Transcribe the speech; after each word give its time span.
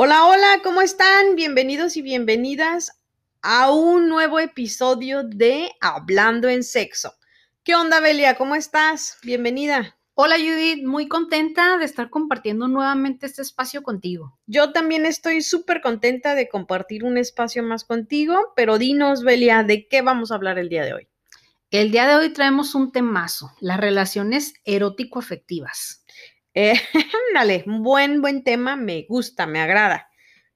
Hola, 0.00 0.26
hola, 0.26 0.60
¿cómo 0.62 0.80
están? 0.80 1.34
Bienvenidos 1.34 1.96
y 1.96 2.02
bienvenidas 2.02 3.02
a 3.42 3.72
un 3.72 4.08
nuevo 4.08 4.38
episodio 4.38 5.24
de 5.24 5.72
Hablando 5.80 6.48
en 6.48 6.62
Sexo. 6.62 7.14
¿Qué 7.64 7.74
onda, 7.74 7.98
Belia? 7.98 8.36
¿Cómo 8.36 8.54
estás? 8.54 9.18
Bienvenida. 9.24 9.98
Hola 10.14 10.36
Judith, 10.36 10.86
muy 10.86 11.08
contenta 11.08 11.78
de 11.78 11.84
estar 11.84 12.10
compartiendo 12.10 12.68
nuevamente 12.68 13.26
este 13.26 13.42
espacio 13.42 13.82
contigo. 13.82 14.38
Yo 14.46 14.70
también 14.70 15.04
estoy 15.04 15.42
súper 15.42 15.80
contenta 15.80 16.36
de 16.36 16.48
compartir 16.48 17.02
un 17.02 17.18
espacio 17.18 17.64
más 17.64 17.82
contigo, 17.82 18.52
pero 18.54 18.78
dinos, 18.78 19.24
Belia, 19.24 19.64
¿de 19.64 19.88
qué 19.88 20.02
vamos 20.02 20.30
a 20.30 20.36
hablar 20.36 20.60
el 20.60 20.68
día 20.68 20.84
de 20.84 20.94
hoy? 20.94 21.08
El 21.72 21.90
día 21.90 22.06
de 22.06 22.14
hoy 22.14 22.32
traemos 22.32 22.76
un 22.76 22.92
temazo, 22.92 23.50
las 23.58 23.80
relaciones 23.80 24.54
erótico-afectivas. 24.64 26.04
Eh, 26.60 26.74
dale, 27.34 27.62
buen, 27.68 28.20
buen 28.20 28.42
tema, 28.42 28.74
me 28.74 29.06
gusta, 29.08 29.46
me 29.46 29.60
agrada. 29.60 30.08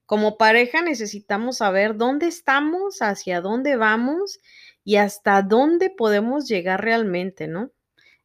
Como 0.05 0.37
pareja 0.37 0.81
necesitamos 0.81 1.59
saber 1.59 1.95
dónde 1.95 2.27
estamos, 2.27 3.01
hacia 3.01 3.39
dónde 3.39 3.77
vamos 3.77 4.41
y 4.83 4.97
hasta 4.97 5.41
dónde 5.43 5.89
podemos 5.89 6.45
llegar 6.45 6.83
realmente, 6.83 7.47
¿no? 7.47 7.71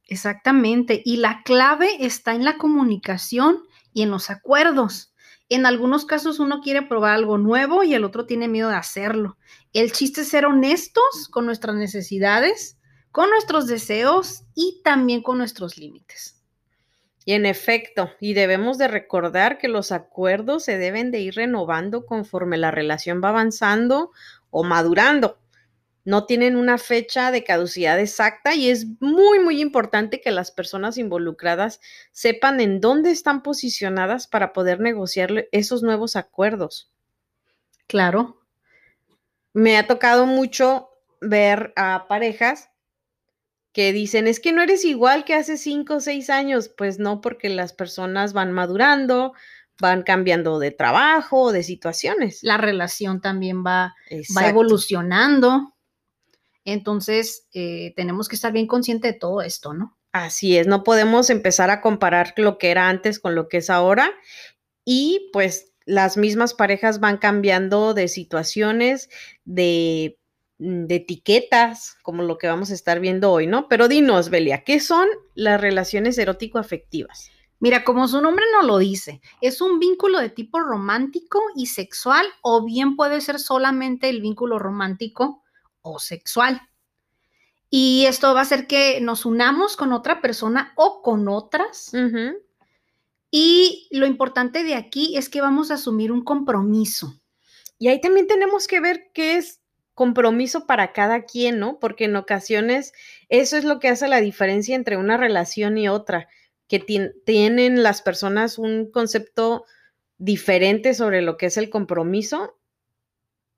Exactamente. 0.08 1.02
Y 1.04 1.18
la 1.18 1.44
clave 1.44 2.04
está 2.04 2.34
en 2.34 2.44
la 2.44 2.58
comunicación 2.58 3.62
y 3.92 4.02
en 4.02 4.10
los 4.10 4.28
acuerdos. 4.28 5.14
En 5.48 5.64
algunos 5.64 6.04
casos 6.04 6.40
uno 6.40 6.62
quiere 6.62 6.82
probar 6.82 7.14
algo 7.14 7.38
nuevo 7.38 7.84
y 7.84 7.94
el 7.94 8.02
otro 8.02 8.26
tiene 8.26 8.48
miedo 8.48 8.70
de 8.70 8.74
hacerlo. 8.74 9.38
El 9.72 9.92
chiste 9.92 10.22
es 10.22 10.28
ser 10.30 10.46
honestos 10.46 11.28
con 11.30 11.46
nuestras 11.46 11.76
necesidades, 11.76 12.76
con 13.12 13.30
nuestros 13.30 13.68
deseos 13.68 14.42
y 14.56 14.80
también 14.82 15.22
con 15.22 15.38
nuestros 15.38 15.78
límites. 15.78 16.37
Y 17.28 17.34
en 17.34 17.44
efecto, 17.44 18.10
y 18.20 18.32
debemos 18.32 18.78
de 18.78 18.88
recordar 18.88 19.58
que 19.58 19.68
los 19.68 19.92
acuerdos 19.92 20.64
se 20.64 20.78
deben 20.78 21.10
de 21.10 21.20
ir 21.20 21.34
renovando 21.34 22.06
conforme 22.06 22.56
la 22.56 22.70
relación 22.70 23.20
va 23.22 23.28
avanzando 23.28 24.12
o 24.48 24.64
madurando 24.64 25.38
no 26.08 26.24
tienen 26.24 26.56
una 26.56 26.78
fecha 26.78 27.30
de 27.30 27.44
caducidad 27.44 28.00
exacta 28.00 28.54
y 28.54 28.70
es 28.70 28.86
muy, 28.98 29.40
muy 29.40 29.60
importante 29.60 30.22
que 30.22 30.30
las 30.30 30.50
personas 30.50 30.96
involucradas 30.96 31.82
sepan 32.12 32.62
en 32.62 32.80
dónde 32.80 33.10
están 33.10 33.42
posicionadas 33.42 34.26
para 34.26 34.54
poder 34.54 34.80
negociar 34.80 35.48
esos 35.52 35.82
nuevos 35.82 36.16
acuerdos. 36.16 36.90
Claro. 37.86 38.40
Me 39.52 39.76
ha 39.76 39.86
tocado 39.86 40.24
mucho 40.24 40.88
ver 41.20 41.74
a 41.76 42.06
parejas 42.08 42.70
que 43.78 43.92
dicen, 43.92 44.26
es 44.26 44.40
que 44.40 44.50
no 44.50 44.60
eres 44.60 44.84
igual 44.84 45.24
que 45.24 45.34
hace 45.34 45.56
cinco 45.56 45.94
o 45.94 46.00
seis 46.00 46.30
años. 46.30 46.68
Pues 46.68 46.98
no, 46.98 47.20
porque 47.20 47.48
las 47.48 47.72
personas 47.72 48.32
van 48.32 48.50
madurando, 48.50 49.34
van 49.80 50.02
cambiando 50.02 50.58
de 50.58 50.72
trabajo, 50.72 51.52
de 51.52 51.62
situaciones. 51.62 52.40
La 52.42 52.56
relación 52.56 53.20
también 53.20 53.64
va, 53.64 53.94
va 54.36 54.48
evolucionando. 54.48 55.76
Entonces, 56.64 57.46
eh, 57.52 57.92
tenemos 57.94 58.28
que 58.28 58.34
estar 58.34 58.50
bien 58.50 58.66
conscientes 58.66 59.12
de 59.12 59.16
todo 59.20 59.42
esto, 59.42 59.72
¿no? 59.74 59.96
Así 60.10 60.58
es, 60.58 60.66
no 60.66 60.82
podemos 60.82 61.30
empezar 61.30 61.70
a 61.70 61.80
comparar 61.80 62.34
lo 62.36 62.58
que 62.58 62.72
era 62.72 62.88
antes 62.88 63.20
con 63.20 63.36
lo 63.36 63.46
que 63.46 63.58
es 63.58 63.70
ahora 63.70 64.10
y 64.84 65.30
pues 65.32 65.72
las 65.84 66.16
mismas 66.16 66.52
parejas 66.52 66.98
van 66.98 67.18
cambiando 67.18 67.94
de 67.94 68.08
situaciones, 68.08 69.08
de, 69.44 70.17
de 70.58 70.96
etiquetas, 70.96 71.96
como 72.02 72.22
lo 72.22 72.36
que 72.36 72.48
vamos 72.48 72.70
a 72.70 72.74
estar 72.74 73.00
viendo 73.00 73.30
hoy, 73.30 73.46
¿no? 73.46 73.68
Pero 73.68 73.88
dinos, 73.88 74.28
Belia, 74.28 74.64
¿qué 74.64 74.80
son 74.80 75.08
las 75.34 75.60
relaciones 75.60 76.18
erótico-afectivas? 76.18 77.30
Mira, 77.60 77.84
como 77.84 78.06
su 78.06 78.20
nombre 78.20 78.44
no 78.52 78.62
lo 78.62 78.78
dice, 78.78 79.20
es 79.40 79.60
un 79.60 79.78
vínculo 79.78 80.20
de 80.20 80.30
tipo 80.30 80.60
romántico 80.60 81.40
y 81.56 81.66
sexual 81.66 82.26
o 82.42 82.64
bien 82.64 82.94
puede 82.96 83.20
ser 83.20 83.40
solamente 83.40 84.08
el 84.08 84.20
vínculo 84.20 84.58
romántico 84.58 85.42
o 85.82 85.98
sexual. 85.98 86.60
Y 87.70 88.06
esto 88.06 88.32
va 88.32 88.40
a 88.40 88.42
hacer 88.44 88.66
que 88.66 89.00
nos 89.00 89.26
unamos 89.26 89.76
con 89.76 89.92
otra 89.92 90.20
persona 90.20 90.72
o 90.76 91.02
con 91.02 91.28
otras. 91.28 91.92
Y 93.30 93.88
lo 93.90 94.06
importante 94.06 94.64
de 94.64 94.74
aquí 94.74 95.16
es 95.16 95.28
que 95.28 95.40
vamos 95.40 95.70
a 95.70 95.74
asumir 95.74 96.12
un 96.12 96.24
compromiso. 96.24 97.20
Y 97.78 97.88
ahí 97.88 98.00
también 98.00 98.26
tenemos 98.26 98.66
que 98.66 98.80
ver 98.80 99.10
qué 99.12 99.36
es 99.36 99.60
compromiso 99.98 100.64
para 100.64 100.92
cada 100.92 101.24
quien, 101.24 101.58
¿no? 101.58 101.80
Porque 101.80 102.04
en 102.04 102.14
ocasiones 102.14 102.92
eso 103.28 103.56
es 103.56 103.64
lo 103.64 103.80
que 103.80 103.88
hace 103.88 104.06
la 104.06 104.20
diferencia 104.20 104.76
entre 104.76 104.96
una 104.96 105.16
relación 105.16 105.76
y 105.76 105.88
otra, 105.88 106.28
que 106.68 106.78
tienen 106.78 107.82
las 107.82 108.00
personas 108.00 108.58
un 108.58 108.92
concepto 108.92 109.64
diferente 110.16 110.94
sobre 110.94 111.20
lo 111.20 111.36
que 111.36 111.46
es 111.46 111.56
el 111.56 111.68
compromiso 111.68 112.56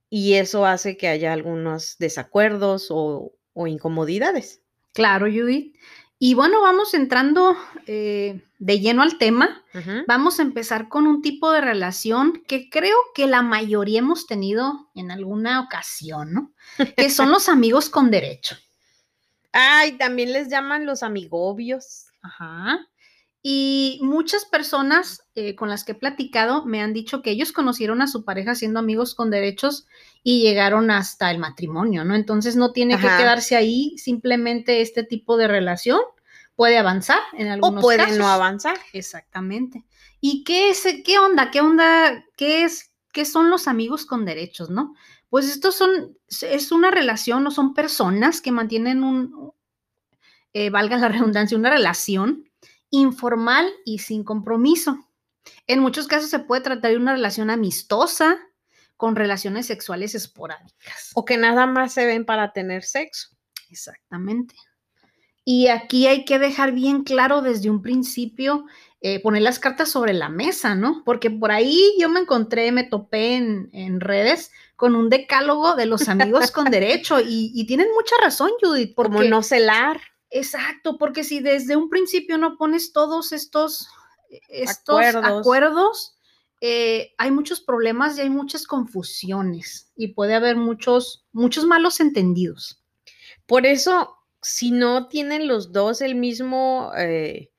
y 0.08 0.34
eso 0.34 0.64
hace 0.64 0.96
que 0.96 1.08
haya 1.08 1.34
algunos 1.34 1.98
desacuerdos 1.98 2.86
o, 2.88 3.34
incomodidades. 3.66 4.62
Claro, 4.94 5.26
Judith. 5.26 5.76
Y 6.22 6.34
bueno, 6.34 6.60
vamos 6.60 6.92
entrando 6.92 7.56
eh, 7.86 8.42
de 8.58 8.78
lleno 8.78 9.00
al 9.00 9.16
tema. 9.16 9.64
Vamos 10.06 10.38
a 10.38 10.42
empezar 10.42 10.90
con 10.90 11.06
un 11.06 11.22
tipo 11.22 11.50
de 11.50 11.62
relación 11.62 12.42
que 12.46 12.68
creo 12.68 12.96
que 13.14 13.26
la 13.26 13.40
mayoría 13.40 14.00
hemos 14.00 14.26
tenido 14.26 14.90
en 14.94 15.10
alguna 15.10 15.60
ocasión, 15.60 16.34
¿no? 16.34 16.52
que 16.94 17.08
son 17.08 17.30
los 17.32 17.48
amigos 17.48 17.88
con 17.88 18.10
derecho. 18.10 18.54
Ay, 19.52 19.92
también 19.92 20.34
les 20.34 20.50
llaman 20.50 20.84
los 20.84 21.02
amigobios. 21.02 22.08
Ajá. 22.20 22.86
Y 23.42 23.98
muchas 24.02 24.44
personas 24.44 25.22
eh, 25.34 25.54
con 25.54 25.70
las 25.70 25.84
que 25.84 25.92
he 25.92 25.94
platicado 25.94 26.66
me 26.66 26.82
han 26.82 26.92
dicho 26.92 27.22
que 27.22 27.30
ellos 27.30 27.52
conocieron 27.52 28.02
a 28.02 28.06
su 28.06 28.26
pareja 28.26 28.54
siendo 28.54 28.78
amigos 28.78 29.14
con 29.14 29.30
derechos 29.30 29.86
y 30.22 30.42
llegaron 30.42 30.90
hasta 30.90 31.30
el 31.30 31.38
matrimonio, 31.38 32.04
¿no? 32.04 32.14
Entonces 32.14 32.56
no 32.56 32.72
tiene 32.72 32.96
que 32.96 33.06
quedarse 33.06 33.56
ahí, 33.56 33.96
simplemente 33.96 34.80
este 34.80 35.02
tipo 35.02 35.36
de 35.36 35.48
relación 35.48 36.00
puede 36.56 36.76
avanzar 36.76 37.20
en 37.32 37.48
algunos 37.48 37.82
o 37.82 37.86
puede 37.86 38.18
no 38.18 38.28
avanzar. 38.28 38.76
Exactamente. 38.92 39.84
¿Y 40.20 40.44
qué 40.44 40.70
es, 40.70 40.86
qué 41.04 41.18
onda, 41.18 41.50
qué 41.50 41.62
onda, 41.62 42.24
qué 42.36 42.64
es, 42.64 42.92
qué 43.12 43.24
son 43.24 43.48
los 43.48 43.66
amigos 43.66 44.04
con 44.04 44.26
derechos, 44.26 44.68
no? 44.68 44.94
Pues 45.30 45.48
estos 45.48 45.76
son, 45.76 46.18
es 46.42 46.70
una 46.70 46.90
relación, 46.90 47.42
no 47.42 47.50
son 47.50 47.72
personas 47.72 48.42
que 48.42 48.52
mantienen 48.52 49.04
un, 49.04 49.52
eh, 50.52 50.68
valga 50.68 50.98
la 50.98 51.08
redundancia, 51.08 51.56
una 51.56 51.70
relación 51.70 52.44
informal 52.90 53.70
y 53.86 54.00
sin 54.00 54.24
compromiso. 54.24 55.08
En 55.66 55.80
muchos 55.80 56.08
casos 56.08 56.28
se 56.28 56.40
puede 56.40 56.62
tratar 56.62 56.90
de 56.90 56.96
una 56.98 57.12
relación 57.12 57.48
amistosa 57.48 58.38
con 59.00 59.16
relaciones 59.16 59.64
sexuales 59.64 60.14
esporádicas. 60.14 61.12
O 61.14 61.24
que 61.24 61.38
nada 61.38 61.64
más 61.64 61.94
se 61.94 62.04
ven 62.04 62.26
para 62.26 62.52
tener 62.52 62.82
sexo. 62.82 63.30
Exactamente. 63.70 64.54
Y 65.42 65.68
aquí 65.68 66.06
hay 66.06 66.26
que 66.26 66.38
dejar 66.38 66.72
bien 66.72 67.02
claro 67.02 67.40
desde 67.40 67.70
un 67.70 67.80
principio, 67.80 68.66
eh, 69.00 69.18
poner 69.22 69.40
las 69.40 69.58
cartas 69.58 69.88
sobre 69.88 70.12
la 70.12 70.28
mesa, 70.28 70.74
¿no? 70.74 71.02
Porque 71.02 71.30
por 71.30 71.50
ahí 71.50 71.94
yo 71.98 72.10
me 72.10 72.20
encontré, 72.20 72.72
me 72.72 72.84
topé 72.84 73.36
en, 73.36 74.00
redes 74.00 74.52
con 74.76 74.94
un 74.94 75.08
decálogo 75.08 75.76
de 75.76 75.86
los 75.86 76.06
amigos 76.10 76.50
con 76.50 76.66
derecho 76.70 77.20
y, 77.24 77.64
tienen 77.66 77.88
mucha 77.94 78.16
razón, 78.20 78.50
Judith. 78.60 78.92
Porque, 78.94 79.16
Como 79.16 79.24
no 79.24 79.42
celar. 79.42 79.98
Exacto, 80.28 80.98
porque 80.98 81.24
si 81.24 81.40
desde 81.40 81.74
un 81.74 81.88
principio 81.88 82.36
no 82.36 82.58
pones 82.58 82.92
todos 82.92 83.32
estos, 83.32 83.88
estos 84.50 85.00
acuerdos, 85.00 86.18
eh, 86.60 87.14
hay 87.16 87.30
muchos 87.30 87.60
problemas 87.60 88.18
y 88.18 88.20
hay 88.20 88.30
muchas 88.30 88.66
confusiones 88.66 89.90
y 89.96 90.08
puede 90.08 90.34
haber 90.34 90.56
muchos, 90.56 91.26
muchos 91.32 91.64
malos 91.64 92.00
entendidos. 92.00 92.82
Por 93.46 93.66
eso, 93.66 94.16
si 94.42 94.70
no 94.70 95.08
tienen 95.08 95.48
los 95.48 95.72
dos 95.72 96.02
el 96.02 96.14
mismo, 96.14 96.92
eh, 96.98 97.50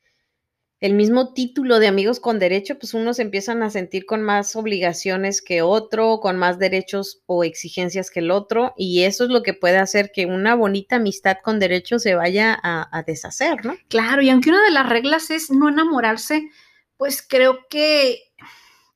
el 0.82 0.94
mismo 0.94 1.34
título 1.34 1.80
de 1.80 1.88
amigos 1.88 2.20
con 2.20 2.38
derecho, 2.38 2.78
pues 2.78 2.94
unos 2.94 3.18
empiezan 3.20 3.64
a 3.64 3.72
sentir 3.72 4.06
con 4.06 4.22
más 4.22 4.56
obligaciones 4.56 5.42
que 5.42 5.64
otro, 5.64 6.20
con 6.20 6.38
más 6.38 6.60
derechos 6.60 7.24
o 7.26 7.44
exigencias 7.44 8.12
que 8.12 8.20
el 8.20 8.32
otro, 8.32 8.74
y 8.78 9.04
eso 9.04 9.24
es 9.24 9.32
lo 9.32 9.44
que 9.44 9.54
puede 9.54 9.78
hacer 9.78 10.12
que 10.12 10.28
una 10.28 10.56
bonita 10.56 10.98
amistad 10.98 11.38
con 11.44 11.60
derecho 11.60 11.98
se 12.00 12.16
vaya 12.16 12.58
a, 12.64 13.04
deshacer, 13.06 13.66
¿no? 13.66 13.76
Claro, 13.90 14.22
y 14.22 14.30
aunque 14.30 14.50
una 14.50 14.64
de 14.64 14.72
las 14.72 14.88
reglas 14.90 15.30
es 15.30 15.52
no 15.52 15.70
enamorarse, 15.70 16.50
pues 16.98 17.26
creo 17.28 17.68
que 17.70 18.31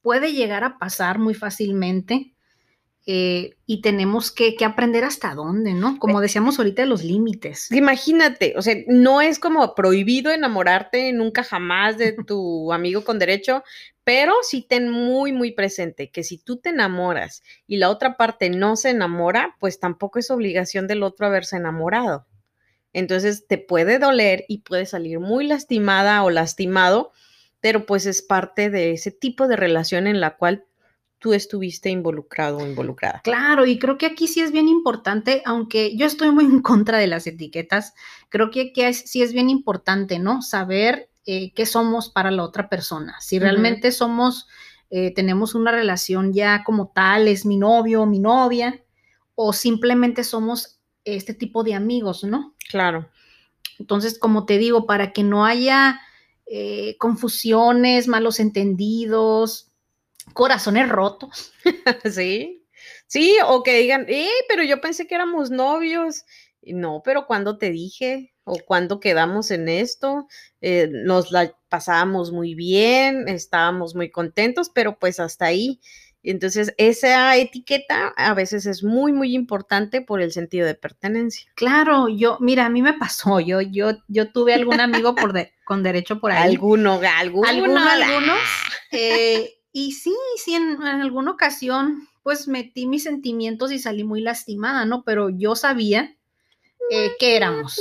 puede 0.06 0.34
llegar 0.34 0.64
a 0.64 0.78
pasar 0.78 1.18
muy 1.18 1.34
fácilmente. 1.34 2.36
Eh, 3.08 3.56
y 3.66 3.82
tenemos 3.82 4.32
que, 4.32 4.56
aprender 4.64 5.04
hasta 5.04 5.34
dónde, 5.34 5.74
¿no? 5.74 5.98
Como 5.98 6.22
decíamos 6.22 6.60
ahorita, 6.60 6.86
los 6.86 7.04
límites. 7.04 7.72
Imagínate, 7.72 8.54
o 8.56 8.62
sea, 8.62 8.76
no 8.88 9.22
es 9.22 9.40
como 9.40 9.74
prohibido 9.74 10.32
enamorarte 10.32 11.12
nunca 11.12 11.44
jamás 11.44 11.98
de 11.98 12.14
tu 12.28 12.72
amigo 12.72 13.04
con 13.04 13.18
derecho, 13.18 13.64
pero 14.04 14.34
sí 14.44 14.62
ten 14.62 14.92
muy, 14.92 15.32
muy 15.34 15.54
presente 15.54 16.12
que 16.12 16.24
si 16.24 16.38
tú 16.38 16.58
te 16.58 16.70
enamoras 16.70 17.42
y 17.66 17.78
la 17.78 17.90
otra 17.90 18.16
parte 18.16 18.52
no 18.52 18.76
se 18.76 18.92
enamora, 18.92 19.56
pues 19.60 19.80
tampoco 19.80 20.20
es 20.20 20.30
obligación 20.30 20.86
del 20.86 21.02
otro 21.02 21.26
haberse 21.26 21.58
enamorado. 21.58 22.28
Entonces 22.94 23.48
te 23.48 23.58
puede 23.58 23.98
doler 23.98 24.46
y 24.48 24.60
puede 24.60 24.86
salir 24.86 25.20
muy 25.20 25.48
lastimada 25.48 26.22
o 26.24 26.30
lastimado, 26.30 27.12
pero 27.66 27.88
pues 27.88 28.06
es 28.06 28.22
parte 28.22 28.70
de 28.70 28.92
ese 28.92 29.10
tipo 29.10 29.48
de 29.48 29.56
relación 29.56 30.06
en 30.06 30.22
la 30.22 30.38
cual 30.38 30.66
tú 31.18 31.34
estuviste 31.34 31.90
involucrado 31.90 32.60
o 32.60 32.68
involucrada. 32.68 33.22
Claro, 33.24 33.66
y 33.66 33.80
creo 33.80 33.98
que 33.98 34.06
aquí 34.06 34.28
sí 34.28 34.40
es 34.40 34.52
bien 34.52 34.68
importante, 34.68 35.42
aunque 35.46 35.98
yo 35.98 36.06
estoy 36.06 36.30
muy 36.30 36.46
en 36.46 36.62
contra 36.62 37.00
de 37.00 37.08
las 37.08 37.26
etiquetas, 37.26 37.96
creo 38.30 38.52
que 38.52 38.70
aquí 38.70 38.94
sí 38.94 39.24
es 39.24 39.34
bien 39.34 39.50
importante, 39.50 40.20
¿no? 40.20 40.44
Saber 40.44 41.10
eh, 41.26 41.54
qué 41.56 41.66
somos 41.66 42.12
para 42.12 42.30
la 42.30 42.44
otra 42.44 42.70
persona. 42.70 43.16
Si 43.20 43.40
realmente 43.40 43.92
somos, 43.92 44.48
eh, 44.92 45.12
tenemos 45.16 45.56
una 45.56 45.72
relación 45.72 46.34
ya 46.34 46.64
como 46.64 46.90
tal, 46.94 47.28
es 47.28 47.48
mi 47.48 47.58
novio 47.58 48.04
o 48.04 48.06
mi 48.06 48.20
novia, 48.20 48.80
o 49.34 49.54
simplemente 49.54 50.24
somos 50.24 50.80
este 51.04 51.34
tipo 51.34 51.64
de 51.64 51.74
amigos, 51.74 52.24
¿no? 52.24 52.54
Claro. 52.70 53.10
Entonces, 53.80 54.20
como 54.20 54.46
te 54.46 54.60
digo, 54.60 54.86
para 54.86 55.14
que 55.14 55.24
no 55.24 55.48
haya 55.48 56.00
eh, 56.46 56.98
confusiones, 56.98 58.08
malos 58.08 58.40
entendidos, 58.40 59.72
corazones 60.34 60.90
rotos. 60.90 61.54
sí, 62.14 62.66
sí, 63.08 63.38
o 63.48 63.64
que 63.64 63.78
digan, 63.80 64.06
eh, 64.10 64.30
pero 64.50 64.64
yo 64.64 64.82
pensé 64.82 65.08
que 65.08 65.16
éramos 65.16 65.52
novios. 65.52 66.24
No, 66.62 67.02
pero 67.06 67.28
cuando 67.28 67.58
te 67.60 67.70
dije 67.72 68.34
o 68.44 68.58
cuando 68.66 69.00
quedamos 69.00 69.52
en 69.52 69.70
esto, 69.70 70.28
eh, 70.62 70.88
nos 70.92 71.32
la 71.32 71.56
pasábamos 71.70 72.32
muy 72.32 72.56
bien, 72.56 73.28
estábamos 73.28 73.96
muy 73.96 74.10
contentos, 74.12 74.72
pero 74.74 74.98
pues 74.98 75.20
hasta 75.20 75.46
ahí. 75.46 75.80
Entonces, 76.32 76.74
esa 76.78 77.36
etiqueta 77.38 78.14
a 78.18 78.34
veces 78.34 78.66
es 78.66 78.84
muy, 78.84 79.14
muy 79.14 79.34
importante 79.36 80.02
por 80.02 80.22
el 80.22 80.32
sentido 80.32 80.66
de 80.66 80.76
pertenencia. 80.76 81.52
Claro, 81.56 82.10
yo, 82.10 82.38
mira, 82.40 82.66
a 82.66 82.70
mí 82.70 82.82
me 82.82 82.94
pasó, 82.94 83.40
yo, 83.40 83.62
yo, 83.62 83.92
yo 84.08 84.32
tuve 84.32 84.54
algún 84.54 84.80
amigo 84.80 85.14
por 85.14 85.34
con 85.66 85.84
derecho 85.84 86.20
por 86.20 86.32
ahí. 86.32 86.50
Alguno, 86.50 87.00
alguno. 87.18 87.48
Alguno, 87.48 87.80
algunos. 87.80 88.40
Eh, 88.92 89.56
y 89.74 89.92
sí, 89.92 90.16
sí, 90.38 90.54
en, 90.54 90.82
alguna 90.82 91.32
ocasión, 91.32 92.08
pues 92.24 92.48
metí 92.48 92.86
mis 92.86 93.04
sentimientos 93.04 93.74
y 93.74 93.80
salí 93.80 94.06
muy 94.06 94.22
lastimada, 94.22 94.86
¿no? 94.86 95.04
Pero 95.04 95.30
yo 95.30 95.56
sabía 95.56 96.16
eh, 96.92 97.12
que 97.20 97.36
éramos. 97.36 97.78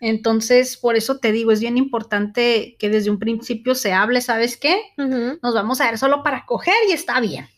Entonces, 0.00 0.78
por 0.78 0.96
eso 0.96 1.18
te 1.18 1.30
digo, 1.30 1.52
es 1.52 1.60
bien 1.60 1.76
importante 1.76 2.76
que 2.78 2.88
desde 2.88 3.10
un 3.10 3.18
principio 3.18 3.74
se 3.74 3.92
hable, 3.92 4.22
¿sabes 4.22 4.56
qué? 4.56 4.80
Nos 4.96 5.54
vamos 5.54 5.80
a 5.80 5.90
ver 5.90 5.98
solo 5.98 6.22
para 6.22 6.46
coger 6.46 6.74
y 6.88 6.92
está 6.92 7.20
bien. 7.20 7.48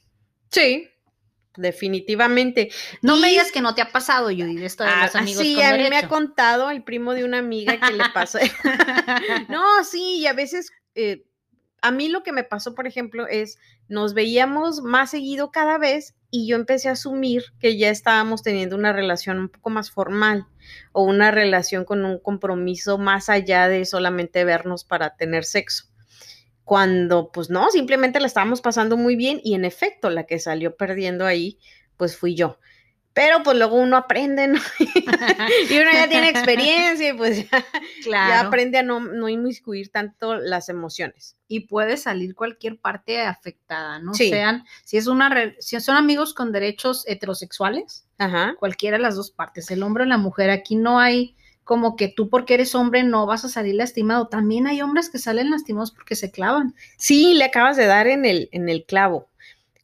Sí, 0.50 0.88
definitivamente. 1.56 2.70
No 3.00 3.16
me 3.16 3.28
digas 3.28 3.52
que 3.52 3.60
no 3.60 3.74
te 3.74 3.82
ha 3.82 3.92
pasado, 3.92 4.26
Judy, 4.26 4.64
esto 4.64 4.82
de 4.84 4.90
ah, 4.90 5.04
los 5.06 5.14
amigos. 5.14 5.42
Sí, 5.42 5.62
a 5.62 5.76
mí 5.76 5.88
me 5.88 5.96
ha 5.96 6.08
contado 6.08 6.70
el 6.70 6.82
primo 6.82 7.14
de 7.14 7.24
una 7.24 7.38
amiga 7.38 7.78
que 7.78 7.92
le 7.92 8.04
pasó. 8.12 8.38
no, 9.48 9.84
sí, 9.84 10.18
y 10.18 10.26
a 10.26 10.32
veces 10.32 10.70
eh, 10.94 11.24
a 11.80 11.90
mí 11.90 12.08
lo 12.08 12.22
que 12.22 12.32
me 12.32 12.44
pasó, 12.44 12.74
por 12.74 12.86
ejemplo, 12.86 13.26
es 13.26 13.58
nos 13.88 14.14
veíamos 14.14 14.82
más 14.82 15.10
seguido 15.10 15.50
cada 15.50 15.78
vez 15.78 16.14
y 16.34 16.48
yo 16.48 16.56
empecé 16.56 16.88
a 16.88 16.92
asumir 16.92 17.44
que 17.60 17.76
ya 17.76 17.90
estábamos 17.90 18.42
teniendo 18.42 18.74
una 18.74 18.94
relación 18.94 19.38
un 19.38 19.48
poco 19.50 19.68
más 19.68 19.90
formal 19.90 20.46
o 20.92 21.04
una 21.04 21.30
relación 21.30 21.84
con 21.84 22.06
un 22.06 22.18
compromiso 22.18 22.96
más 22.96 23.28
allá 23.28 23.68
de 23.68 23.84
solamente 23.84 24.42
vernos 24.44 24.82
para 24.82 25.14
tener 25.14 25.44
sexo. 25.44 25.84
Cuando, 26.64 27.30
pues 27.32 27.50
no, 27.50 27.70
simplemente 27.70 28.18
la 28.18 28.26
estábamos 28.26 28.62
pasando 28.62 28.96
muy 28.96 29.14
bien 29.14 29.42
y 29.44 29.54
en 29.54 29.66
efecto 29.66 30.08
la 30.08 30.24
que 30.24 30.38
salió 30.38 30.74
perdiendo 30.74 31.26
ahí, 31.26 31.58
pues 31.98 32.16
fui 32.16 32.34
yo. 32.34 32.58
Pero 33.14 33.42
pues 33.42 33.58
luego 33.58 33.76
uno 33.76 33.96
aprende, 33.96 34.48
¿no? 34.48 34.58
y 34.78 35.78
uno 35.78 35.90
ya 35.92 36.08
tiene 36.08 36.30
experiencia 36.30 37.10
y 37.10 37.12
pues 37.12 37.46
ya, 37.50 38.40
aprende 38.40 38.78
a 38.78 38.82
no, 38.82 39.00
no, 39.00 39.28
inmiscuir 39.28 39.90
tanto 39.90 40.36
las 40.36 40.68
emociones. 40.68 41.36
Y 41.46 41.60
puede 41.60 41.98
salir 41.98 42.34
cualquier 42.34 42.78
parte 42.78 43.20
afectada, 43.20 43.98
¿no? 43.98 44.14
Sean, 44.14 44.64
si 44.84 44.96
es 44.96 45.06
una 45.06 45.54
si 45.58 45.78
son 45.80 45.96
amigos 45.96 46.32
con 46.32 46.52
derechos 46.52 47.04
heterosexuales, 47.06 48.06
cualquiera 48.58 48.96
de 48.96 49.02
las 49.02 49.16
dos 49.16 49.30
partes, 49.30 49.70
el 49.70 49.82
hombre 49.82 50.04
o 50.04 50.06
la 50.06 50.16
mujer, 50.16 50.50
aquí 50.50 50.76
no 50.76 50.98
hay 50.98 51.36
como 51.64 51.96
que 51.96 52.08
tú 52.08 52.28
porque 52.28 52.54
eres 52.54 52.74
hombre 52.74 53.04
no 53.04 53.26
vas 53.26 53.44
a 53.44 53.48
salir 53.48 53.74
lastimado. 53.74 54.28
También 54.28 54.66
hay 54.66 54.82
hombres 54.82 55.10
que 55.10 55.18
salen 55.18 55.50
lastimados 55.50 55.92
porque 55.92 56.16
se 56.16 56.30
clavan. 56.30 56.74
Sí, 56.96 57.34
le 57.34 57.44
acabas 57.44 57.76
de 57.76 57.86
dar 57.86 58.06
en 58.06 58.24
el, 58.24 58.48
en 58.52 58.68
el 58.68 58.84
clavo, 58.84 59.28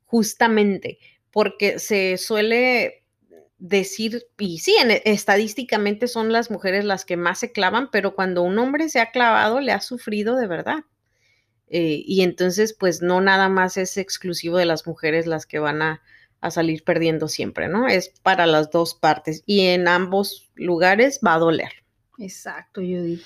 justamente, 0.06 0.98
porque 1.30 1.78
se 1.78 2.16
suele 2.16 3.04
decir, 3.58 4.26
y 4.38 4.58
sí, 4.58 4.76
estadísticamente 5.04 6.06
son 6.06 6.32
las 6.32 6.50
mujeres 6.50 6.84
las 6.84 7.04
que 7.04 7.16
más 7.16 7.40
se 7.40 7.52
clavan, 7.52 7.90
pero 7.90 8.14
cuando 8.14 8.42
un 8.42 8.58
hombre 8.58 8.88
se 8.88 9.00
ha 9.00 9.10
clavado, 9.10 9.60
le 9.60 9.72
ha 9.72 9.80
sufrido 9.80 10.36
de 10.36 10.46
verdad. 10.46 10.84
Eh, 11.70 12.02
y 12.06 12.22
entonces, 12.22 12.72
pues 12.72 13.02
no 13.02 13.20
nada 13.20 13.48
más 13.48 13.76
es 13.76 13.96
exclusivo 13.96 14.56
de 14.56 14.64
las 14.64 14.86
mujeres 14.86 15.26
las 15.26 15.44
que 15.44 15.58
van 15.58 15.82
a, 15.82 16.02
salir 16.50 16.84
perdiendo 16.84 17.26
siempre, 17.26 17.66
¿no? 17.66 17.88
Es 17.88 18.10
para 18.22 18.46
las 18.46 18.70
dos 18.70 18.94
partes 18.94 19.42
y 19.44 19.62
en 19.62 19.88
ambos 19.88 20.48
lugares 20.54 21.18
va 21.26 21.34
a 21.34 21.38
doler. 21.40 21.72
Exacto, 22.16 22.80
Judith. 22.80 23.22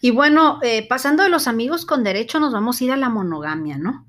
Y 0.00 0.10
bueno, 0.10 0.58
eh, 0.64 0.84
pasando 0.88 1.22
de 1.22 1.28
los 1.28 1.46
amigos 1.46 1.86
con 1.86 2.02
derecho, 2.02 2.40
nos 2.40 2.52
vamos 2.52 2.80
a 2.80 2.84
ir 2.84 2.90
a 2.90 2.96
la 2.96 3.08
monogamia, 3.08 3.78
¿no? 3.78 4.04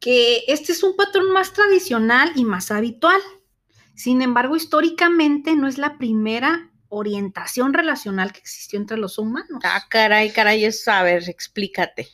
Que 0.00 0.42
este 0.48 0.72
es 0.72 0.82
un 0.82 0.96
patrón 0.96 1.30
más 1.30 1.52
tradicional 1.52 2.32
y 2.34 2.44
más 2.44 2.72
habitual. 2.72 3.20
Sin 3.94 4.22
embargo, 4.22 4.56
históricamente 4.56 5.54
no 5.56 5.68
es 5.68 5.78
la 5.78 5.98
primera 5.98 6.70
orientación 6.88 7.72
relacional 7.72 8.32
que 8.32 8.40
existió 8.40 8.78
entre 8.78 8.98
los 8.98 9.18
humanos. 9.18 9.62
Ah, 9.64 9.82
caray, 9.88 10.30
caray, 10.30 10.64
es, 10.64 10.86
a 10.88 11.02
ver, 11.02 11.28
explícate. 11.28 12.08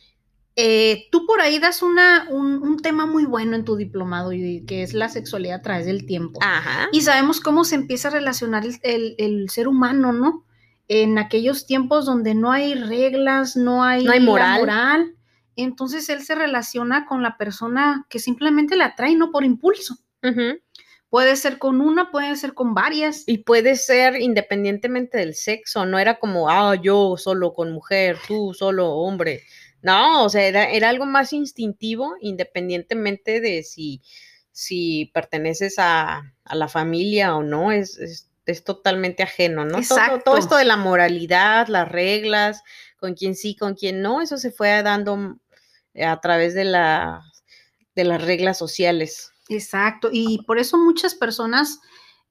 Eh, 0.55 1.07
tú 1.11 1.25
por 1.25 1.41
ahí 1.41 1.59
das 1.59 1.81
una, 1.81 2.27
un, 2.29 2.77
tema 2.79 3.05
muy 3.05 3.25
bueno 3.25 3.55
en 3.55 3.65
tu 3.65 3.75
diplomado, 3.75 4.31
que 4.31 4.83
es 4.83 4.93
la 4.93 5.09
sexualidad 5.09 5.59
a 5.59 5.61
través 5.61 5.85
del 5.85 6.05
tiempo. 6.05 6.39
Ajá. 6.41 6.89
Y 6.91 7.01
sabemos 7.01 7.39
cómo 7.39 7.63
se 7.63 7.75
empieza 7.75 8.09
a 8.09 8.11
relacionar 8.11 8.63
el, 8.83 9.49
ser 9.49 9.67
humano, 9.67 10.11
¿no? 10.11 10.45
En 10.87 11.17
aquellos 11.17 11.65
tiempos 11.65 12.05
donde 12.05 12.35
no 12.35 12.51
hay 12.51 12.73
reglas, 12.73 13.55
no 13.55 13.83
hay, 13.83 14.03
no 14.03 14.11
hay 14.11 14.19
moral. 14.19 14.59
moral. 14.59 15.15
Entonces 15.55 16.09
él 16.09 16.23
se 16.23 16.35
relaciona 16.35 17.05
con 17.05 17.21
la 17.21 17.37
persona 17.37 18.05
que 18.09 18.19
simplemente 18.19 18.75
la 18.75 18.87
atrae, 18.87 19.15
no 19.15 19.31
por 19.31 19.43
impulso. 19.43 19.97
Ajá. 20.21 20.55
Puede 21.09 21.35
ser 21.35 21.57
con 21.57 21.81
una, 21.81 22.11
puede 22.11 22.35
ser 22.35 22.53
con 22.53 22.73
varias. 22.73 23.23
Y 23.25 23.39
puede 23.39 23.75
ser 23.75 24.19
independientemente 24.21 25.17
del 25.17 25.35
sexo, 25.35 25.85
no 25.85 25.97
era 25.99 26.19
como, 26.19 26.49
ah, 26.49 26.75
yo 26.75 27.17
solo 27.17 27.53
con 27.53 27.71
mujer, 27.71 28.17
tú 28.27 28.53
solo 28.53 28.91
hombre. 28.91 29.41
No, 29.81 30.25
o 30.25 30.29
sea, 30.29 30.45
era, 30.45 30.89
algo 30.89 31.05
más 31.05 31.33
instintivo, 31.33 32.15
independientemente 32.19 33.39
de 33.39 33.63
si, 33.63 34.01
si 34.51 35.09
perteneces 35.13 35.75
a, 35.77 36.33
la 36.51 36.67
familia 36.67 37.35
o 37.35 37.43
no, 37.43 37.71
es, 37.71 37.97
es, 37.97 38.63
totalmente 38.63 39.21
ajeno, 39.21 39.63
¿no? 39.63 39.79
Todo, 39.87 40.19
todo, 40.25 40.37
esto 40.37 40.55
de 40.57 40.65
la 40.65 40.75
moralidad, 40.75 41.67
las 41.67 41.87
reglas, 41.87 42.63
con 42.97 43.13
quién 43.13 43.35
sí, 43.35 43.55
con 43.55 43.75
quién 43.75 44.01
no, 44.01 44.21
eso 44.21 44.37
se 44.37 44.49
fue 44.49 44.81
dando 44.81 45.37
a 46.03 46.19
través 46.19 46.55
de, 46.55 46.65
la, 46.65 47.21
de 47.95 48.03
las 48.03 48.23
reglas 48.23 48.57
sociales. 48.57 49.31
Exacto, 49.49 50.09
y 50.11 50.43
por 50.45 50.59
eso 50.59 50.77
muchas 50.77 51.15
personas 51.15 51.79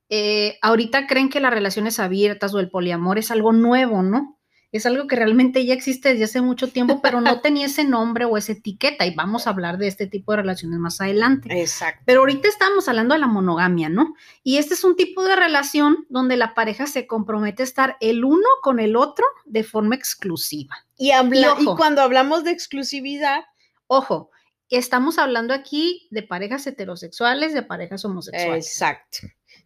eh, 0.09 0.59
ahorita 0.63 1.07
creen 1.07 1.29
que 1.29 1.41
las 1.41 1.53
relaciones 1.53 1.99
abiertas 1.99 2.55
o 2.55 2.61
el 2.61 2.71
poliamor 2.71 3.19
es 3.19 3.31
algo 3.31 3.53
nuevo, 3.53 4.03
¿no? 4.03 4.39
Es 4.71 4.85
algo 4.85 5.07
que 5.07 5.17
realmente 5.17 5.65
ya 5.65 5.73
existe 5.73 6.11
desde 6.11 6.25
hace 6.25 6.41
mucho 6.43 6.69
tiempo, 6.69 7.01
pero 7.03 7.21
no 7.21 7.41
tenía 7.41 7.67
ese 7.67 7.85
nombre 7.85 8.27
o 8.27 8.37
esa 8.37 8.53
etiqueta 8.53 9.07
y 9.07 9.15
vamos 9.15 9.47
a 9.47 9.51
hablar 9.51 9.79
de 9.79 9.87
este 9.87 10.07
tipo 10.07 10.33
de 10.33 10.39
relaciones 10.39 10.79
más 10.79 11.01
adelante. 11.01 11.49
Exacto. 11.59 12.03
Pero 12.05 12.21
ahorita 12.21 12.49
estamos 12.49 12.87
hablando 12.89 13.15
de 13.15 13.21
la 13.21 13.27
monogamia, 13.27 13.89
¿no? 13.89 14.15
Y 14.43 14.59
este 14.59 14.75
es 14.75 14.85
un 14.85 14.95
tipo 14.97 15.25
de 15.25 15.37
relación 15.37 16.07
donde 16.11 16.37
la 16.37 16.55
pareja 16.55 16.87
se 16.87 17.07
compromete 17.07 17.63
a 17.63 17.65
estar 17.65 17.97
el 18.01 18.25
uno 18.25 18.47
con 18.63 18.79
el 18.79 18.97
otro 18.97 19.25
de 19.47 19.65
forma 19.65 19.95
exclusiva. 19.95 20.87
Y, 20.99 21.13
habla 21.13 21.57
y 21.59 21.65
cuando 21.65 22.03
hablamos 22.03 22.45
de 22.45 22.51
exclusividad, 22.51 23.45
ojo, 23.87 24.31
estamos 24.77 25.19
hablando 25.19 25.55
aquí 25.55 26.09
de 26.11 26.23
parejas 26.23 26.67
heterosexuales, 26.67 27.55
de 27.55 27.63
parejas 27.63 28.05
homosexuales. 28.05 28.67
Exacto. 28.67 29.19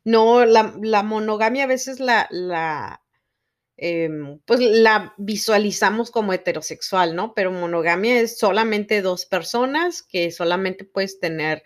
No, 0.04 0.44
la, 0.44 1.02
monogamia 1.02 1.64
a 1.64 1.68
veces 1.68 2.00
la, 2.00 2.28
la 2.30 3.02
em, 3.76 4.38
pues 4.44 4.60
la 4.60 5.14
visualizamos 5.16 6.10
como 6.10 6.32
heterosexual, 6.32 7.14
¿no? 7.14 7.34
Pero 7.34 7.52
monogamia 7.52 8.20
es 8.20 8.38
solamente 8.38 9.02
dos 9.02 9.26
personas 9.26 10.02
que 10.02 10.30
solamente 10.30 10.84
puedes 10.84 11.20
tener 11.20 11.62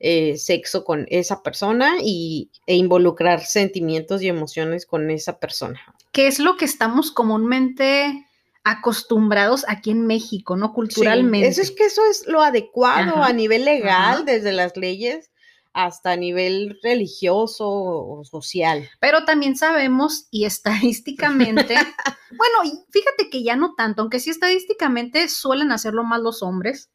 eh, 0.00 0.36
sexo 0.36 0.84
con 0.84 1.06
esa 1.10 1.42
persona 1.42 1.96
y, 2.00 2.52
e 2.66 2.76
involucrar 2.76 3.44
sentimientos 3.44 4.22
y 4.22 4.28
emociones 4.28 4.86
con 4.86 5.10
esa 5.10 5.40
persona. 5.40 5.80
¿Qué 6.12 6.28
es 6.28 6.38
lo 6.38 6.56
que 6.56 6.66
estamos 6.66 7.10
comúnmente 7.10 8.27
acostumbrados 8.64 9.64
aquí 9.68 9.90
en 9.90 10.06
México, 10.06 10.56
¿no? 10.56 10.72
Culturalmente. 10.72 11.48
eso 11.48 11.62
es 11.62 11.70
que 11.70 11.84
eso 11.84 12.02
es 12.10 12.26
lo 12.26 12.42
adecuado 12.42 13.22
a 13.22 13.32
nivel 13.32 13.64
legal, 13.64 14.24
desde 14.24 14.52
las 14.52 14.76
leyes 14.76 15.30
hasta 15.72 16.12
a 16.12 16.16
nivel 16.16 16.78
religioso 16.82 17.68
o 17.68 18.24
social. 18.24 18.88
Pero 19.00 19.24
también 19.24 19.56
sabemos 19.56 20.26
y 20.30 20.44
estadísticamente, 20.44 21.74
bueno, 21.74 22.82
fíjate 22.90 23.30
que 23.30 23.42
ya 23.42 23.56
no 23.56 23.74
tanto, 23.74 24.02
aunque 24.02 24.20
sí 24.20 24.30
estadísticamente 24.30 25.28
suelen 25.28 25.72
hacerlo 25.72 26.04
más 26.04 26.20
los 26.20 26.42
hombres, 26.42 26.90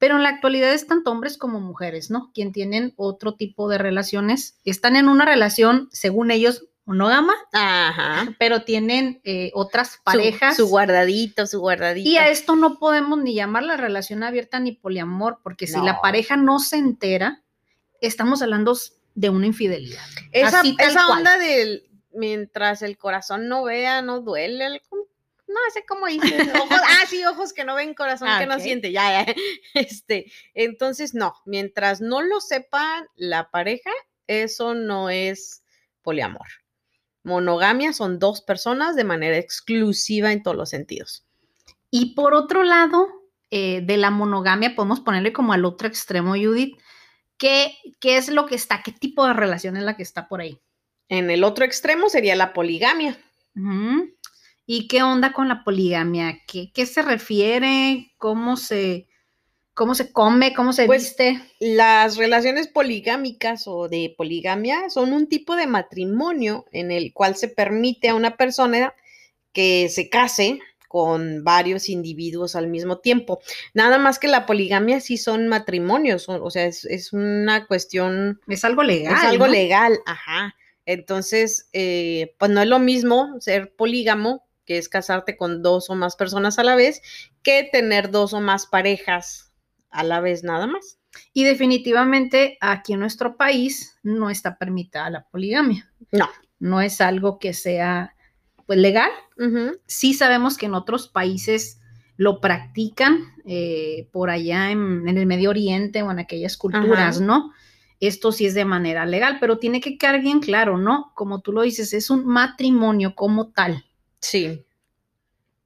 Pero 0.00 0.14
en 0.14 0.22
la 0.22 0.28
actualidad 0.28 0.72
es 0.72 0.86
tanto 0.86 1.10
hombres 1.10 1.36
como 1.36 1.58
mujeres, 1.58 2.08
¿no? 2.08 2.30
Quien 2.32 2.52
tienen 2.52 2.94
otro 2.96 3.34
tipo 3.34 3.68
de 3.68 3.78
relaciones, 3.78 4.60
están 4.64 4.94
en 4.94 5.08
una 5.08 5.24
relación, 5.24 5.88
según 5.90 6.30
ellos, 6.30 6.67
monógama, 6.88 7.34
Ajá. 7.52 8.34
pero 8.38 8.62
tienen 8.62 9.20
eh, 9.24 9.50
otras 9.54 10.00
parejas. 10.02 10.56
Su, 10.56 10.66
guardadito, 10.68 11.46
su 11.46 11.60
guardadito. 11.60 12.08
y 12.08 12.16
a 12.16 12.28
esto 12.28 12.56
no 12.56 12.78
podemos 12.78 13.18
ni 13.22 13.34
llamarla 13.34 13.76
relación 13.76 14.22
abierta 14.22 14.58
ni 14.58 14.72
poliamor, 14.72 15.38
porque 15.42 15.66
si 15.66 15.78
la 15.80 16.00
pareja 16.00 16.36
no 16.36 16.58
se 16.58 16.76
entera, 16.76 17.42
estamos 18.00 18.40
hablando 18.42 18.76
de 19.14 19.30
una 19.30 19.46
infidelidad. 19.46 20.02
esa 20.32 20.60
así 20.60 20.76
tal 20.76 20.88
esa 20.90 21.04
cual. 21.06 21.18
onda 21.18 21.38
del 21.38 21.84
mientras 22.12 22.82
el 22.82 22.96
corazón 22.96 23.48
no 23.48 23.64
vea, 23.64 24.00
no 24.02 24.20
duele. 24.20 24.64
el- 24.66 24.82
no 25.46 25.60
sé 25.72 25.84
cómo 25.86 26.06
dice. 26.06 26.18
Ojos, 26.62 26.80
ah, 26.86 27.04
sí, 27.08 27.24
ojos 27.24 27.52
que 27.52 27.64
no 27.64 27.74
ven, 27.74 27.94
corazón 27.94 28.28
Ah, 28.28 28.38
que 28.38 28.46
no 28.46 28.58
siente. 28.60 28.92
Ya, 28.92 29.24
ya. 29.26 29.34
Este, 29.74 30.30
entonces, 30.54 31.14
no, 31.14 31.34
mientras 31.46 32.00
no 32.00 32.22
lo 32.22 32.40
sepa 32.40 33.06
la 33.16 33.50
pareja, 33.50 33.90
eso 34.26 34.74
no 34.74 35.08
es 35.10 35.62
poliamor. 36.02 36.46
Monogamia 37.24 37.92
son 37.92 38.18
dos 38.18 38.40
personas 38.40 38.96
de 38.96 39.04
manera 39.04 39.36
exclusiva 39.36 40.32
en 40.32 40.42
todos 40.42 40.56
los 40.56 40.70
sentidos. 40.70 41.26
Y 41.90 42.14
por 42.14 42.34
otro 42.34 42.64
lado, 42.64 43.08
eh, 43.50 43.80
de 43.82 43.96
la 43.96 44.10
monogamia, 44.10 44.74
podemos 44.74 45.00
ponerle 45.00 45.32
como 45.32 45.52
al 45.52 45.64
otro 45.64 45.88
extremo, 45.88 46.32
Judith. 46.32 46.78
¿Qué, 47.36 47.74
¿Qué 48.00 48.16
es 48.16 48.28
lo 48.28 48.46
que 48.46 48.54
está? 48.54 48.82
¿Qué 48.82 48.92
tipo 48.92 49.26
de 49.26 49.32
relación 49.32 49.76
es 49.76 49.84
la 49.84 49.96
que 49.96 50.02
está 50.02 50.28
por 50.28 50.40
ahí? 50.40 50.60
En 51.08 51.30
el 51.30 51.44
otro 51.44 51.64
extremo 51.64 52.08
sería 52.08 52.36
la 52.36 52.52
poligamia. 52.52 53.18
¿Y 54.66 54.86
qué 54.86 55.02
onda 55.02 55.32
con 55.32 55.48
la 55.48 55.64
poligamia? 55.64 56.40
¿Qué, 56.46 56.70
qué 56.72 56.86
se 56.86 57.02
refiere? 57.02 58.12
¿Cómo 58.18 58.56
se, 58.56 59.07
cómo 59.78 59.94
se 59.94 60.12
come? 60.12 60.54
¿Cómo 60.54 60.72
se 60.72 60.86
Pues, 60.86 61.04
viste? 61.04 61.40
Las 61.60 62.16
relaciones 62.16 62.66
poligámicas 62.66 63.68
o 63.68 63.88
de 63.88 64.12
poligamia 64.18 64.90
son 64.90 65.12
un 65.12 65.28
tipo 65.28 65.54
de 65.54 65.68
matrimonio 65.68 66.66
en 66.72 66.90
el 66.90 67.12
cual 67.12 67.36
se 67.36 67.46
permite 67.46 68.08
a 68.08 68.16
una 68.16 68.36
persona 68.36 68.92
que 69.52 69.88
se 69.88 70.10
case 70.10 70.58
con 70.88 71.44
varios 71.44 71.88
individuos 71.88 72.56
al 72.56 72.66
mismo 72.66 72.98
tiempo. 72.98 73.40
Nada 73.72 73.98
más 73.98 74.18
que 74.18 74.26
la 74.26 74.46
poligamia 74.46 75.00
sí 75.00 75.16
son 75.16 75.46
matrimonios, 75.46 76.28
o 76.28 76.50
sea, 76.50 76.64
es, 76.64 76.84
es 76.84 77.12
una 77.12 77.66
cuestión, 77.68 78.40
Es 78.48 78.64
algo 78.64 78.82
legal. 78.82 79.14
es 79.14 79.22
algo 79.22 79.46
¿no? 79.46 79.52
legal, 79.52 79.96
ajá. 80.06 80.56
Entonces, 80.86 81.68
eh, 81.72 82.34
pues 82.38 82.50
no 82.50 82.60
es 82.62 82.66
lo 82.66 82.80
mismo 82.80 83.36
ser 83.38 83.76
polígamo, 83.76 84.44
que 84.64 84.76
es 84.76 84.88
casarte 84.88 85.36
con 85.36 85.62
dos 85.62 85.88
o 85.88 85.94
más 85.94 86.16
personas 86.16 86.58
a 86.58 86.64
la 86.64 86.74
vez, 86.74 87.00
que 87.44 87.68
tener 87.70 88.10
dos 88.10 88.32
o 88.32 88.40
más 88.40 88.66
parejas 88.66 89.47
a 89.98 90.04
la 90.04 90.20
vez 90.20 90.44
nada 90.44 90.68
más. 90.68 91.00
Y 91.32 91.42
definitivamente 91.42 92.56
aquí 92.60 92.92
en 92.92 93.00
nuestro 93.00 93.36
país 93.36 93.98
no 94.04 94.30
está 94.30 94.56
permitida 94.56 95.10
la 95.10 95.26
poligamia. 95.28 95.90
No. 96.12 96.28
No 96.60 96.80
es 96.80 97.00
algo 97.00 97.40
que 97.40 97.52
sea 97.52 98.14
pues 98.64 98.78
legal. 98.78 99.10
Sí 99.86 100.14
sabemos 100.14 100.56
que 100.56 100.66
en 100.66 100.74
otros 100.74 101.08
países 101.08 101.80
lo 102.16 102.40
practican, 102.40 103.18
eh, 103.44 104.08
por 104.12 104.30
allá 104.30 104.70
en, 104.70 105.08
en 105.08 105.18
el 105.18 105.26
Medio 105.26 105.50
Oriente 105.50 106.02
o 106.02 106.10
en 106.10 106.18
aquellas 106.18 106.56
culturas, 106.56 107.16
Ajá. 107.16 107.24
¿no? 107.24 107.52
Esto 108.00 108.30
sí 108.30 108.46
es 108.46 108.54
de 108.54 108.64
manera 108.64 109.04
legal, 109.06 109.38
pero 109.40 109.58
tiene 109.58 109.80
que 109.80 109.98
quedar 109.98 110.20
bien 110.20 110.40
claro, 110.40 110.78
¿no? 110.78 111.12
Como 111.14 111.40
tú 111.40 111.52
lo 111.52 111.62
dices, 111.62 111.92
es 111.92 112.10
un 112.10 112.24
matrimonio 112.26 113.14
como 113.16 113.48
tal. 113.48 113.84
Sí. 114.20 114.64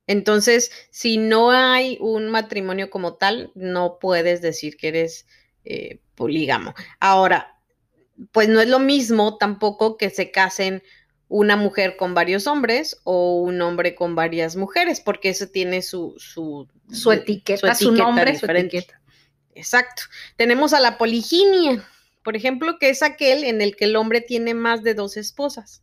Entonces, 0.07 0.71
si 0.91 1.17
no 1.17 1.51
hay 1.51 1.97
un 2.01 2.29
matrimonio 2.29 2.91
como 2.91 3.15
tal, 3.15 3.53
no 3.55 3.99
puedes 4.01 4.43
decir 4.43 4.77
que 4.77 4.89
eres 4.89 5.27
eh, 5.65 6.01
polígamo. 6.15 6.75
Ahora, 6.99 7.59
pues 8.33 8.49
no 8.49 8.61
es 8.61 8.69
lo 8.69 8.79
mismo 8.79 9.39
tampoco 9.39 9.97
que 9.97 10.11
se 10.11 10.31
casen 10.31 10.83
una 11.29 11.57
mujer 11.57 11.97
con 11.97 12.13
varios 12.15 12.47
hombres 12.47 13.01
o 13.05 13.41
un 13.41 13.61
hombre 13.63 13.95
con 13.95 14.15
varias 14.15 14.55
mujeres, 14.55 15.01
porque 15.01 15.31
eso 15.31 15.47
tiene 15.49 15.81
su, 15.81 16.15
su, 16.19 16.69
Su 16.91 17.11
etiqueta, 17.11 17.75
su, 17.75 17.87
etiqueta 17.87 18.05
nombre, 18.05 18.39
su 18.39 18.47
etiqueta. 18.47 19.01
Exacto. 19.55 20.03
Tenemos 20.37 20.75
a 20.75 20.81
la 20.81 20.99
poliginia, 20.99 21.89
por 22.23 22.37
ejemplo, 22.37 22.79
que 22.79 22.91
es 22.91 23.03
aquel 23.03 23.45
en 23.45 23.63
el 23.63 23.77
que 23.77 23.87
el 23.87 23.97
hombre 23.97 24.21
tiene 24.21 24.53
más 24.55 24.83
de 24.83 24.95
dos 24.95 25.17
esposas. 25.17 25.83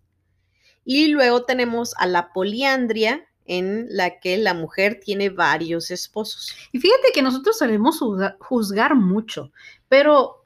Y 0.86 1.08
luego 1.08 1.46
tenemos 1.46 1.94
a 1.98 2.06
la 2.06 2.32
poliandria, 2.32 3.28
en 3.50 3.88
la 3.90 4.20
que 4.20 4.38
la 4.38 4.54
mujer 4.54 5.00
tiene 5.04 5.30
varios 5.30 5.90
esposos. 5.90 6.54
Y 6.72 6.80
fíjate 6.80 7.12
que 7.12 7.24
nosotros 7.24 7.58
sabemos 7.58 8.00
juzga- 8.00 8.38
juzgar 8.40 8.96
mucho, 8.96 9.52
pero 9.88 10.46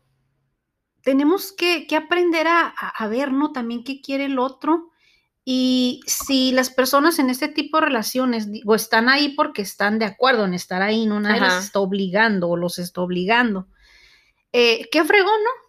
tenemos 1.01 1.51
que, 1.51 1.85
que 1.85 1.97
aprender 1.97 2.47
a, 2.47 2.73
ver, 3.09 3.33
¿no? 3.33 3.51
También 3.51 3.83
qué 3.83 3.99
quiere 3.99 4.25
el 4.25 4.39
otro. 4.39 4.89
Y 5.43 5.99
si 6.07 6.53
las 6.53 6.69
personas 6.69 7.19
en 7.19 7.29
este 7.29 7.49
tipo 7.49 7.77
de 7.77 7.87
relaciones, 7.87 8.49
digo, 8.49 8.73
están 8.73 9.09
ahí 9.09 9.35
porque 9.35 9.61
están 9.61 9.99
de 9.99 10.05
acuerdo 10.05 10.45
en 10.45 10.53
estar 10.53 10.81
ahí, 10.81 11.05
no 11.05 11.19
nadie 11.19 11.41
Ajá. 11.41 11.55
les 11.57 11.65
está 11.65 11.81
obligando 11.81 12.47
o 12.47 12.55
los 12.55 12.79
está 12.79 13.01
obligando. 13.01 13.67
Eh, 14.53 14.87
qué 14.93 15.03
fregón, 15.03 15.43
¿no? 15.43 15.62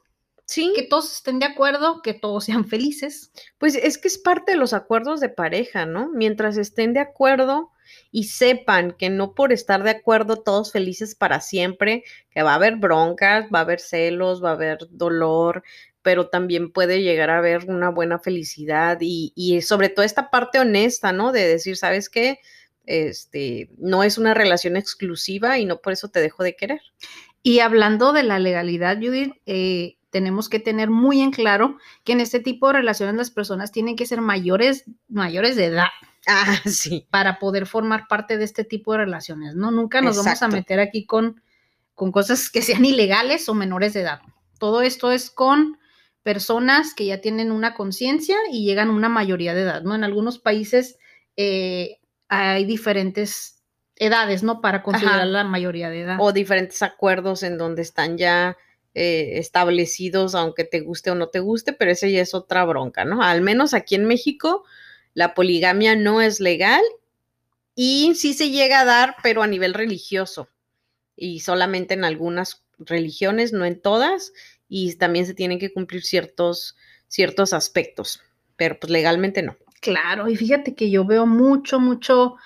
Sí, 0.47 0.73
Que 0.77 0.83
todos 0.83 1.11
estén 1.13 1.39
de 1.39 1.47
acuerdo, 1.47 2.03
que 2.03 2.13
todos 2.15 2.45
sean 2.45 2.67
felices. 2.69 3.33
pues 3.59 3.75
es 3.77 3.99
que 3.99 4.09
es 4.09 4.19
parte 4.19 4.53
de 4.53 4.59
los 4.59 4.73
acuerdos 4.75 5.21
de 5.21 5.31
pareja, 5.31 5.87
¿no? 5.87 6.11
Mientras 6.13 6.57
estén 6.59 6.93
de 6.93 7.01
acuerdo 7.01 7.71
y 8.11 8.25
sepan 8.25 8.93
que 8.93 9.11
no 9.11 9.35
por 9.35 9.53
estar 9.53 9.83
de 9.83 9.91
acuerdo 9.91 10.37
todos 10.43 10.73
felices 10.73 11.15
para 11.15 11.41
siempre, 11.41 12.05
que 12.31 12.43
va 12.43 12.53
a 12.53 12.57
haber 12.57 12.77
broncas, 12.77 13.47
va 13.55 13.61
a 13.61 13.63
haber 13.63 13.81
celos, 13.81 14.43
va 14.45 14.51
a 14.51 14.53
haber 14.55 14.79
dolor, 14.91 15.63
pero 16.03 16.29
también 16.29 16.71
puede 16.73 17.03
llegar 17.03 17.31
a 17.31 17.39
haber 17.39 17.65
una 17.71 17.89
buena 17.89 18.19
felicidad 18.19 18.99
y, 19.01 19.33
y 19.35 19.63
sobre 19.63 19.89
todo 19.89 20.05
esta 20.05 20.31
parte 20.31 20.59
honesta, 20.59 21.13
¿no? 21.13 21.33
De 21.33 21.47
decir, 21.47 21.77
¿sabes 21.77 22.11
qué? 22.11 22.41
Este, 22.87 23.71
no 23.79 24.05
es 24.05 24.19
una 24.19 24.35
relación 24.35 24.77
exclusiva 24.77 25.59
y 25.59 25.65
no 25.65 25.81
por 25.81 25.95
eso 25.95 26.09
te 26.09 26.21
dejo 26.21 26.43
de 26.45 26.55
querer. 26.57 26.81
Y 27.43 27.61
hablando 27.61 28.13
de 28.13 28.23
la 28.23 28.39
legalidad, 28.39 28.99
Judith, 28.99 29.35
eh, 29.47 29.97
tenemos 30.15 30.49
que 30.49 30.61
tener 30.61 30.91
muy 30.91 31.21
en 31.21 31.33
claro 31.33 31.77
que 32.05 32.13
en 32.13 32.21
este 32.21 32.39
tipo 32.39 32.69
de 32.69 32.75
relaciones 32.75 33.17
las 33.17 33.33
personas 33.33 33.73
tienen 33.73 33.97
que 33.97 34.07
ser 34.07 34.21
mayores, 34.21 34.85
mayores 35.09 35.57
de 35.57 35.65
edad 35.65 35.89
Ah, 36.29 36.55
sí. 36.67 37.09
para 37.11 37.41
poder 37.41 37.67
formar 37.67 38.07
parte 38.09 38.39
de 38.39 38.45
este 38.45 38.63
tipo 38.63 38.93
de 38.93 38.99
relaciones, 38.99 39.57
¿no? 39.57 39.73
Nunca 39.73 40.01
nos 40.01 40.17
vamos 40.17 40.41
a 40.41 40.47
meter 40.47 40.79
aquí 40.79 41.05
con, 41.05 41.43
con 41.95 42.13
cosas 42.13 42.49
que 42.49 42.63
sean 42.63 42.85
ilegales 42.85 43.49
o 43.49 43.55
menores 43.55 43.93
de 43.93 44.03
edad. 44.03 44.21
Todo 44.61 44.83
esto 44.83 45.11
es 45.11 45.33
con 45.33 45.79
personas 46.23 46.95
que 46.95 47.07
ya 47.07 47.21
tienen 47.21 47.51
una 47.51 47.75
conciencia 47.75 48.37
y 48.53 48.65
llegan 48.65 48.91
a 48.91 48.93
una 48.93 49.09
mayoría 49.09 49.53
de 49.53 49.63
edad, 49.63 49.83
¿no? 49.83 49.97
En 49.97 50.05
algunos 50.05 50.39
países 50.39 50.97
eh, 51.37 51.99
hay 52.29 52.65
diferentes 52.67 53.65
edades, 53.97 54.45
¿no? 54.45 54.61
Para 54.61 54.85
considerar 54.85 55.17
Ajá. 55.17 55.27
la 55.27 55.43
mayoría 55.43 55.91
de 55.91 56.03
edad. 56.03 56.17
o 56.21 56.33
diferentes 56.33 56.83
acuerdos 56.83 57.43
en 57.43 57.59
donde 57.59 57.83
están 57.83 58.17
ya 58.17 58.57
eh, 58.95 59.39
establecidos, 59.39 60.35
aunque 60.35 60.65
te 60.65 60.81
guste 60.81 61.11
o 61.11 61.15
no 61.15 61.29
te 61.29 61.41
guste, 61.41 61.73
pero 61.73 61.91
ese 61.91 62.13
ya 62.13 62.21
es 62.23 62.35
otra 62.35 62.65
bronca, 62.65 63.05
¿no? 63.05 63.23
Al 63.23 63.41
menos 63.43 63.75
aquí 63.75 63.95
en 63.95 64.05
México, 64.07 64.65
la 65.15 65.35
poligamia 65.35 65.97
no 65.97 66.21
es 66.21 66.41
legal 66.41 66.83
y 67.75 68.15
sí 68.15 68.35
se 68.35 68.51
llega 68.51 68.81
a 68.81 68.85
dar, 68.85 69.17
pero 69.23 69.43
a 69.43 69.47
nivel 69.47 69.75
religioso 69.75 70.49
y 71.17 71.41
solamente 71.41 71.95
en 71.95 72.05
algunas 72.05 72.65
religiones, 72.79 73.53
no 73.53 73.65
en 73.65 73.81
todas, 73.81 74.33
y 74.69 74.95
también 74.97 75.27
se 75.27 75.35
tienen 75.35 75.59
que 75.59 75.73
cumplir 75.73 76.03
ciertos, 76.03 76.77
ciertos 77.09 77.53
aspectos, 77.53 78.21
pero 78.57 78.79
pues 78.79 78.91
legalmente 78.91 79.43
no. 79.43 79.57
Claro, 79.81 80.29
y 80.29 80.37
fíjate 80.37 80.75
que 80.75 80.91
yo 80.91 81.05
veo 81.05 81.27
mucho, 81.27 81.79
mucho 81.79 82.37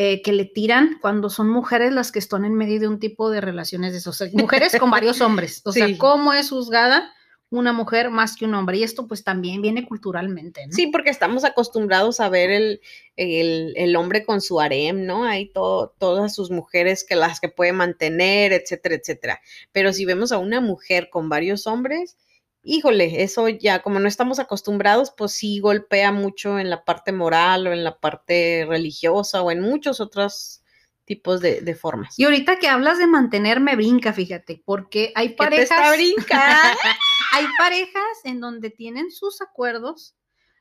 eh, 0.00 0.22
que 0.22 0.32
le 0.32 0.44
tiran 0.44 0.98
cuando 1.00 1.28
son 1.28 1.48
mujeres 1.48 1.92
las 1.92 2.12
que 2.12 2.20
están 2.20 2.44
en 2.44 2.54
medio 2.54 2.78
de 2.78 2.86
un 2.86 3.00
tipo 3.00 3.30
de 3.30 3.40
relaciones 3.40 3.90
de 3.92 3.98
esos, 3.98 4.22
mujeres 4.32 4.76
con 4.78 4.90
varios 4.92 5.20
hombres. 5.20 5.60
O 5.64 5.72
Sí. 5.72 5.80
sea, 5.80 5.98
¿cómo 5.98 6.32
es 6.32 6.50
juzgada 6.50 7.12
una 7.50 7.72
mujer 7.72 8.10
más 8.10 8.36
que 8.36 8.44
un 8.44 8.54
hombre? 8.54 8.76
Y 8.78 8.82
esto 8.84 9.08
pues 9.08 9.24
también 9.24 9.60
viene 9.60 9.86
culturalmente, 9.88 10.66
¿no? 10.66 10.72
Sí, 10.72 10.86
porque 10.86 11.10
estamos 11.10 11.44
acostumbrados 11.44 12.20
a 12.20 12.28
ver 12.28 12.50
el, 12.50 12.80
el, 13.16 13.72
el 13.76 13.96
hombre 13.96 14.24
con 14.24 14.40
su 14.40 14.60
harem, 14.60 15.04
¿no? 15.04 15.24
Hay 15.24 15.50
to- 15.52 15.94
todas 15.98 16.32
sus 16.34 16.50
mujeres 16.52 17.04
que 17.08 17.16
las 17.16 17.40
que 17.40 17.48
puede 17.48 17.72
mantener, 17.72 18.52
etcétera, 18.52 18.94
etcétera. 18.94 19.40
Pero 19.72 19.92
si 19.92 20.04
vemos 20.04 20.30
a 20.30 20.38
una 20.38 20.60
mujer 20.60 21.08
con 21.10 21.28
varios 21.28 21.66
hombres, 21.66 22.16
híjole, 22.62 23.22
eso 23.22 23.48
ya, 23.48 23.82
como 23.82 24.00
no 24.00 24.08
estamos 24.08 24.38
acostumbrados, 24.38 25.12
pues 25.16 25.32
sí 25.32 25.60
golpea 25.60 26.12
mucho 26.12 26.58
en 26.58 26.70
la 26.70 26.84
parte 26.84 27.12
moral 27.12 27.66
o 27.66 27.72
en 27.72 27.84
la 27.84 27.98
parte 27.98 28.66
religiosa 28.68 29.42
o 29.42 29.50
en 29.50 29.60
muchos 29.60 30.00
otros 30.00 30.62
tipos 31.04 31.40
de, 31.40 31.62
de 31.62 31.74
formas. 31.74 32.18
Y 32.18 32.24
ahorita 32.24 32.58
que 32.58 32.68
hablas 32.68 32.98
de 32.98 33.06
mantener, 33.06 33.60
me 33.60 33.76
brinca, 33.76 34.12
fíjate, 34.12 34.62
porque 34.64 35.12
hay 35.14 35.28
¿Qué 35.28 35.34
te 35.34 35.38
parejas, 35.38 35.96
brincando? 35.96 36.78
hay 37.32 37.46
parejas 37.58 38.24
en 38.24 38.40
donde 38.40 38.70
tienen 38.70 39.10
sus 39.10 39.40
acuerdos, 39.40 40.16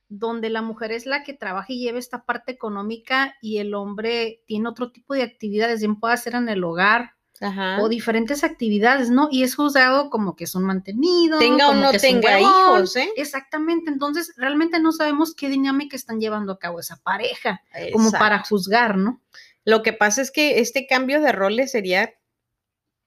donde 0.08 0.50
la 0.50 0.62
mujer 0.62 0.94
es 0.94 1.06
la 1.06 1.24
que 1.24 1.34
trabaja 1.34 1.74
y 1.74 1.80
lleva 1.80 2.00
esta 2.00 2.24
parte 2.24 2.54
económica 2.54 3.36
y 3.42 3.58
el 3.58 3.74
hombre 3.74 4.42
tiene 4.48 4.70
otro 4.70 4.92
tipo 4.94 5.14
de 5.14 5.24
actividades, 5.24 5.82
bien 5.82 6.00
puede 6.00 6.14
hacer 6.14 6.36
en 6.36 6.48
el 6.48 6.64
hogar, 6.64 7.17
Ajá. 7.42 7.82
o 7.82 7.90
diferentes 7.90 8.44
actividades, 8.44 9.10
¿no? 9.10 9.28
Y 9.32 9.44
es 9.44 9.56
juzgado 9.56 10.10
como 10.10 10.36
que 10.36 10.46
es 10.46 10.56
un 10.56 10.64
mantenido. 10.64 11.38
Tenga 11.40 11.70
o 11.70 11.74
no 11.74 11.92
tenga 11.92 12.40
hijos, 12.40 12.96
¿eh? 12.96 13.10
Exactamente, 13.16 13.90
entonces 13.92 14.34
realmente 14.38 14.80
no 14.80 14.92
sabemos 14.92 15.36
qué 15.36 15.48
dinámica 15.50 15.96
están 15.96 16.20
llevando 16.20 16.54
a 16.54 16.60
cabo 16.60 16.80
esa 16.80 16.98
pareja, 17.04 17.62
como 17.94 18.10
para 18.20 18.40
juzgar, 18.44 18.98
¿no? 18.98 19.22
Lo 19.66 19.84
que 19.84 19.94
pasa 19.94 20.22
es 20.22 20.32
que 20.32 20.60
este 20.60 20.88
cambio 20.88 21.22
de 21.22 21.32
roles 21.32 21.72
sería, 21.72 22.14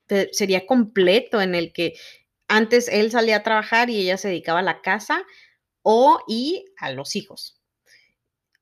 te- 0.06 0.28
sería 0.32 0.66
completo 0.66 1.40
en 1.40 1.54
el 1.54 1.72
que 1.72 1.94
antes 2.48 2.88
él 2.88 3.10
salía 3.10 3.36
a 3.36 3.42
trabajar 3.42 3.90
y 3.90 4.00
ella 4.00 4.16
se 4.16 4.28
dedicaba 4.28 4.58
a 4.58 4.62
la 4.62 4.80
casa 4.82 5.22
o 5.82 6.20
y 6.28 6.66
a 6.76 6.90
los 6.92 7.16
hijos. 7.16 7.59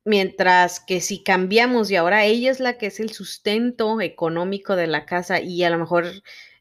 Mientras 0.09 0.81
que 0.81 1.03
si 1.03 1.23
cambiamos 1.23 1.91
y 1.91 1.97
ahora 1.97 2.25
ella 2.25 2.51
es 2.51 2.61
la 2.61 2.79
que 2.79 2.87
es 2.87 2.99
el 2.99 3.13
sustento 3.13 4.01
económico 4.01 4.75
de 4.75 4.87
la 4.87 5.05
casa 5.05 5.39
y 5.39 5.63
a 5.65 5.69
lo 5.69 5.77
mejor 5.77 6.07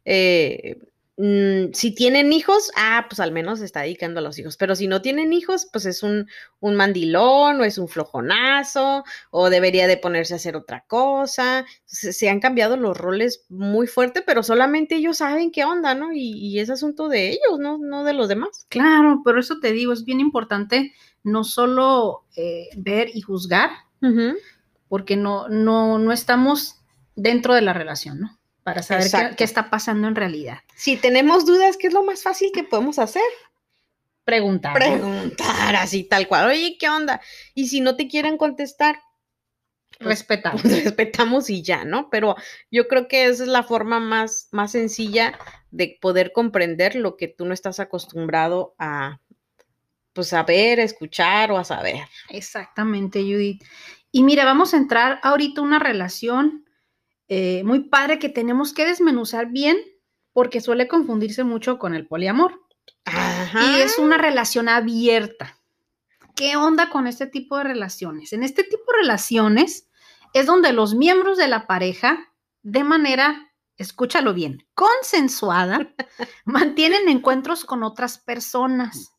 eh, 0.03 0.77
mm, 1.15 1.71
si 1.71 1.95
tienen 1.95 2.33
hijos, 2.33 2.71
ah, 2.75 3.05
pues 3.07 3.21
al 3.21 3.31
menos 3.31 3.61
está 3.61 3.83
dedicando 3.83 4.19
a 4.19 4.23
los 4.23 4.37
hijos. 4.37 4.57
Pero 4.57 4.75
si 4.75 4.87
no 4.87 5.01
tienen 5.01 5.31
hijos, 5.31 5.65
pues 5.71 5.85
es 5.85 6.03
un, 6.03 6.27
un 6.59 6.75
mandilón 6.75 7.61
o 7.61 7.63
es 7.63 7.77
un 7.77 7.87
flojonazo 7.87 9.05
o 9.31 9.49
debería 9.49 9.87
de 9.87 9.95
ponerse 9.95 10.33
a 10.33 10.35
hacer 10.35 10.57
otra 10.57 10.83
cosa. 10.85 11.65
Se, 11.85 12.11
se 12.11 12.29
han 12.29 12.41
cambiado 12.41 12.75
los 12.75 12.97
roles 12.97 13.45
muy 13.47 13.87
fuerte, 13.87 14.23
pero 14.23 14.43
solamente 14.43 14.95
ellos 14.95 15.19
saben 15.19 15.51
qué 15.51 15.63
onda, 15.63 15.95
¿no? 15.95 16.11
Y, 16.11 16.31
y 16.33 16.59
es 16.59 16.69
asunto 16.69 17.07
de 17.07 17.29
ellos, 17.29 17.59
¿no? 17.59 17.77
No 17.77 18.03
de 18.03 18.11
los 18.11 18.27
demás. 18.27 18.65
Claro, 18.67 19.21
pero 19.23 19.39
eso 19.39 19.61
te 19.61 19.71
digo, 19.71 19.93
es 19.93 20.03
bien 20.03 20.19
importante 20.19 20.91
no 21.23 21.43
solo 21.43 22.25
eh, 22.35 22.69
ver 22.75 23.09
y 23.13 23.21
juzgar, 23.21 23.71
porque 24.87 25.17
no, 25.17 25.49
no, 25.49 25.99
no 25.99 26.11
estamos 26.11 26.77
dentro 27.15 27.53
de 27.53 27.61
la 27.61 27.73
relación, 27.73 28.19
¿no? 28.21 28.39
Para 28.63 28.83
saber 28.83 29.35
qué, 29.35 29.43
está 29.43 29.69
pasando 29.69 30.07
en 30.07 30.15
realidad. 30.15 30.59
Si 30.75 30.97
tenemos 30.97 31.45
dudas, 31.45 31.77
¿qué 31.77 31.87
es 31.87 31.93
lo 31.93 32.03
más 32.03 32.23
fácil 32.23 32.51
que 32.53 32.63
podemos 32.63 32.99
hacer? 32.99 33.23
Preguntar. 34.23 34.73
Preguntar 34.73 35.75
así 35.77 36.03
tal 36.03 36.27
cual. 36.27 36.49
Oye, 36.49 36.77
¿qué 36.77 36.89
onda? 36.89 37.21
Y 37.53 37.69
si 37.69 37.79
no 37.79 37.95
te 37.95 38.07
quieren 38.09 38.37
contestar, 38.37 38.99
Respetar. 39.99 40.53
pues 40.61 40.63
respetamos 40.83 41.49
y 41.49 41.63
ya, 41.63 41.85
¿no? 41.85 42.09
Pero 42.09 42.35
yo 42.69 42.87
creo 42.87 43.07
que 43.07 43.25
esa 43.25 43.43
es 43.43 43.49
la 43.49 43.63
forma 43.63 43.99
más, 43.99 44.49
más 44.51 44.71
sencilla 44.71 45.39
de 45.71 45.97
poder 46.01 46.33
comprender 46.33 46.95
lo 46.95 47.17
que 47.17 47.27
tú 47.27 47.45
no 47.45 47.53
estás 47.53 47.79
acostumbrado 47.79 48.75
a, 48.77 49.19
pues, 50.17 50.33
a 50.33 50.41
escuchar 50.83 51.51
o 51.51 51.57
a 51.57 51.63
saber. 51.63 52.07
Exactamente, 52.29 53.21
Judith. 53.21 53.63
Y 54.11 54.23
mira, 54.23 54.45
vamos 54.45 54.73
a 54.73 54.77
entrar 54.77 55.19
ahorita 55.21 55.61
una 55.61 55.79
relación 55.79 56.65
eh, 57.27 57.61
muy 57.63 57.81
padre 57.81 58.17
que 58.17 58.29
tenemos 58.29 58.73
que 58.73 58.85
desmenuzar 58.85 59.51
bien 59.51 59.77
porque 60.33 60.61
suele 60.61 60.87
confundirse 60.87 61.43
mucho 61.43 61.77
con 61.77 61.93
el 61.93 62.07
poliamor. 62.07 62.61
Ajá. 63.05 63.77
Y 63.77 63.81
es 63.81 63.99
una 63.99 64.17
relación 64.17 64.69
abierta. 64.69 65.59
¿Qué 66.35 66.55
onda 66.55 66.89
con 66.89 67.05
este 67.05 67.27
tipo 67.27 67.57
de 67.57 67.65
relaciones? 67.65 68.33
En 68.33 68.43
este 68.43 68.63
tipo 68.63 68.91
de 68.91 69.01
relaciones 69.01 69.89
es 70.33 70.45
donde 70.45 70.73
los 70.73 70.95
miembros 70.95 71.37
de 71.37 71.47
la 71.47 71.67
pareja, 71.67 72.33
de 72.63 72.83
manera, 72.83 73.51
escúchalo 73.77 74.33
bien, 74.33 74.65
consensuada, 74.73 75.93
mantienen 76.45 77.07
encuentros 77.07 77.65
con 77.65 77.83
otras 77.83 78.17
personas. 78.17 79.16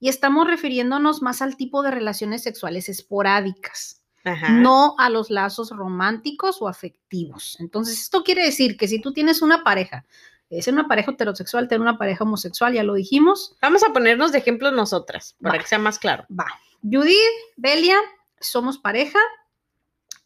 Y 0.00 0.08
estamos 0.08 0.46
refiriéndonos 0.46 1.22
más 1.22 1.42
al 1.42 1.56
tipo 1.56 1.82
de 1.82 1.90
relaciones 1.90 2.42
sexuales 2.42 2.88
esporádicas, 2.88 4.02
Ajá. 4.24 4.50
no 4.50 4.94
a 4.98 5.10
los 5.10 5.30
lazos 5.30 5.70
románticos 5.70 6.62
o 6.62 6.68
afectivos. 6.68 7.56
Entonces, 7.60 8.00
esto 8.00 8.22
quiere 8.22 8.44
decir 8.44 8.76
que 8.76 8.88
si 8.88 9.00
tú 9.00 9.12
tienes 9.12 9.42
una 9.42 9.64
pareja, 9.64 10.04
es 10.50 10.68
una 10.68 10.88
pareja 10.88 11.12
heterosexual, 11.12 11.68
tener 11.68 11.82
una 11.82 11.98
pareja 11.98 12.24
homosexual, 12.24 12.72
ya 12.72 12.82
lo 12.82 12.94
dijimos, 12.94 13.56
Vamos 13.60 13.82
a 13.82 13.92
ponernos 13.92 14.32
de 14.32 14.38
ejemplo 14.38 14.70
nosotras, 14.70 15.36
para 15.42 15.56
Va. 15.56 15.60
que 15.60 15.68
sea 15.68 15.78
más 15.78 15.98
claro. 15.98 16.26
va. 16.30 16.46
Judith, 16.82 17.16
Belia, 17.56 17.98
somos 18.40 18.78
pareja 18.78 19.18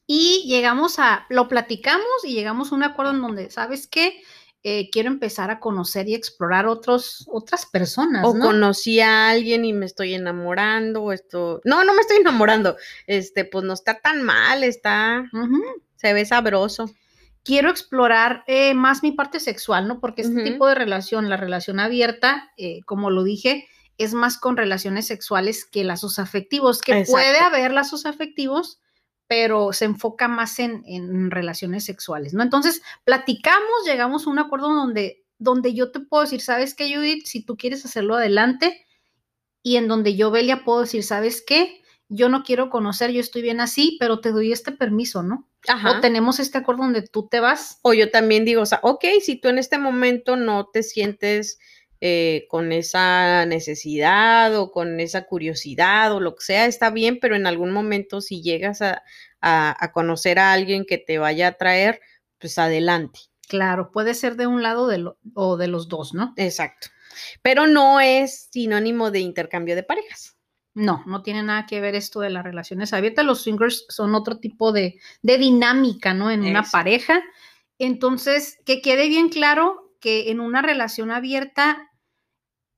y 0.06 0.44
llegamos 0.46 0.98
a, 0.98 1.26
lo 1.30 1.48
platicamos 1.48 2.24
y 2.24 2.34
llegamos 2.34 2.70
a 2.70 2.74
un 2.74 2.82
acuerdo 2.82 3.12
en 3.12 3.22
donde, 3.22 3.50
¿sabes 3.50 3.86
qué? 3.86 4.22
Eh, 4.64 4.90
quiero 4.92 5.08
empezar 5.08 5.50
a 5.50 5.58
conocer 5.58 6.08
y 6.08 6.14
explorar 6.14 6.66
otros, 6.66 7.24
otras 7.26 7.66
personas, 7.66 8.24
O 8.24 8.32
¿no? 8.34 8.44
conocí 8.46 9.00
a 9.00 9.30
alguien 9.30 9.64
y 9.64 9.72
me 9.72 9.86
estoy 9.86 10.14
enamorando, 10.14 11.10
esto. 11.12 11.60
No, 11.64 11.82
no 11.82 11.94
me 11.94 12.00
estoy 12.00 12.18
enamorando. 12.18 12.76
Este, 13.08 13.44
pues 13.44 13.64
no 13.64 13.72
está 13.72 13.98
tan 14.00 14.22
mal, 14.22 14.62
está. 14.62 15.24
Se 15.96 16.12
ve 16.12 16.24
sabroso. 16.24 16.90
quiero 17.44 17.70
explorar 17.70 18.44
eh, 18.46 18.72
más 18.74 19.02
mi 19.02 19.10
parte 19.10 19.40
sexual, 19.40 19.88
¿no? 19.88 19.98
Porque 19.98 20.22
este 20.22 20.44
tipo 20.44 20.68
de 20.68 20.76
relación, 20.76 21.28
la 21.28 21.36
relación 21.36 21.80
abierta, 21.80 22.52
eh, 22.56 22.82
como 22.84 23.10
lo 23.10 23.24
dije, 23.24 23.66
es 23.98 24.14
más 24.14 24.38
con 24.38 24.56
relaciones 24.56 25.08
sexuales 25.08 25.64
que 25.64 25.82
lazos 25.82 26.20
afectivos, 26.20 26.80
que 26.80 26.92
Exacto. 27.00 27.12
puede 27.12 27.38
haber 27.40 27.72
lazos 27.72 28.06
afectivos, 28.06 28.80
pero 29.32 29.72
se 29.72 29.86
enfoca 29.86 30.28
más 30.28 30.58
en, 30.58 30.82
en 30.84 31.30
relaciones 31.30 31.86
sexuales, 31.86 32.34
¿no? 32.34 32.42
Entonces, 32.42 32.82
platicamos, 33.02 33.86
llegamos 33.86 34.26
a 34.26 34.30
un 34.30 34.38
acuerdo 34.38 34.68
donde, 34.68 35.24
donde 35.38 35.72
yo 35.72 35.90
te 35.90 36.00
puedo 36.00 36.24
decir, 36.24 36.42
¿sabes 36.42 36.74
qué, 36.74 36.94
Judith? 36.94 37.24
Si 37.24 37.42
tú 37.42 37.56
quieres 37.56 37.82
hacerlo 37.86 38.16
adelante, 38.16 38.84
y 39.62 39.76
en 39.76 39.88
donde 39.88 40.16
yo, 40.16 40.30
Belia, 40.30 40.64
puedo 40.64 40.82
decir, 40.82 41.02
¿sabes 41.02 41.42
qué? 41.46 41.80
Yo 42.10 42.28
no 42.28 42.42
quiero 42.42 42.68
conocer, 42.68 43.10
yo 43.10 43.20
estoy 43.20 43.40
bien 43.40 43.62
así, 43.62 43.96
pero 43.98 44.20
te 44.20 44.32
doy 44.32 44.52
este 44.52 44.70
permiso, 44.70 45.22
¿no? 45.22 45.48
Ajá. 45.66 45.92
O 45.92 46.00
tenemos 46.00 46.38
este 46.38 46.58
acuerdo 46.58 46.82
donde 46.82 47.00
tú 47.00 47.26
te 47.26 47.40
vas 47.40 47.78
O 47.80 47.94
yo 47.94 48.10
también 48.10 48.44
digo, 48.44 48.60
o 48.60 48.66
sea, 48.66 48.80
ok, 48.82 49.02
si 49.22 49.36
tú 49.36 49.48
en 49.48 49.56
este 49.56 49.78
momento 49.78 50.36
no 50.36 50.66
te 50.70 50.82
sientes 50.82 51.58
eh, 52.04 52.46
con 52.48 52.72
esa 52.72 53.46
necesidad 53.46 54.56
o 54.58 54.72
con 54.72 54.98
esa 54.98 55.22
curiosidad 55.26 56.12
o 56.12 56.18
lo 56.18 56.34
que 56.34 56.42
sea, 56.44 56.66
está 56.66 56.90
bien, 56.90 57.20
pero 57.20 57.36
en 57.36 57.46
algún 57.46 57.70
momento 57.70 58.20
si 58.20 58.42
llegas 58.42 58.82
a, 58.82 59.04
a- 59.40 59.76
a 59.78 59.92
conocer 59.92 60.40
a 60.40 60.52
alguien 60.52 60.84
que 60.84 60.98
te 60.98 61.18
vaya 61.18 61.46
a 61.46 61.52
traer, 61.52 62.00
pues 62.38 62.58
adelante. 62.58 63.20
Claro, 63.46 63.92
puede 63.92 64.14
ser 64.14 64.34
de 64.34 64.48
un 64.48 64.64
lado 64.64 64.88
de 64.88 64.98
lo- 64.98 65.18
o 65.34 65.56
de 65.56 65.68
los 65.68 65.86
dos, 65.88 66.12
¿no? 66.12 66.32
Exacto. 66.36 66.88
Pero 67.40 67.68
no 67.68 68.00
es 68.00 68.48
sinónimo 68.50 69.12
de 69.12 69.20
intercambio 69.20 69.76
de 69.76 69.84
parejas. 69.84 70.36
No, 70.74 71.04
no 71.06 71.22
tiene 71.22 71.44
nada 71.44 71.66
que 71.66 71.80
ver 71.80 71.94
esto 71.94 72.18
de 72.20 72.30
las 72.30 72.42
relaciones 72.42 72.92
abiertas. 72.92 73.24
Los 73.24 73.42
swingers 73.42 73.84
son 73.88 74.14
otro 74.16 74.38
tipo 74.38 74.72
de, 74.72 74.98
de 75.22 75.38
dinámica, 75.38 76.14
¿no? 76.14 76.30
En 76.32 76.40
una 76.40 76.60
Exacto. 76.60 76.72
pareja. 76.72 77.22
Entonces, 77.78 78.58
que 78.64 78.80
quede 78.80 79.08
bien 79.08 79.28
claro 79.28 79.92
que 80.00 80.30
en 80.30 80.40
una 80.40 80.62
relación 80.62 81.10
abierta, 81.10 81.90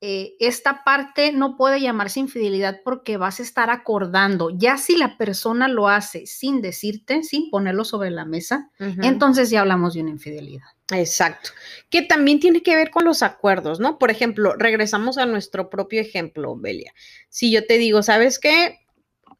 eh, 0.07 0.37
esta 0.38 0.85
parte 0.85 1.33
no 1.33 1.57
puede 1.57 1.81
llamarse 1.81 2.21
infidelidad 2.21 2.83
porque 2.85 3.17
vas 3.17 3.40
a 3.40 3.43
estar 3.43 3.71
acordando. 3.71 4.51
Ya 4.51 4.77
si 4.77 4.99
la 4.99 5.17
persona 5.17 5.67
lo 5.67 5.88
hace 5.88 6.27
sin 6.27 6.61
decirte, 6.61 7.23
sin 7.23 7.49
ponerlo 7.49 7.87
sobre 7.87 8.11
la 8.11 8.27
mesa, 8.27 8.71
entonces 8.79 9.49
ya 9.49 9.62
hablamos 9.62 9.95
de 9.95 10.03
una 10.03 10.11
infidelidad. 10.11 10.67
Exacto. 10.93 11.53
Que 11.88 12.03
también 12.03 12.38
tiene 12.38 12.62
que 12.62 12.77
ver 12.77 12.90
con 12.90 13.07
los 13.07 13.23
acuerdos, 13.23 13.81
¿no? 13.81 13.99
Por 13.99 14.11
ejemplo, 14.11 14.55
regresamos 14.59 15.17
a 15.17 15.25
nuestro 15.25 15.71
propio 15.71 16.03
ejemplo, 16.03 16.55
Belia. 16.55 16.93
Si 17.31 17.51
yo 17.51 17.64
te 17.67 17.79
digo, 17.79 18.03
¿sabes 18.03 18.38
qué? 18.38 18.84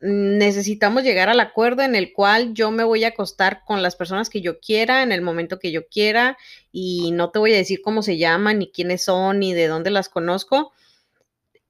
Mm, 0.05 0.39
Necesitamos 0.39 1.03
llegar 1.03 1.29
al 1.29 1.41
acuerdo 1.41 1.83
en 1.83 1.95
el 1.97 2.13
cual 2.13 2.55
yo 2.55 2.71
me 2.71 2.85
voy 2.85 3.05
a 3.05 3.09
acostar 3.09 3.65
con 3.65 3.83
las 3.83 3.97
personas 3.97 4.31
que 4.31 4.41
yo 4.41 4.61
quiera, 4.61 5.03
en 5.03 5.13
el 5.13 5.23
momento 5.23 5.59
que 5.59 5.73
yo 5.73 5.89
quiera, 5.89 6.37
y 6.73 7.11
no 7.13 7.31
te 7.31 7.39
voy 7.41 7.55
a 7.55 7.57
decir 7.57 7.81
cómo 7.83 8.03
se 8.03 8.19
llaman, 8.19 8.59
ni 8.59 8.71
quiénes 8.71 9.05
son, 9.05 9.41
ni 9.41 9.55
de 9.55 9.67
dónde 9.69 9.91
las 9.91 10.09
conozco. 10.09 10.73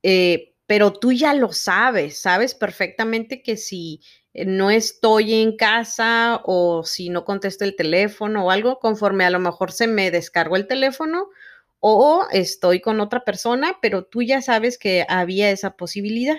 eh, 0.03 0.53
pero 0.67 0.93
tú 0.95 1.13
ya 1.13 1.35
lo 1.35 1.53
sabes, 1.53 2.19
sabes 2.21 2.55
perfectamente 2.55 3.43
que 3.43 3.57
si 3.57 4.01
eh, 4.33 4.45
no 4.47 4.71
estoy 4.71 5.35
en 5.35 5.57
casa 5.57 6.41
o 6.45 6.85
si 6.85 7.11
no 7.11 7.25
contesto 7.25 7.65
el 7.65 7.77
teléfono 7.77 8.47
o 8.47 8.51
algo, 8.51 8.79
conforme 8.81 9.25
a 9.25 9.31
lo 9.31 9.39
mejor 9.41 9.73
se 9.73 9.87
me 9.87 10.11
descargó 10.11 10.57
el 10.57 10.67
teléfono 10.67 11.29
o 11.81 12.27
estoy 12.33 12.81
con 12.81 13.01
otra 13.01 13.25
persona, 13.25 13.79
pero 13.83 14.05
tú 14.07 14.23
ya 14.23 14.41
sabes 14.43 14.79
que 14.79 15.05
había 15.09 15.51
esa 15.51 15.77
posibilidad. 15.77 16.39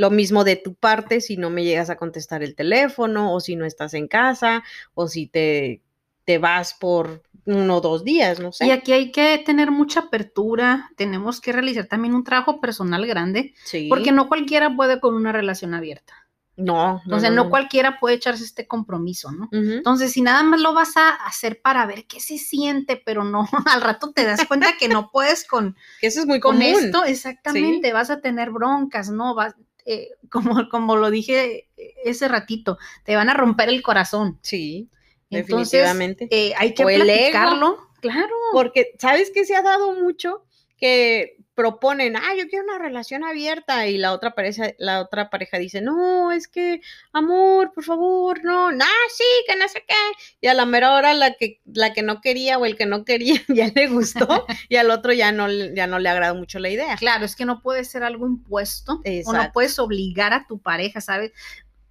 Lo 0.00 0.10
mismo 0.10 0.44
de 0.44 0.56
tu 0.56 0.74
parte 0.74 1.20
si 1.20 1.36
no 1.36 1.50
me 1.50 1.62
llegas 1.64 1.90
a 1.90 1.96
contestar 1.96 2.42
el 2.42 2.54
teléfono 2.54 3.34
o 3.34 3.40
si 3.40 3.54
no 3.56 3.64
estás 3.66 3.92
en 3.94 4.08
casa 4.08 4.62
o 4.94 5.08
si 5.08 5.26
te, 5.26 5.82
te 6.24 6.38
vas 6.38 6.72
por 6.74 7.22
uno 7.44 7.76
o 7.76 7.80
dos 7.80 8.04
días, 8.04 8.38
no 8.40 8.52
sé. 8.52 8.66
Y 8.66 8.70
aquí 8.70 8.92
hay 8.92 9.10
que 9.12 9.42
tener 9.44 9.70
mucha 9.70 10.00
apertura, 10.00 10.90
tenemos 10.96 11.40
que 11.40 11.52
realizar 11.52 11.86
también 11.86 12.14
un 12.14 12.22
trabajo 12.24 12.60
personal 12.60 13.06
grande, 13.06 13.54
Sí. 13.64 13.88
porque 13.88 14.12
no 14.12 14.28
cualquiera 14.28 14.74
puede 14.76 15.00
con 15.00 15.14
una 15.14 15.32
relación 15.32 15.74
abierta. 15.74 16.14
no, 16.56 17.00
O 17.10 17.18
sea, 17.18 17.30
no, 17.30 17.48
cualquiera 17.48 17.98
puede 17.98 18.16
echarse 18.16 18.44
este 18.44 18.66
compromiso, 18.66 19.32
¿no? 19.32 19.48
Entonces, 19.52 20.12
si 20.12 20.20
nada 20.20 20.42
más 20.42 20.60
lo 20.60 20.74
vas 20.74 20.94
a 20.98 21.08
hacer 21.26 21.60
para 21.62 21.86
ver 21.86 22.04
qué 22.06 22.20
se 22.20 22.36
siente, 22.36 23.00
pero 23.02 23.24
no, 23.24 23.48
al 23.66 23.80
rato 23.80 24.12
te 24.12 24.24
das 24.24 24.44
cuenta 24.46 24.76
que 24.78 24.88
no 24.88 25.10
puedes 25.10 25.46
con, 25.46 25.74
Que 26.02 26.08
eso 26.08 26.20
es 26.20 26.26
muy 26.26 26.38
con 26.38 26.56
común. 26.58 26.70
esto, 26.70 27.04
exactamente, 27.04 27.92
vas 27.94 28.10
a 28.10 28.20
tener 28.20 28.50
broncas, 28.50 29.08
¿no? 29.10 29.34
Vas, 29.34 29.54
eh, 29.92 30.08
como, 30.30 30.68
como 30.68 30.96
lo 30.96 31.10
dije 31.10 31.68
ese 32.04 32.28
ratito, 32.28 32.78
te 33.04 33.16
van 33.16 33.28
a 33.28 33.34
romper 33.34 33.68
el 33.68 33.82
corazón. 33.82 34.38
Sí. 34.42 34.88
Entonces, 35.30 35.82
Definitivamente. 35.82 36.28
eh, 36.30 36.52
hay 36.56 36.74
que 36.74 36.84
O 36.84 36.88
platicarlo. 36.88 37.78
Claro. 38.00 38.34
Porque, 38.52 38.94
¿sabes 38.98 39.30
qué 39.32 39.44
se 39.44 39.54
ha 39.54 39.62
dado 39.62 39.92
mucho? 39.92 40.44
Que 40.76 41.36
proponen, 41.60 42.16
ah, 42.16 42.34
yo 42.38 42.48
quiero 42.48 42.64
una 42.64 42.78
relación 42.78 43.22
abierta 43.22 43.86
y 43.86 43.98
la 43.98 44.12
otra 44.14 44.34
pareja, 44.34 44.72
la 44.78 45.02
otra 45.02 45.28
pareja 45.28 45.58
dice, 45.58 45.82
no, 45.82 46.32
es 46.32 46.48
que, 46.48 46.80
amor, 47.12 47.72
por 47.74 47.84
favor, 47.84 48.42
no, 48.42 48.72
no, 48.72 48.84
sí, 49.14 49.24
que 49.46 49.56
no 49.56 49.68
sé 49.68 49.84
qué. 49.86 49.94
Y 50.40 50.46
a 50.46 50.54
la 50.54 50.64
mera 50.64 50.94
hora 50.94 51.12
la 51.12 51.34
que, 51.34 51.60
la 51.66 51.92
que 51.92 52.00
no 52.02 52.22
quería 52.22 52.56
o 52.56 52.64
el 52.64 52.76
que 52.78 52.86
no 52.86 53.04
quería 53.04 53.34
ya 53.48 53.70
le 53.74 53.88
gustó 53.88 54.46
y 54.70 54.76
al 54.76 54.90
otro 54.90 55.12
ya 55.12 55.32
no, 55.32 55.48
le- 55.48 55.74
ya 55.74 55.86
no 55.86 55.98
le 55.98 56.08
agradó 56.08 56.34
mucho 56.34 56.58
la 56.60 56.70
idea. 56.70 56.96
Claro, 56.96 57.26
es 57.26 57.36
que 57.36 57.44
no 57.44 57.60
puede 57.60 57.84
ser 57.84 58.04
algo 58.04 58.26
impuesto 58.26 59.02
o 59.26 59.32
no 59.46 59.52
puedes 59.52 59.78
obligar 59.78 60.32
a 60.32 60.46
tu 60.48 60.62
pareja, 60.62 61.02
¿sabes? 61.02 61.32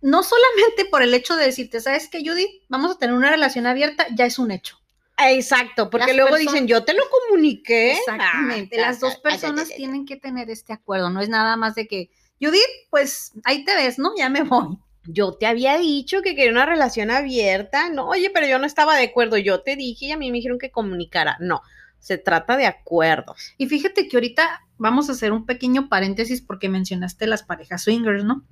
No 0.01 0.23
solamente 0.23 0.85
por 0.89 1.03
el 1.03 1.13
hecho 1.13 1.35
de 1.35 1.45
decirte, 1.45 1.79
¿sabes 1.79 2.09
qué, 2.09 2.23
Judith? 2.25 2.49
Vamos 2.69 2.91
a 2.95 2.97
tener 2.97 3.13
una 3.15 3.29
relación 3.29 3.67
abierta, 3.67 4.07
ya 4.15 4.25
es 4.25 4.39
un 4.39 4.49
hecho. 4.49 4.78
Exacto, 5.27 5.89
porque 5.89 6.13
Las 6.13 6.15
luego 6.15 6.37
dicen, 6.37 6.67
yo 6.67 6.83
te 6.83 6.93
lo 6.93 7.03
comuniqué. 7.09 7.93
Exactamente. 7.93 8.79
Ah, 8.79 8.87
Las 8.87 8.99
dos 8.99 9.17
personas 9.17 9.69
ah, 9.69 9.73
ah, 9.73 9.77
tienen 9.77 10.05
que 10.05 10.15
tener 10.15 10.49
este 10.49 10.73
acuerdo, 10.73 11.09
no 11.09 11.21
es 11.21 11.29
nada 11.29 11.57
más 11.57 11.75
de 11.75 11.87
que, 11.87 12.09
Judith, 12.41 12.61
pues 12.89 13.33
ahí 13.43 13.65
te 13.65 13.75
ves, 13.75 13.99
¿no? 13.99 14.11
Ya 14.17 14.29
me 14.29 14.43
voy. 14.43 14.77
Yo 15.05 15.33
te 15.33 15.47
había 15.47 15.77
dicho 15.77 16.21
que 16.21 16.35
quería 16.35 16.51
una 16.51 16.65
relación 16.65 17.09
abierta. 17.09 17.89
No, 17.89 18.07
oye, 18.07 18.29
pero 18.33 18.47
yo 18.47 18.59
no 18.59 18.65
estaba 18.65 18.95
de 18.95 19.05
acuerdo. 19.05 19.37
Yo 19.37 19.61
te 19.61 19.75
dije 19.75 20.05
y 20.05 20.11
a 20.11 20.17
mí 20.17 20.29
me 20.29 20.37
dijeron 20.37 20.59
que 20.59 20.71
comunicara. 20.71 21.37
No, 21.39 21.61
se 21.99 22.17
trata 22.17 22.57
de 22.57 22.65
acuerdos. 22.65 23.53
Y 23.57 23.67
fíjate 23.67 24.07
que 24.07 24.17
ahorita 24.17 24.61
vamos 24.77 25.09
a 25.09 25.13
hacer 25.13 25.31
un 25.31 25.45
pequeño 25.45 25.89
paréntesis 25.89 26.41
porque 26.41 26.69
mencionaste 26.69 27.27
las 27.27 27.43
parejas 27.43 27.83
swingers, 27.83 28.23
¿no? 28.23 28.45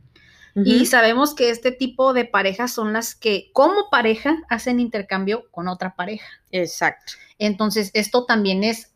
Y 0.65 0.85
sabemos 0.87 1.35
que 1.35 1.49
este 1.49 1.71
tipo 1.71 2.13
de 2.13 2.25
parejas 2.25 2.71
son 2.71 2.91
las 2.93 3.13
que 3.15 3.49
como 3.53 3.89
pareja 3.91 4.37
hacen 4.49 4.79
intercambio 4.79 5.45
con 5.51 5.67
otra 5.67 5.95
pareja. 5.95 6.27
Exacto. 6.51 7.13
Entonces, 7.37 7.91
esto 7.93 8.25
también 8.25 8.63
es 8.63 8.91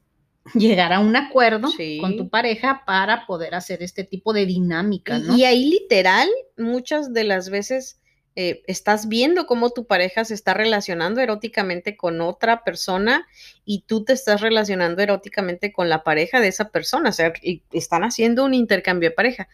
llegar 0.55 0.91
a 0.91 0.99
un 0.99 1.15
acuerdo 1.15 1.67
Sí. 1.69 1.99
con 2.01 2.17
tu 2.17 2.29
pareja 2.29 2.83
para 2.85 3.27
poder 3.27 3.53
hacer 3.53 3.83
este 3.83 4.03
tipo 4.03 4.33
de 4.33 4.47
dinámica, 4.47 5.17
Y, 5.19 5.21
¿no? 5.21 5.37
y 5.37 5.43
ahí 5.45 5.65
literal, 5.69 6.27
muchas 6.57 7.13
de 7.13 7.23
las 7.25 7.49
veces 7.49 7.99
eh, 8.35 8.63
estás 8.65 9.07
viendo 9.09 9.45
cómo 9.45 9.71
tu 9.71 9.85
pareja 9.85 10.23
se 10.25 10.33
está 10.33 10.53
relacionando 10.53 11.19
eróticamente 11.21 11.97
con 11.97 12.21
otra 12.21 12.63
persona 12.63 13.27
y 13.65 13.81
tú 13.81 14.03
te 14.05 14.13
estás 14.13 14.39
relacionando 14.41 15.01
eróticamente 15.03 15.73
con 15.73 15.89
la 15.89 16.03
pareja 16.03 16.39
de 16.39 16.47
esa 16.47 16.69
persona. 16.69 17.09
O 17.09 17.13
sea, 17.13 17.33
y 17.43 17.61
están 17.73 18.03
haciendo 18.05 18.45
un 18.45 18.53
intercambio 18.53 19.09
de 19.09 19.15
pareja. 19.15 19.47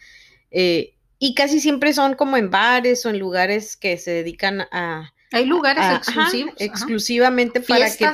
Eh, 0.52 0.94
y 1.20 1.34
casi 1.36 1.60
siempre 1.60 1.94
son 1.94 2.16
como 2.16 2.38
en 2.38 2.50
bares 2.50 3.06
o 3.06 3.10
en 3.10 3.20
lugares 3.20 3.76
que 3.78 3.98
se 3.98 4.12
dedican 4.12 4.62
a, 4.72 5.14
Hay 5.32 5.46
lugares 5.46 5.84
a- 5.84 5.96
exclusivos, 5.98 6.54
ajá. 6.56 6.66
exclusivamente 6.66 7.62
para 7.62 7.96
que 7.96 8.10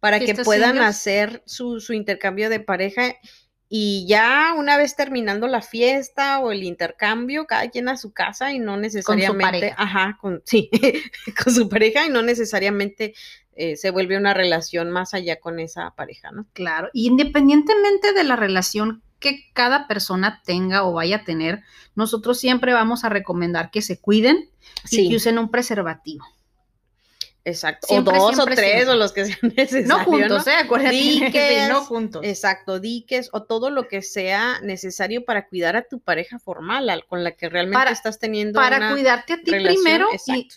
para 0.00 0.20
que 0.20 0.34
puedan 0.34 0.78
hacer 0.78 1.42
su, 1.46 1.80
su 1.80 1.94
intercambio 1.94 2.50
de 2.50 2.60
pareja 2.60 3.14
y 3.70 4.06
ya 4.06 4.54
una 4.56 4.76
vez 4.76 4.94
terminando 4.96 5.48
la 5.48 5.62
fiesta 5.62 6.40
o 6.40 6.52
el 6.52 6.62
intercambio, 6.62 7.46
cada 7.46 7.70
quien 7.70 7.88
a 7.88 7.96
su 7.96 8.12
casa 8.12 8.52
y 8.52 8.58
no 8.58 8.76
necesariamente, 8.76 9.42
pareja. 9.46 9.74
ajá, 9.78 10.18
con, 10.20 10.42
sí, 10.44 10.68
con 11.42 11.54
su 11.54 11.68
pareja 11.70 12.04
y 12.06 12.10
no 12.10 12.20
necesariamente 12.20 13.14
eh, 13.56 13.76
se 13.76 13.90
vuelve 13.90 14.18
una 14.18 14.34
relación 14.34 14.90
más 14.90 15.14
allá 15.14 15.40
con 15.40 15.58
esa 15.58 15.92
pareja, 15.96 16.30
¿no? 16.32 16.46
Claro, 16.52 16.90
y 16.92 17.06
independientemente 17.06 18.12
de 18.12 18.24
la 18.24 18.36
relación 18.36 19.02
que 19.18 19.50
cada 19.52 19.86
persona 19.86 20.42
tenga 20.44 20.84
o 20.84 20.92
vaya 20.92 21.16
a 21.16 21.24
tener, 21.24 21.62
nosotros 21.94 22.38
siempre 22.38 22.72
vamos 22.72 23.04
a 23.04 23.08
recomendar 23.08 23.70
que 23.70 23.82
se 23.82 24.00
cuiden 24.00 24.50
y 24.90 25.08
que 25.08 25.16
usen 25.16 25.38
un 25.38 25.50
preservativo. 25.50 26.24
Exacto. 27.44 27.86
siempre, 27.88 28.18
o 28.18 28.22
dos 28.22 28.34
siempre, 28.34 28.52
o 28.54 28.56
tres 28.56 28.70
siempre. 28.72 28.94
o 28.94 28.96
los 28.96 29.12
que 29.12 29.24
sean 29.26 29.38
necesarios. 29.56 29.88
No 29.88 30.04
juntos, 30.04 30.46
¿eh? 30.46 30.52
Acuérdate. 30.54 30.94
Diques, 30.96 31.68
no 31.68 31.84
juntos. 31.84 32.22
Exacto, 32.24 32.80
diques 32.80 33.28
o 33.32 33.42
todo 33.44 33.70
lo 33.70 33.88
que 33.88 34.02
sea 34.02 34.60
necesario 34.62 35.24
para 35.24 35.46
cuidar 35.48 35.76
a 35.76 35.82
tu 35.82 36.00
pareja 36.00 36.38
formal, 36.38 36.88
al- 36.90 37.04
con 37.06 37.22
la 37.24 37.32
que 37.32 37.48
realmente 37.48 37.78
Para- 37.78 37.90
estás 37.90 38.18
teniendo 38.18 38.58
Para 38.58 38.76
una- 38.78 38.92
cuidarte 38.92 39.34
a 39.34 39.42
ti 39.42 39.50
relación, 39.50 39.82
primero 39.82 40.08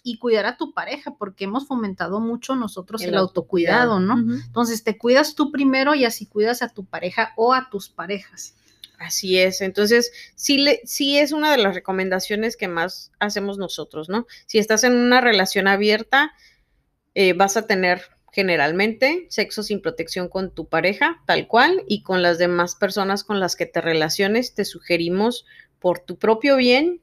y, 0.04 0.18
cuidar 0.18 0.46
a 0.46 0.58
tu 0.58 0.74
pareja, 0.74 1.16
porque 1.18 1.44
hemos 1.46 1.68
fomentado 1.68 2.20
mucho 2.20 2.56
nosotros 2.56 3.02
el, 3.04 3.10
El 3.10 3.16
autocuidado, 3.18 4.00
¿no? 4.00 4.16
Entonces 4.46 4.84
te 4.84 4.98
cuidas 4.98 5.36
tú 5.36 5.52
primero 5.52 5.96
y 5.96 6.06
así 6.06 6.26
cuidas 6.26 6.62
a 6.62 6.70
tu 6.70 6.86
pareja 6.86 7.34
o 7.36 7.54
a 7.54 7.70
tus 7.70 7.90
parejas. 7.90 8.54
Así 9.00 9.38
es, 9.38 9.62
entonces 9.62 10.12
sí, 10.34 10.58
le, 10.58 10.82
sí 10.84 11.20
es 11.20 11.32
una 11.32 11.52
de 11.52 11.60
las 11.60 11.76
recomendaciones 11.76 12.58
que 12.58 12.68
más 12.68 13.12
hacemos 13.20 13.60
nosotros, 13.60 14.10
¿no? 14.10 14.26
Si 14.48 14.58
estás 14.58 14.84
en 14.84 14.94
una 14.94 15.22
relación 15.22 15.68
abierta, 15.68 16.34
eh, 17.20 17.34
vas 17.34 17.58
a 17.58 17.66
tener 17.66 18.02
generalmente 18.32 19.26
sexo 19.30 19.64
sin 19.64 19.82
protección 19.82 20.30
con 20.30 20.54
tu 20.54 20.68
pareja, 20.68 21.24
tal 21.26 21.48
cual, 21.48 21.82
y 21.88 22.04
con 22.04 22.22
las 22.22 22.38
demás 22.38 22.76
personas 22.76 23.24
con 23.24 23.40
las 23.40 23.56
que 23.56 23.66
te 23.66 23.82
relaciones, 23.82 24.54
te 24.54 24.66
sugerimos 24.66 25.48
por 25.80 25.98
tu 25.98 26.20
propio 26.20 26.58
bien 26.58 27.02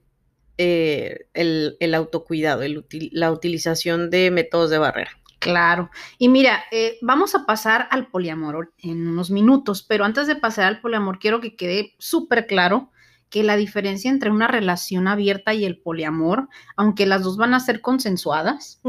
eh, 0.56 1.26
el, 1.34 1.76
el 1.80 1.94
autocuidado, 1.96 2.62
el 2.62 2.76
util- 2.78 3.10
la 3.10 3.32
utilización 3.32 4.08
de 4.10 4.30
métodos 4.30 4.70
de 4.70 4.78
barrera. 4.78 5.10
Claro. 5.40 5.90
Y 6.16 6.28
mira, 6.28 6.62
eh, 6.70 6.96
vamos 7.02 7.34
a 7.34 7.44
pasar 7.44 7.88
al 7.90 8.06
poliamor 8.06 8.72
en 8.78 9.08
unos 9.08 9.32
minutos, 9.32 9.82
pero 9.82 10.04
antes 10.04 10.28
de 10.28 10.36
pasar 10.36 10.66
al 10.66 10.80
poliamor, 10.80 11.18
quiero 11.18 11.40
que 11.40 11.56
quede 11.56 11.94
súper 11.98 12.46
claro 12.46 12.92
que 13.30 13.42
la 13.42 13.56
diferencia 13.56 14.12
entre 14.12 14.30
una 14.30 14.46
relación 14.46 15.08
abierta 15.08 15.54
y 15.54 15.64
el 15.64 15.78
poliamor, 15.78 16.48
aunque 16.76 17.04
las 17.04 17.24
dos 17.24 17.36
van 17.36 17.52
a 17.52 17.58
ser 17.58 17.80
consensuadas, 17.80 18.80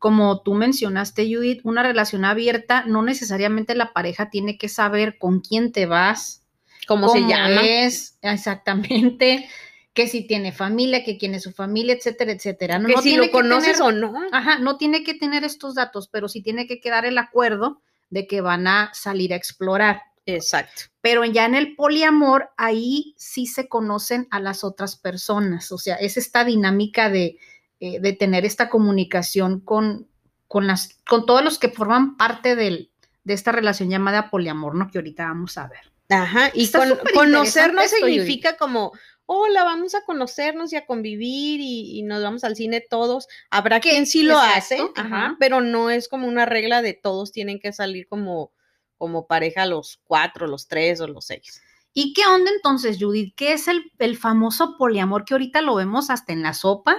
como 0.00 0.40
tú 0.40 0.54
mencionaste, 0.54 1.32
Judith, 1.32 1.60
una 1.62 1.82
relación 1.82 2.24
abierta, 2.24 2.84
no 2.86 3.02
necesariamente 3.02 3.74
la 3.74 3.92
pareja 3.92 4.30
tiene 4.30 4.56
que 4.56 4.70
saber 4.70 5.18
con 5.18 5.40
quién 5.40 5.72
te 5.72 5.84
vas, 5.84 6.42
¿Cómo, 6.88 7.10
se 7.10 7.20
llama? 7.20 7.60
es 7.62 8.18
exactamente, 8.22 9.46
que 9.92 10.08
si 10.08 10.26
tiene 10.26 10.52
familia, 10.52 11.04
que 11.04 11.18
quién 11.18 11.34
es 11.34 11.42
su 11.42 11.52
familia, 11.52 11.92
etcétera, 11.92 12.32
etcétera. 12.32 12.78
No, 12.78 12.88
que 12.88 12.94
no 12.94 13.02
si 13.02 13.10
tiene 13.10 13.26
lo 13.26 13.30
conoces 13.30 13.76
tener- 13.76 13.82
o 13.82 13.92
no. 13.92 14.14
Ajá, 14.32 14.58
no 14.58 14.78
tiene 14.78 15.04
que 15.04 15.12
tener 15.12 15.44
estos 15.44 15.74
datos, 15.74 16.08
pero 16.08 16.30
sí 16.30 16.42
tiene 16.42 16.66
que 16.66 16.80
quedar 16.80 17.04
el 17.04 17.18
acuerdo 17.18 17.82
de 18.08 18.26
que 18.26 18.40
van 18.40 18.66
a 18.68 18.90
salir 18.94 19.34
a 19.34 19.36
explorar. 19.36 20.00
Exacto. 20.24 20.84
Pero 21.02 21.26
ya 21.26 21.44
en 21.44 21.54
el 21.54 21.76
poliamor, 21.76 22.48
ahí 22.56 23.14
sí 23.18 23.46
se 23.46 23.68
conocen 23.68 24.28
a 24.30 24.40
las 24.40 24.64
otras 24.64 24.96
personas. 24.96 25.70
O 25.72 25.76
sea, 25.76 25.96
es 25.96 26.16
esta 26.16 26.42
dinámica 26.44 27.10
de, 27.10 27.36
eh, 27.80 27.98
de 28.00 28.12
tener 28.12 28.44
esta 28.44 28.68
comunicación 28.68 29.60
con, 29.60 30.08
con, 30.46 30.66
las, 30.66 31.00
con 31.08 31.26
todos 31.26 31.42
los 31.42 31.58
que 31.58 31.68
forman 31.70 32.16
parte 32.16 32.54
del, 32.56 32.90
de 33.24 33.34
esta 33.34 33.52
relación 33.52 33.88
llamada 33.90 34.30
poliamor, 34.30 34.74
¿no? 34.74 34.88
Que 34.90 34.98
ahorita 34.98 35.24
vamos 35.24 35.58
a 35.58 35.66
ver. 35.68 35.80
Ajá, 36.08 36.50
y 36.54 36.70
con- 36.70 36.88
súper 36.88 37.14
conocer 37.14 37.72
no 37.72 37.82
interesante 37.82 37.84
esto, 37.84 37.98
Yuri. 38.00 38.12
significa 38.14 38.56
como, 38.56 38.92
hola, 39.26 39.62
vamos 39.64 39.94
a 39.94 40.02
conocernos 40.04 40.72
y 40.72 40.76
a 40.76 40.84
convivir 40.86 41.60
y, 41.60 41.98
y 41.98 42.02
nos 42.02 42.20
vamos 42.22 42.42
al 42.42 42.56
cine 42.56 42.80
todos. 42.80 43.28
Habrá 43.50 43.78
Que- 43.80 43.90
quien 43.90 44.06
sí 44.06 44.24
lo 44.24 44.38
hace, 44.38 44.78
ajá. 44.96 45.36
pero 45.38 45.60
no 45.60 45.88
es 45.88 46.08
como 46.08 46.26
una 46.26 46.46
regla 46.46 46.82
de 46.82 46.94
todos 46.94 47.30
tienen 47.30 47.60
que 47.60 47.72
salir 47.72 48.08
como, 48.08 48.50
como 48.98 49.26
pareja 49.28 49.66
los 49.66 50.00
cuatro, 50.04 50.46
los 50.48 50.66
tres 50.66 51.00
o 51.00 51.06
los 51.06 51.26
seis. 51.26 51.62
¿Y 51.92 52.12
qué 52.12 52.22
onda 52.26 52.50
entonces, 52.54 52.98
Judith? 53.00 53.34
¿Qué 53.36 53.52
es 53.52 53.66
el, 53.66 53.90
el 53.98 54.16
famoso 54.16 54.76
poliamor 54.78 55.24
que 55.24 55.34
ahorita 55.34 55.60
lo 55.60 55.74
vemos 55.74 56.10
hasta 56.10 56.32
en 56.32 56.42
la 56.42 56.54
sopa? 56.54 56.96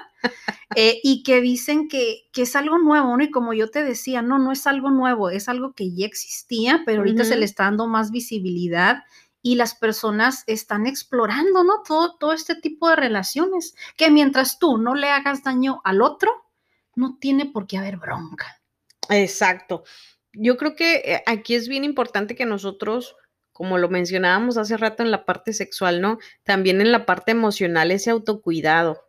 Eh, 0.76 1.02
y 1.04 1.24
que 1.24 1.42
dicen 1.42 1.90
que, 1.90 2.30
que 2.32 2.44
es 2.44 2.56
algo 2.56 2.78
nuevo, 2.78 3.18
¿no? 3.18 3.22
Y 3.22 3.30
como 3.30 3.54
yo 3.54 3.70
te 3.70 3.84
decía, 3.84 4.22
no, 4.22 4.40
no 4.40 4.54
es 4.54 4.66
algo 4.68 4.90
nuevo, 4.90 5.30
es 5.30 5.50
algo 5.50 5.74
que 5.74 5.94
ya 5.94 6.06
existía, 6.06 6.84
pero 6.86 7.00
ahorita 7.00 7.26
se 7.26 7.36
le 7.36 7.44
está 7.44 7.66
dando 7.66 7.88
más 7.88 8.12
visibilidad 8.12 9.04
y 9.42 9.56
las 9.56 9.76
personas 9.76 10.44
están 10.48 10.88
explorando, 10.88 11.64
¿no? 11.64 11.82
Todo, 11.86 12.16
todo 12.18 12.32
este 12.34 12.56
tipo 12.56 12.88
de 12.90 12.96
relaciones, 12.96 13.76
que 13.98 14.12
mientras 14.12 14.60
tú 14.60 14.78
no 14.78 14.96
le 14.96 15.10
hagas 15.10 15.44
daño 15.44 15.82
al 15.84 16.02
otro, 16.02 16.32
no 16.96 17.18
tiene 17.20 17.48
por 17.48 17.68
qué 17.68 17.78
haber 17.78 17.98
bronca. 17.98 18.62
Exacto. 19.10 19.84
Yo 20.34 20.58
creo 20.58 20.76
que 20.76 20.96
eh, 21.04 21.24
aquí 21.26 21.56
es 21.56 21.68
bien 21.68 21.84
importante 21.84 22.36
que 22.36 22.46
nosotros, 22.46 23.16
como 23.62 23.78
lo 23.78 23.90
mencionábamos 23.90 24.58
hace 24.58 24.76
rato 24.76 25.04
en 25.04 25.12
la 25.12 25.24
parte 25.24 25.54
sexual, 25.54 26.02
¿no? 26.02 26.18
También 26.44 26.82
en 26.82 26.92
la 26.92 27.06
parte 27.06 27.30
emocional, 27.30 27.92
ese 27.92 28.10
autocuidado. 28.10 29.04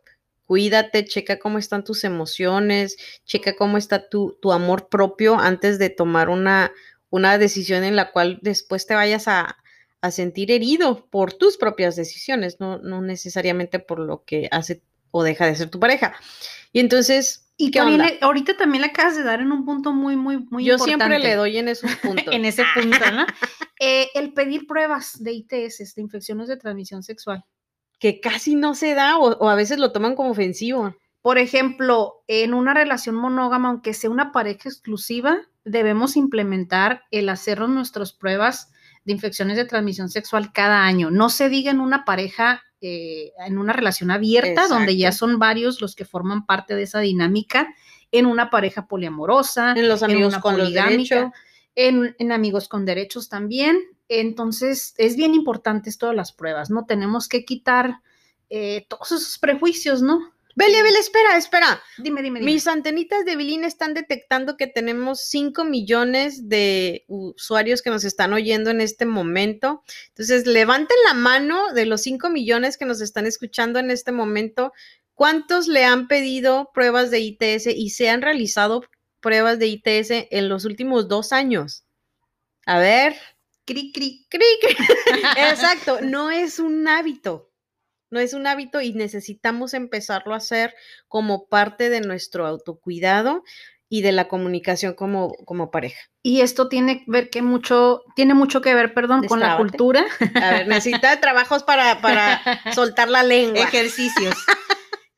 Cuídate, 0.44 1.06
checa 1.06 1.38
cómo 1.38 1.56
están 1.56 1.84
tus 1.84 2.04
emociones, 2.04 2.98
checa 3.24 3.56
cómo 3.56 3.78
está 3.78 4.10
tu, 4.10 4.38
tu 4.42 4.52
amor 4.52 4.90
propio 4.90 5.40
antes 5.40 5.78
de 5.78 5.88
tomar 5.88 6.28
una, 6.28 6.70
una 7.08 7.38
decisión 7.38 7.82
en 7.82 7.96
la 7.96 8.12
cual 8.12 8.40
después 8.42 8.86
te 8.86 8.94
vayas 8.94 9.26
a, 9.26 9.56
a 10.02 10.10
sentir 10.10 10.50
herido 10.50 11.06
por 11.08 11.32
tus 11.32 11.56
propias 11.56 11.96
decisiones, 11.96 12.60
no, 12.60 12.76
no 12.76 13.00
necesariamente 13.00 13.78
por 13.78 14.00
lo 14.00 14.22
que 14.26 14.48
hace 14.50 14.82
o 15.12 15.22
deja 15.22 15.46
de 15.46 15.56
ser 15.56 15.70
tu 15.70 15.80
pareja. 15.80 16.14
Y 16.74 16.80
entonces, 16.80 17.48
Y 17.66 17.70
¿qué 17.70 17.78
también 17.78 18.00
le- 18.02 18.18
ahorita 18.20 18.56
también 18.56 18.82
le 18.82 18.88
acabas 18.88 19.16
de 19.16 19.22
dar 19.22 19.40
en 19.40 19.52
un 19.52 19.64
punto 19.64 19.92
muy, 19.92 20.16
muy, 20.16 20.38
muy 20.50 20.64
Yo 20.64 20.74
importante. 20.74 21.04
siempre 21.06 21.18
le 21.18 21.36
doy 21.36 21.58
en 21.58 21.68
esos 21.68 21.90
puntos. 22.02 22.34
en 22.34 22.44
ese 22.44 22.64
punto, 22.74 22.98
¿no? 23.12 23.24
Eh, 23.84 24.08
el 24.14 24.32
pedir 24.32 24.66
pruebas 24.68 25.20
de 25.22 25.32
ITS, 25.32 25.94
de 25.96 26.02
infecciones 26.02 26.46
de 26.48 26.56
transmisión 26.56 27.02
sexual. 27.02 27.44
que 27.98 28.20
casi 28.20 28.54
no 28.56 28.74
se 28.74 28.94
da 28.94 29.16
o, 29.18 29.32
o 29.38 29.48
a 29.48 29.54
veces 29.56 29.78
lo 29.78 29.90
toman 29.92 30.14
como 30.16 30.30
ofensivo. 30.30 30.94
Por 31.20 31.38
ejemplo, 31.38 32.22
en 32.28 32.52
una 32.54 32.74
relación 32.74 33.14
monógama, 33.16 33.68
aunque 33.68 33.94
sea 33.94 34.10
una 34.10 34.30
pareja 34.32 34.68
exclusiva, 34.68 35.36
debemos 35.64 36.16
implementar 36.16 37.02
el 37.12 37.28
hacernos 37.28 37.70
nuestras 37.70 38.12
pruebas 38.12 38.72
de 39.04 39.12
infecciones 39.12 39.56
de 39.56 39.64
transmisión 39.64 40.08
sexual 40.10 40.52
cada 40.52 40.84
año. 40.84 41.10
No 41.10 41.28
se 41.28 41.48
diga 41.48 41.70
en 41.70 41.80
una 41.80 42.04
pareja, 42.04 42.62
eh, 42.82 43.32
en 43.38 43.58
una 43.58 43.72
relación 43.72 44.10
abierta, 44.10 44.68
donde 44.68 44.96
ya 44.96 45.12
son 45.12 45.38
varios 45.38 45.80
los 45.80 45.94
que 45.94 46.04
forman 46.04 46.44
parte 46.44 46.74
de 46.74 46.82
esa 46.82 47.00
dinámica, 47.00 47.72
en 48.10 48.26
una 48.26 48.50
pareja 48.50 48.86
poliamorosa, 48.86 49.72
en 49.72 49.88
los 49.88 50.02
amigos 50.02 50.36
con 50.38 50.58
los 50.58 50.72
derechos. 50.72 51.30
En, 51.74 52.14
en 52.18 52.32
amigos 52.32 52.68
con 52.68 52.84
derechos 52.84 53.30
también. 53.30 53.78
Entonces, 54.08 54.94
es 54.98 55.16
bien 55.16 55.34
importante 55.34 55.90
todas 55.96 56.14
las 56.14 56.32
pruebas, 56.32 56.68
¿no? 56.68 56.84
Tenemos 56.84 57.28
que 57.28 57.46
quitar 57.46 58.02
eh, 58.50 58.84
todos 58.88 59.12
esos 59.12 59.38
prejuicios, 59.38 60.02
¿no? 60.02 60.31
Beli, 60.54 60.82
Beli, 60.82 60.96
espera, 60.96 61.36
espera. 61.36 61.82
Dime, 61.98 62.22
dime, 62.22 62.40
dime. 62.40 62.52
Mis 62.52 62.66
antenitas 62.66 63.24
de 63.24 63.36
Bilín 63.36 63.64
están 63.64 63.94
detectando 63.94 64.56
que 64.56 64.66
tenemos 64.66 65.20
5 65.28 65.64
millones 65.64 66.48
de 66.48 67.04
usuarios 67.08 67.80
que 67.80 67.90
nos 67.90 68.04
están 68.04 68.32
oyendo 68.32 68.70
en 68.70 68.80
este 68.80 69.06
momento. 69.06 69.82
Entonces, 70.08 70.46
levanten 70.46 70.96
la 71.06 71.14
mano 71.14 71.72
de 71.72 71.86
los 71.86 72.02
5 72.02 72.28
millones 72.28 72.76
que 72.76 72.84
nos 72.84 73.00
están 73.00 73.26
escuchando 73.26 73.78
en 73.78 73.90
este 73.90 74.12
momento. 74.12 74.72
¿Cuántos 75.14 75.68
le 75.68 75.84
han 75.84 76.06
pedido 76.06 76.70
pruebas 76.74 77.10
de 77.10 77.20
ITS 77.20 77.68
y 77.68 77.90
se 77.90 78.10
han 78.10 78.22
realizado 78.22 78.84
pruebas 79.20 79.58
de 79.58 79.68
ITS 79.68 80.28
en 80.30 80.48
los 80.48 80.64
últimos 80.64 81.08
dos 81.08 81.32
años? 81.32 81.84
A 82.66 82.78
ver. 82.78 83.16
Cri, 83.64 83.92
cri, 83.92 84.26
cri, 84.28 84.44
cri. 84.60 84.76
Exacto, 85.36 86.00
no 86.02 86.30
es 86.30 86.58
un 86.58 86.86
hábito 86.88 87.51
no 88.12 88.20
es 88.20 88.34
un 88.34 88.46
hábito 88.46 88.80
y 88.80 88.92
necesitamos 88.92 89.74
empezarlo 89.74 90.34
a 90.34 90.36
hacer 90.36 90.74
como 91.08 91.46
parte 91.46 91.90
de 91.90 92.00
nuestro 92.02 92.46
autocuidado 92.46 93.42
y 93.88 94.02
de 94.02 94.12
la 94.12 94.28
comunicación 94.28 94.94
como, 94.94 95.34
como 95.44 95.70
pareja. 95.70 96.00
Y 96.22 96.40
esto 96.40 96.68
tiene 96.68 97.04
ver 97.06 97.28
que 97.28 97.42
mucho, 97.42 98.02
tiene 98.16 98.32
mucho 98.32 98.60
que 98.60 98.74
ver, 98.74 98.94
perdón, 98.94 99.26
con 99.26 99.40
la 99.40 99.56
cultura. 99.56 100.04
A 100.34 100.50
ver, 100.50 100.68
necesita 100.68 101.20
trabajos 101.20 101.62
para, 101.62 102.00
para 102.00 102.40
soltar 102.74 103.10
la 103.10 103.22
lengua. 103.22 103.64
Ejercicios. 103.64 104.34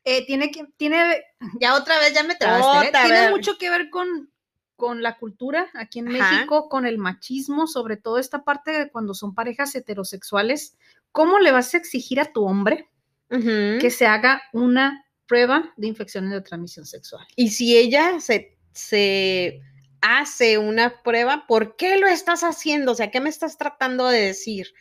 Eh, 0.05 0.27
tiene 0.27 0.51
que, 0.51 0.67
tiene, 0.77 1.23
ya 1.61 1.75
otra 1.77 1.99
vez 1.99 2.15
ya 2.15 2.25
me 2.25 2.35
trabaste, 2.35 2.89
¿eh? 2.89 2.93
tiene 2.93 3.31
mucho 3.31 3.59
que 3.59 3.71
ver 3.71 3.91
con, 3.91 4.31
con 4.77 5.03
la 5.03 5.17
cultura 5.19 5.71
aquí 5.75 6.01
en 6.01 6.07
México, 6.07 6.69
con 6.69 6.85
el 6.85 6.99
machismo, 6.99 7.67
sobre 7.67 7.97
todo 7.97 8.19
esta 8.19 8.45
parte 8.45 8.73
de 8.73 8.91
cuando 8.91 9.15
son 9.15 9.35
parejas 9.35 9.75
heterosexuales, 9.75 10.77
¿cómo 11.15 11.39
le 11.39 11.53
vas 11.53 11.73
a 11.73 11.79
exigir 11.79 12.19
a 12.19 12.33
tu 12.33 12.45
hombre 12.45 12.91
que 13.31 13.91
se 13.91 14.07
haga 14.07 14.43
una 14.53 15.07
prueba 15.27 15.73
de 15.77 15.87
infecciones 15.87 16.33
de 16.33 16.41
transmisión 16.41 16.85
sexual? 16.87 17.25
Y 17.37 17.51
si 17.51 17.77
ella 17.77 18.21
se, 18.21 18.59
se 18.73 19.61
hace 20.01 20.59
una 20.59 21.03
prueba, 21.03 21.47
¿por 21.47 21.77
qué 21.77 21.99
lo 21.99 22.09
estás 22.09 22.43
haciendo? 22.43 22.93
O 22.93 22.95
sea, 22.97 23.13
¿qué 23.13 23.21
me 23.21 23.29
estás 23.29 23.57
tratando 23.57 24.09
de 24.09 24.21
decir? 24.21 24.75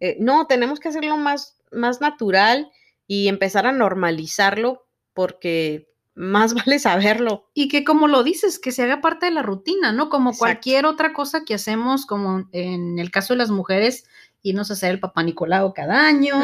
Eh, 0.00 0.16
no, 0.18 0.48
tenemos 0.48 0.80
que 0.80 0.88
hacerlo 0.88 1.16
más, 1.18 1.56
más 1.70 2.00
natural 2.00 2.68
y 3.06 3.28
empezar 3.28 3.66
a 3.66 3.72
normalizarlo 3.72 4.88
porque 5.14 5.88
más 6.16 6.52
vale 6.66 6.80
saberlo. 6.80 7.48
Y 7.54 7.68
que 7.68 7.84
como 7.84 8.08
lo 8.08 8.24
dices, 8.24 8.58
que 8.58 8.72
se 8.72 8.82
haga 8.82 9.00
parte 9.00 9.26
de 9.26 9.32
la 9.32 9.42
rutina, 9.42 9.92
¿no? 9.92 10.08
Como 10.08 10.36
cualquier 10.36 10.84
otra 10.84 11.12
cosa 11.12 11.44
que 11.44 11.54
hacemos, 11.54 12.06
como 12.06 12.48
en 12.50 12.98
el 12.98 13.12
caso 13.12 13.34
de 13.34 13.38
las 13.38 13.50
mujeres, 13.50 14.04
irnos 14.46 14.70
a 14.70 14.74
hacer 14.74 14.92
el 14.92 15.00
papá 15.00 15.22
Nicolau 15.22 15.74
cada 15.74 16.06
año. 16.06 16.36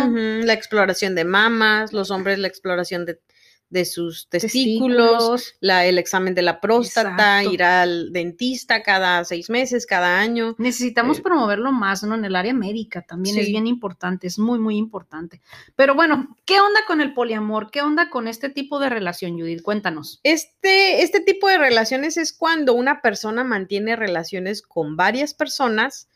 La 0.45 0.53
exploración 0.53 1.15
de 1.15 1.25
mamas, 1.25 1.93
los 1.93 2.11
hombres 2.11 2.39
la 2.39 2.49
exploración 2.49 3.07
de, 3.07 3.85
sus 3.85 4.29
testículos, 4.29 5.55
La, 5.61 5.87
el 5.87 5.99
examen 5.99 6.35
de 6.35 6.43
la 6.43 6.61
próstata, 6.61 7.43
ir 7.45 7.63
al 7.63 8.13
dentista 8.13 8.83
cada 8.83 9.25
seis 9.25 9.49
meses, 9.49 9.87
cada 9.87 10.19
año. 10.19 10.55
Necesitamos 10.59 11.19
eh, 11.19 11.23
promoverlo 11.23 11.73
más, 11.73 12.03
¿no? 12.03 12.15
En 12.15 12.25
el 12.25 12.37
área 12.37 12.53
médica 12.53 13.03
también 13.03 13.39
es 13.39 13.47
bien 13.47 13.67
importante, 13.67 14.27
es 14.27 14.39
muy, 14.39 14.59
muy 14.59 14.77
importante. 14.77 15.41
Pero 15.75 15.95
bueno, 15.95 16.37
¿qué 16.45 16.61
onda 16.61 16.81
con 16.87 17.01
el 17.01 17.15
poliamor? 17.15 17.71
¿Qué 17.71 17.83
onda 17.83 18.11
con 18.11 18.29
este 18.29 18.51
tipo 18.51 18.79
de 18.79 18.91
relación, 18.91 19.39
Judith? 19.39 19.63
Cuéntanos. 19.63 20.21
Este, 20.23 21.03
este 21.03 21.21
tipo 21.21 21.49
de 21.49 21.57
relaciones 21.57 22.17
es 22.17 22.33
cuando 22.33 22.75
una 22.75 23.01
persona 23.01 23.43
mantiene 23.45 23.97
relaciones 23.97 24.61
con 24.61 24.97
varias 24.97 25.33
personas 25.35 26.09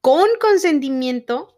con 0.00 0.26
consentimiento 0.40 1.56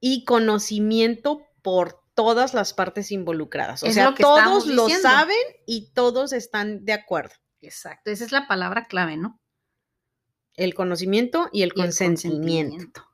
y 0.00 0.24
conocimiento 0.24 1.46
por 1.62 2.00
todas 2.14 2.54
las 2.54 2.74
partes 2.74 3.12
involucradas. 3.12 3.82
O 3.82 3.90
sea, 3.90 4.14
todos 4.14 4.66
lo 4.66 4.88
saben 4.88 5.36
y 5.66 5.90
todos 5.92 6.32
están 6.32 6.84
de 6.84 6.92
acuerdo. 6.92 7.34
Exacto, 7.60 8.10
esa 8.10 8.24
es 8.24 8.32
la 8.32 8.46
palabra 8.46 8.86
clave, 8.86 9.16
¿no? 9.16 9.38
El 10.56 10.74
conocimiento 10.74 11.48
y 11.52 11.62
el, 11.62 11.72
consentimiento. 11.72 13.06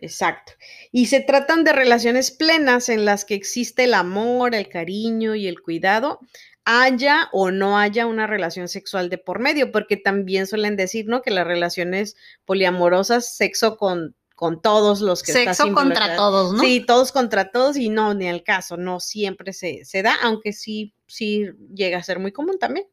Exacto. 0.00 0.52
Y 0.90 1.06
se 1.06 1.20
tratan 1.20 1.62
de 1.62 1.72
relaciones 1.72 2.30
plenas 2.30 2.88
en 2.88 3.04
las 3.04 3.24
que 3.24 3.34
existe 3.34 3.84
el 3.84 3.94
amor, 3.94 4.54
el 4.54 4.68
cariño 4.68 5.34
y 5.34 5.46
el 5.46 5.60
cuidado, 5.60 6.20
haya 6.64 7.28
o 7.32 7.50
no 7.50 7.78
haya 7.78 8.06
una 8.06 8.26
relación 8.26 8.68
sexual 8.68 9.08
de 9.08 9.18
por 9.18 9.38
medio, 9.38 9.72
porque 9.72 9.96
también 9.96 10.46
suelen 10.46 10.76
decir, 10.76 11.06
¿no? 11.06 11.22
Que 11.22 11.30
las 11.30 11.46
relaciones 11.46 12.16
poliamorosas, 12.44 13.36
sexo 13.36 13.76
con, 13.76 14.14
con 14.40 14.62
todos 14.62 15.02
los 15.02 15.22
que 15.22 15.32
Sexo 15.32 15.72
contra 15.74 16.16
todos, 16.16 16.54
¿no? 16.54 16.62
Sí, 16.62 16.80
todos 16.86 17.12
contra 17.12 17.50
todos 17.50 17.76
y 17.76 17.90
no, 17.90 18.14
ni 18.14 18.26
al 18.26 18.42
caso, 18.42 18.78
no 18.78 18.98
siempre 18.98 19.52
se, 19.52 19.84
se 19.84 20.02
da, 20.02 20.16
aunque 20.22 20.54
sí, 20.54 20.94
sí 21.06 21.50
llega 21.74 21.98
a 21.98 22.02
ser 22.02 22.18
muy 22.18 22.32
común 22.32 22.58
también. 22.58 22.86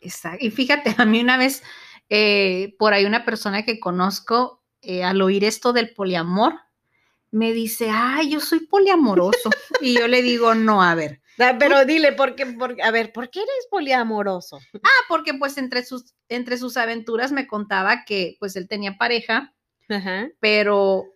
Exacto. 0.00 0.44
Y 0.44 0.50
fíjate, 0.50 0.94
a 0.98 1.04
mí 1.04 1.20
una 1.20 1.38
vez, 1.38 1.62
eh, 2.10 2.74
por 2.78 2.92
ahí 2.92 3.06
una 3.06 3.24
persona 3.24 3.64
que 3.64 3.80
conozco, 3.80 4.62
eh, 4.82 5.02
al 5.02 5.22
oír 5.22 5.44
esto 5.44 5.72
del 5.72 5.94
poliamor, 5.94 6.54
me 7.30 7.52
dice, 7.52 7.88
ay, 7.90 8.30
yo 8.30 8.40
soy 8.40 8.66
poliamoroso. 8.66 9.50
y 9.80 9.98
yo 9.98 10.08
le 10.08 10.20
digo, 10.20 10.54
no, 10.54 10.82
a 10.82 10.94
ver, 10.94 11.22
pero 11.58 11.84
dile, 11.84 12.12
¿por 12.12 12.34
qué, 12.34 12.56
a 12.82 12.90
ver, 12.90 13.12
¿por 13.12 13.30
qué 13.30 13.40
eres 13.40 13.66
poliamoroso? 13.70 14.58
Ah, 14.82 15.04
porque 15.08 15.34
pues 15.34 15.58
entre 15.58 15.84
sus, 15.84 16.14
entre 16.28 16.58
sus 16.58 16.76
aventuras 16.76 17.32
me 17.32 17.46
contaba 17.46 18.04
que 18.04 18.36
pues 18.38 18.56
él 18.56 18.68
tenía 18.68 18.96
pareja, 18.96 19.54
pero 20.38 21.14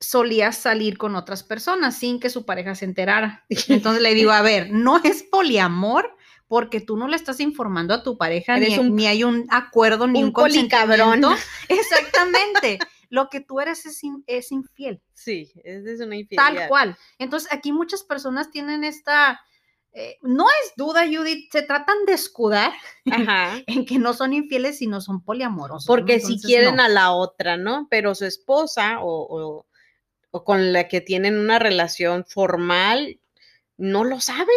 solía 0.00 0.52
salir 0.52 0.98
con 0.98 1.16
otras 1.16 1.42
personas 1.42 1.98
sin 1.98 2.20
que 2.20 2.30
su 2.30 2.44
pareja 2.44 2.74
se 2.74 2.84
enterara. 2.84 3.44
Entonces 3.68 4.02
le 4.02 4.14
digo, 4.14 4.30
a 4.30 4.42
ver, 4.42 4.70
no 4.70 5.02
es 5.02 5.22
poliamor 5.22 6.16
porque 6.48 6.80
tú 6.80 6.96
no 6.96 7.08
le 7.08 7.16
estás 7.16 7.40
informando 7.40 7.92
a 7.92 8.02
tu 8.02 8.16
pareja, 8.16 8.56
ni, 8.58 8.76
ni, 8.78 9.06
hay 9.06 9.24
un 9.24 9.46
acuerdo, 9.50 10.06
ni 10.06 10.22
un, 10.22 10.32
un 10.34 10.68
cabrón. 10.68 11.22
Exactamente. 11.68 12.78
Lo 13.08 13.28
que 13.28 13.40
tú 13.40 13.60
eres 13.60 13.86
es, 13.86 14.00
es 14.26 14.52
infiel. 14.52 15.00
Sí, 15.12 15.52
es 15.64 16.00
una 16.00 16.16
infidelidad. 16.16 16.60
Tal 16.60 16.68
cual. 16.68 16.96
Entonces, 17.18 17.52
aquí 17.52 17.72
muchas 17.72 18.02
personas 18.02 18.50
tienen 18.50 18.84
esta, 18.84 19.40
eh, 19.98 20.18
no 20.20 20.44
es 20.62 20.74
duda, 20.76 21.06
Judith, 21.06 21.50
se 21.50 21.62
tratan 21.62 22.04
de 22.06 22.12
escudar 22.12 22.70
en 23.66 23.86
que 23.86 23.98
no 23.98 24.12
son 24.12 24.34
infieles 24.34 24.82
y 24.82 24.86
no 24.86 25.00
son 25.00 25.24
poliamorosos. 25.24 25.86
Porque 25.86 26.20
si 26.20 26.38
quieren 26.38 26.80
a 26.80 26.88
la 26.90 27.12
otra, 27.12 27.56
¿no? 27.56 27.88
Pero 27.90 28.14
su 28.14 28.26
esposa 28.26 28.98
o, 29.00 29.64
o, 30.30 30.44
con 30.44 30.74
la 30.74 30.86
que 30.86 31.00
tienen 31.00 31.38
una 31.38 31.58
relación 31.58 32.26
formal 32.26 33.20
no 33.78 34.04
lo 34.04 34.20
sabe 34.20 34.52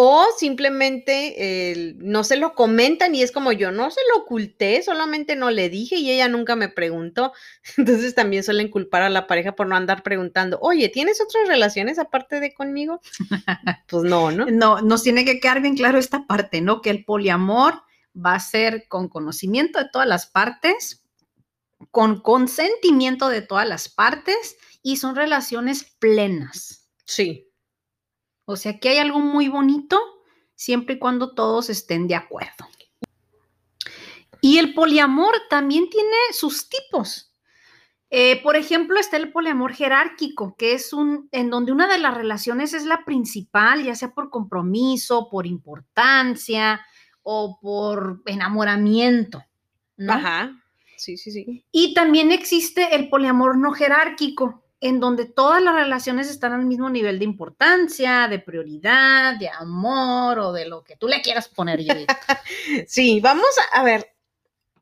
o 0.00 0.26
simplemente 0.36 1.96
no 1.98 2.22
se 2.22 2.36
lo 2.36 2.54
comentan 2.54 3.16
y 3.16 3.22
es 3.22 3.32
como 3.32 3.50
yo 3.50 3.72
no 3.72 3.90
se 3.90 4.00
lo 4.12 4.22
oculté, 4.22 4.80
solamente 4.80 5.34
no 5.34 5.50
le 5.50 5.70
dije 5.70 5.96
y 5.96 6.12
ella 6.12 6.28
nunca 6.28 6.54
me 6.54 6.68
preguntó. 6.68 7.32
Entonces 7.76 8.14
también 8.14 8.44
suelen 8.44 8.70
culpar 8.70 9.02
a 9.02 9.10
la 9.10 9.26
pareja 9.26 9.56
por 9.56 9.66
no 9.66 9.74
andar 9.74 10.04
preguntando, 10.04 10.60
oye, 10.62 10.88
¿tienes 10.88 11.20
otras 11.20 11.48
relaciones 11.48 11.98
aparte 11.98 12.38
de 12.38 12.54
conmigo? 12.54 13.00
pues 13.88 14.04
no, 14.04 14.30
¿no? 14.30 14.46
No, 14.46 14.80
nos 14.82 15.02
tiene 15.02 15.24
que 15.24 15.40
quedar 15.40 15.60
bien 15.60 15.74
claro 15.74 15.98
esta 15.98 16.28
parte, 16.28 16.60
¿no? 16.60 16.80
Que 16.80 16.90
el 16.90 17.04
poliamor 17.04 17.82
va 18.14 18.34
a 18.34 18.40
ser 18.40 18.86
con 18.86 19.08
conocimiento 19.08 19.80
de 19.80 19.88
todas 19.92 20.06
las 20.06 20.26
partes, 20.26 21.02
con 21.90 22.20
consentimiento 22.20 23.28
de 23.30 23.42
todas 23.42 23.68
las 23.68 23.88
partes 23.88 24.58
y 24.80 24.98
son 24.98 25.16
relaciones 25.16 25.82
plenas. 25.98 26.88
Sí, 27.04 27.47
o 28.50 28.56
sea 28.56 28.78
que 28.80 28.88
hay 28.88 28.96
algo 28.96 29.20
muy 29.20 29.48
bonito 29.48 30.00
siempre 30.54 30.94
y 30.94 30.98
cuando 30.98 31.34
todos 31.34 31.68
estén 31.68 32.08
de 32.08 32.14
acuerdo. 32.14 32.66
Y 34.40 34.56
el 34.56 34.72
poliamor 34.72 35.34
también 35.50 35.90
tiene 35.90 36.16
sus 36.32 36.70
tipos. 36.70 37.34
Eh, 38.08 38.42
por 38.42 38.56
ejemplo, 38.56 38.98
está 38.98 39.18
el 39.18 39.32
poliamor 39.32 39.74
jerárquico, 39.74 40.56
que 40.56 40.72
es 40.72 40.94
un 40.94 41.28
en 41.30 41.50
donde 41.50 41.72
una 41.72 41.88
de 41.88 41.98
las 41.98 42.16
relaciones 42.16 42.72
es 42.72 42.86
la 42.86 43.04
principal, 43.04 43.84
ya 43.84 43.94
sea 43.94 44.14
por 44.14 44.30
compromiso, 44.30 45.28
por 45.30 45.46
importancia 45.46 46.80
o 47.22 47.58
por 47.60 48.22
enamoramiento. 48.24 49.44
Ajá. 50.08 50.58
Sí, 50.96 51.18
sí, 51.18 51.32
sí. 51.32 51.66
Y 51.70 51.92
también 51.92 52.32
existe 52.32 52.96
el 52.96 53.10
poliamor 53.10 53.58
no 53.58 53.72
jerárquico, 53.72 54.64
en 54.80 55.00
donde 55.00 55.24
todas 55.24 55.62
las 55.62 55.74
relaciones 55.74 56.30
están 56.30 56.52
al 56.52 56.64
mismo 56.64 56.88
nivel 56.88 57.18
de 57.18 57.24
importancia, 57.24 58.28
de 58.28 58.38
prioridad, 58.38 59.36
de 59.36 59.48
amor 59.48 60.38
o 60.38 60.52
de 60.52 60.68
lo 60.68 60.84
que 60.84 60.96
tú 60.96 61.08
le 61.08 61.20
quieras 61.20 61.48
poner, 61.48 61.78
sí, 62.86 63.20
vamos 63.20 63.48
a, 63.72 63.82
ver, 63.82 64.14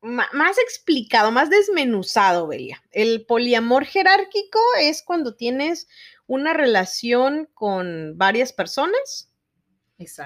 más 0.02 0.58
explicado, 0.58 1.30
más 1.30 1.50
desmenuzado, 1.50 2.46
Belia. 2.46 2.82
El 2.90 3.24
poliamor 3.24 3.86
jerárquico 3.86 4.60
es 4.78 5.02
cuando 5.02 5.34
tienes 5.34 5.88
una 6.26 6.52
relación 6.52 7.48
con 7.54 8.16
varias 8.16 8.52
personas. 8.52 9.30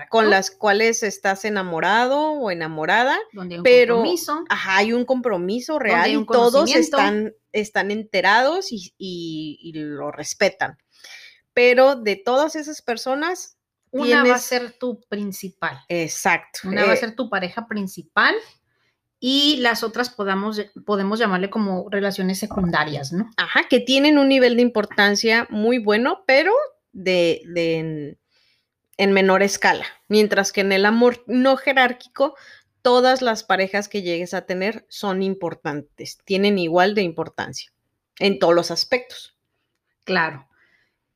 Con 0.09 0.31
las 0.31 0.51
cuales 0.51 1.03
estás 1.05 1.45
enamorado 1.45 2.33
o 2.33 2.51
enamorada. 2.51 3.17
Donde 3.33 3.55
hay 3.55 3.59
un 3.59 3.63
pero, 3.63 3.95
compromiso. 3.97 4.45
Ajá, 4.49 4.77
hay 4.79 4.93
un 4.93 5.05
compromiso 5.05 5.79
real 5.79 6.11
y 6.11 6.27
todos 6.27 6.75
están, 6.75 7.35
están 7.53 7.91
enterados 7.91 8.69
y, 8.71 9.73
lo 9.75 10.11
respetan. 10.11 10.77
Pero 11.55 11.95
de 11.97 12.17
todas 12.17 12.57
esas 12.57 12.83
personas. 12.83 13.57
Una 13.93 14.23
va 14.23 14.37
a 14.37 14.39
ser 14.39 14.73
tu 14.79 15.01
principal. 15.09 15.81
Exacto. 15.89 16.61
Una 16.65 16.85
va 16.85 16.93
a 16.93 16.95
eh 16.95 16.99
ser 16.99 17.17
tu 17.17 17.29
pareja 17.29 17.67
principal 17.67 18.37
y 19.19 19.57
las 19.57 19.83
otras 19.83 20.11
podamos, 20.11 20.63
podemos 20.87 21.19
llamarle 21.19 21.51
como 21.51 21.89
relaciones 21.91 22.39
secundarias, 22.39 23.13
¿no? 23.13 23.29
Ajá, 23.37 23.67
que 23.69 23.81
tienen 23.81 24.17
un 24.17 24.29
nivel 24.29 24.55
de 24.55 24.63
importancia 24.63 25.49
muy 25.51 25.79
bueno, 25.79 26.23
pero 26.25 26.53
de, 26.93 27.43
de 27.47 28.17
en 29.01 29.13
menor 29.13 29.43
escala, 29.43 29.87
mientras 30.09 30.53
que 30.53 30.61
en 30.61 30.73
el 30.73 30.85
amor 30.85 31.25
no 31.27 31.57
jerárquico, 31.57 32.35
todas 32.83 33.23
las 33.23 33.43
parejas 33.45 33.89
que 33.89 34.03
llegues 34.03 34.35
a 34.35 34.45
tener 34.45 34.85
son 34.91 35.23
importantes, 35.23 36.19
tienen 36.27 36.59
igual 36.59 36.95
de 36.95 37.01
importancia 37.01 37.73
en 38.19 38.39
todos 38.39 38.55
los 38.55 38.71
aspectos. 38.71 39.39
Claro. 40.05 40.47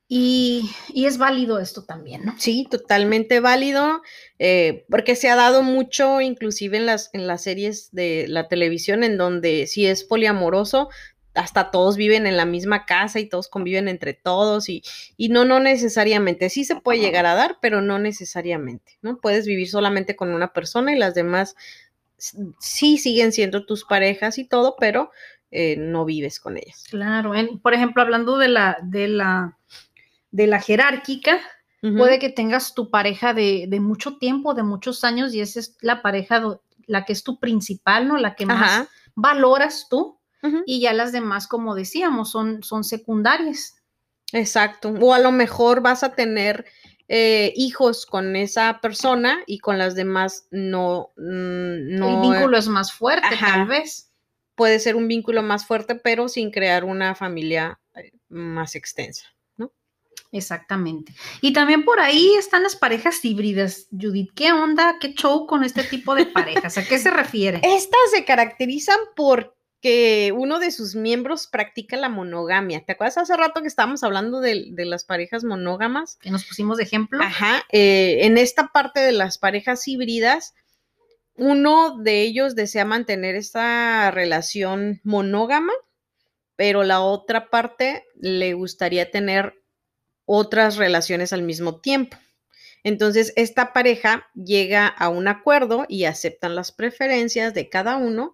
Y, 0.07 0.71
es 0.95 1.19
válido 1.19 1.59
esto 1.59 1.83
también, 1.83 2.25
¿no? 2.25 2.35
Sí, 2.39 2.67
totalmente 2.71 3.39
válido, 3.39 4.01
eh, 4.39 4.85
porque 4.89 5.15
se 5.15 5.29
ha 5.29 5.35
dado 5.35 5.61
mucho, 5.61 6.21
inclusive 6.21 6.77
en 6.77 6.87
las, 6.87 7.11
en 7.13 7.27
las 7.27 7.43
series 7.43 7.91
de 7.91 8.25
la 8.27 8.47
televisión, 8.47 9.03
en 9.03 9.17
donde 9.17 9.67
si 9.67 9.85
es 9.85 10.03
poliamoroso, 10.03 10.89
hasta 11.35 11.69
todos 11.69 11.97
viven 11.97 12.25
en 12.27 12.37
la 12.37 12.45
misma 12.45 12.85
casa 12.85 13.19
y 13.19 13.27
todos 13.27 13.49
conviven 13.49 13.87
entre 13.87 14.13
todos 14.13 14.69
y, 14.69 14.83
y, 15.17 15.29
no, 15.29 15.45
no 15.45 15.59
necesariamente, 15.59 16.49
sí 16.49 16.63
se 16.63 16.77
puede 16.77 16.99
llegar 16.99 17.25
a 17.25 17.35
dar, 17.35 17.57
pero 17.61 17.81
no 17.81 17.99
necesariamente, 17.99 18.97
¿no? 19.01 19.17
Puedes 19.17 19.45
vivir 19.45 19.69
solamente 19.69 20.15
con 20.15 20.29
una 20.29 20.53
persona 20.53 20.93
y 20.93 20.97
las 20.97 21.13
demás 21.13 21.55
sí 22.59 22.97
siguen 22.97 23.31
siendo 23.31 23.65
tus 23.65 23.83
parejas 23.83 24.37
y 24.37 24.45
todo, 24.45 24.75
pero 24.79 25.11
eh, 25.51 25.75
no 25.77 26.05
vives 26.05 26.39
con 26.39 26.57
ellas. 26.57 26.85
Claro, 26.89 27.33
por 27.61 27.73
ejemplo, 27.73 28.01
hablando 28.01 28.37
de 28.37 28.47
la, 28.47 28.77
de 28.81 29.07
la, 29.07 29.57
de 30.31 30.47
la 30.47 30.61
jerárquica, 30.61 31.39
puede 31.97 32.17
que 32.17 32.29
tengas 32.29 32.73
tu 32.73 32.89
pareja 32.89 33.35
de, 33.35 33.67
de, 33.67 33.79
mucho 33.79 34.17
tiempo, 34.17 34.55
de 34.55 34.63
muchos 34.63 35.03
años, 35.03 35.35
y 35.35 35.41
esa 35.41 35.59
es 35.59 35.77
la 35.81 36.01
pareja, 36.01 36.41
la 36.87 37.05
que 37.05 37.13
es 37.13 37.23
tu 37.23 37.39
principal, 37.39 38.07
¿no? 38.07 38.17
La 38.17 38.33
que 38.33 38.47
más 38.47 38.87
valoras 39.13 39.85
tú 39.87 40.14
y 40.65 40.81
ya 40.81 40.93
las 40.93 41.11
demás, 41.11 41.47
como 41.47 41.75
decíamos, 41.75 42.31
son, 42.31 42.63
son 42.63 42.83
secundarias. 42.83 43.75
Exacto. 44.31 44.93
O 44.99 45.13
a 45.13 45.19
lo 45.19 45.31
mejor 45.31 45.81
vas 45.81 46.03
a 46.03 46.13
tener 46.13 46.65
eh, 47.07 47.53
hijos 47.55 48.07
con 48.07 48.35
esa 48.35 48.79
persona 48.81 49.43
y 49.45 49.59
con 49.59 49.77
las 49.77 49.93
demás 49.93 50.47
no, 50.49 51.11
mm, 51.17 51.95
no. 51.97 52.23
El 52.23 52.31
vínculo 52.31 52.57
es 52.57 52.67
más 52.67 52.91
fuerte, 52.91 53.37
tal 53.39 53.67
vez. 53.67 54.11
Puede 54.55 54.79
ser 54.79 54.95
un 54.95 55.07
vínculo 55.07 55.43
más 55.43 55.67
fuerte, 55.67 55.95
pero 55.95 56.29
sin 56.29 56.49
crear 56.49 56.83
una 56.83 57.13
familia 57.13 57.79
eh, 57.95 58.11
más 58.29 58.75
extensa, 58.75 59.27
¿no? 59.57 59.71
Exactamente. 60.31 61.13
Y 61.41 61.53
también 61.53 61.85
por 61.85 61.99
ahí 61.99 62.33
están 62.39 62.63
las 62.63 62.75
parejas 62.75 63.23
híbridas. 63.23 63.87
Judith, 63.91 64.31
¿qué 64.33 64.53
onda? 64.53 64.95
¿Qué 64.99 65.13
show 65.13 65.45
con 65.45 65.63
este 65.63 65.83
tipo 65.83 66.15
de 66.15 66.25
parejas? 66.25 66.77
¿A 66.77 66.85
qué 66.85 66.97
se 66.97 67.11
refiere? 67.11 67.59
Estas 67.63 68.11
se 68.11 68.25
caracterizan 68.25 68.99
por 69.15 69.55
que 69.81 70.33
uno 70.35 70.59
de 70.59 70.71
sus 70.71 70.95
miembros 70.95 71.47
practica 71.47 71.97
la 71.97 72.09
monogamia. 72.09 72.83
¿Te 72.85 72.93
acuerdas 72.93 73.17
hace 73.17 73.37
rato 73.37 73.61
que 73.61 73.67
estábamos 73.67 74.03
hablando 74.03 74.41
de, 74.41 74.73
las 74.77 75.03
parejas 75.03 75.43
monógamas? 75.43 76.17
Que 76.21 76.31
nos 76.31 76.45
pusimos 76.45 76.77
de 76.77 76.83
ejemplo. 76.83 77.21
Ajá. 77.21 77.63
Eh, 77.71 78.19
en 78.21 78.37
esta 78.37 78.67
parte 78.67 78.99
de 78.99 79.11
las 79.11 79.37
parejas 79.37 79.87
híbridas, 79.87 80.55
uno 81.35 81.97
de 81.99 82.21
ellos 82.21 82.55
desea 82.55 82.85
mantener 82.85 83.35
esta 83.35 84.09
relación 84.11 85.01
monógama, 85.03 85.73
pero 86.55 86.83
la 86.83 87.01
otra 87.01 87.49
parte 87.49 88.05
le 88.15 88.53
gustaría 88.53 89.11
tener 89.11 89.53
otras 90.25 90.77
relaciones 90.77 91.33
al 91.33 91.43
mismo 91.43 91.79
tiempo. 91.79 92.17
Entonces, 92.83 93.33
esta 93.35 93.73
pareja 93.73 94.27
llega 94.35 94.87
a 94.87 95.09
un 95.09 95.27
acuerdo 95.27 95.85
y 95.89 96.05
aceptan 96.05 96.55
las 96.55 96.71
preferencias 96.71 97.53
de 97.53 97.69
cada 97.69 97.97
uno 97.97 98.33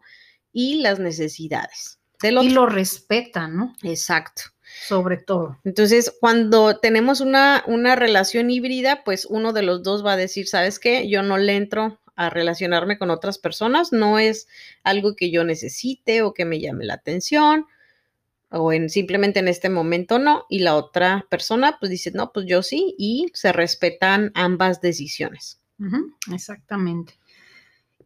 y 0.53 0.81
las 0.81 0.99
necesidades 0.99 1.99
Y 2.23 2.49
lo 2.49 2.65
respetan, 2.65 3.55
¿no? 3.55 3.75
Exacto. 3.83 4.43
Sobre 4.87 5.17
todo. 5.17 5.59
Entonces, 5.65 6.13
cuando 6.19 6.77
tenemos 6.77 7.19
una, 7.19 7.63
una 7.67 7.95
relación 7.95 8.49
híbrida, 8.49 9.03
pues 9.03 9.25
uno 9.25 9.53
de 9.53 9.63
los 9.63 9.83
dos 9.83 10.05
va 10.05 10.13
a 10.13 10.17
decir, 10.17 10.47
¿sabes 10.47 10.79
qué? 10.79 11.09
Yo 11.09 11.23
no 11.23 11.37
le 11.37 11.55
entro 11.55 11.99
a 12.15 12.29
relacionarme 12.29 12.97
con 12.97 13.09
otras 13.09 13.37
personas, 13.37 13.91
no 13.91 14.19
es 14.19 14.47
algo 14.83 15.15
que 15.15 15.31
yo 15.31 15.43
necesite 15.43 16.21
o 16.21 16.33
que 16.33 16.45
me 16.45 16.59
llame 16.59 16.85
la 16.85 16.93
atención, 16.93 17.65
o 18.51 18.73
en 18.73 18.89
simplemente 18.89 19.39
en 19.39 19.47
este 19.47 19.69
momento 19.69 20.19
no, 20.19 20.45
y 20.49 20.59
la 20.59 20.75
otra 20.75 21.25
persona 21.29 21.77
pues 21.79 21.89
dice, 21.89 22.11
no, 22.11 22.31
pues 22.31 22.45
yo 22.45 22.63
sí, 22.63 22.95
y 22.97 23.31
se 23.33 23.51
respetan 23.51 24.31
ambas 24.35 24.81
decisiones. 24.81 25.61
exactamente. 26.31 27.13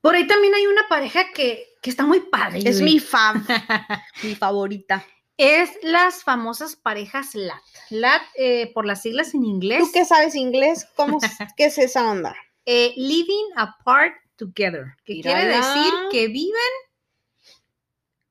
Por 0.01 0.15
ahí 0.15 0.27
también 0.27 0.53
hay 0.53 0.67
una 0.67 0.88
pareja 0.88 1.25
que, 1.34 1.65
está 1.89 2.05
muy 2.05 2.21
padre. 2.21 2.61
Es 2.65 2.81
mi 2.81 2.99
fan, 2.99 3.45
mi 4.23 4.35
favorita. 4.35 5.05
Es 5.37 5.71
las 5.83 6.23
famosas 6.23 6.75
parejas 6.75 7.35
LAT. 7.35 7.61
LAT 7.89 8.21
eh, 8.35 8.71
por 8.73 8.85
las 8.85 9.01
siglas 9.01 9.33
en 9.33 9.43
inglés. 9.43 9.79
¿Tú 9.79 9.91
qué 9.93 10.05
sabes 10.05 10.35
inglés? 10.35 10.87
¿Cómo, 10.95 11.19
¿Qué 11.57 11.65
es 11.65 11.77
esa 11.77 12.09
onda? 12.09 12.35
Eh, 12.65 12.93
living 12.95 13.51
apart 13.57 14.13
together, 14.37 14.95
que 15.03 15.21
quiere 15.21 15.45
decir 15.45 15.93
que 16.11 16.27
viven 16.27 16.71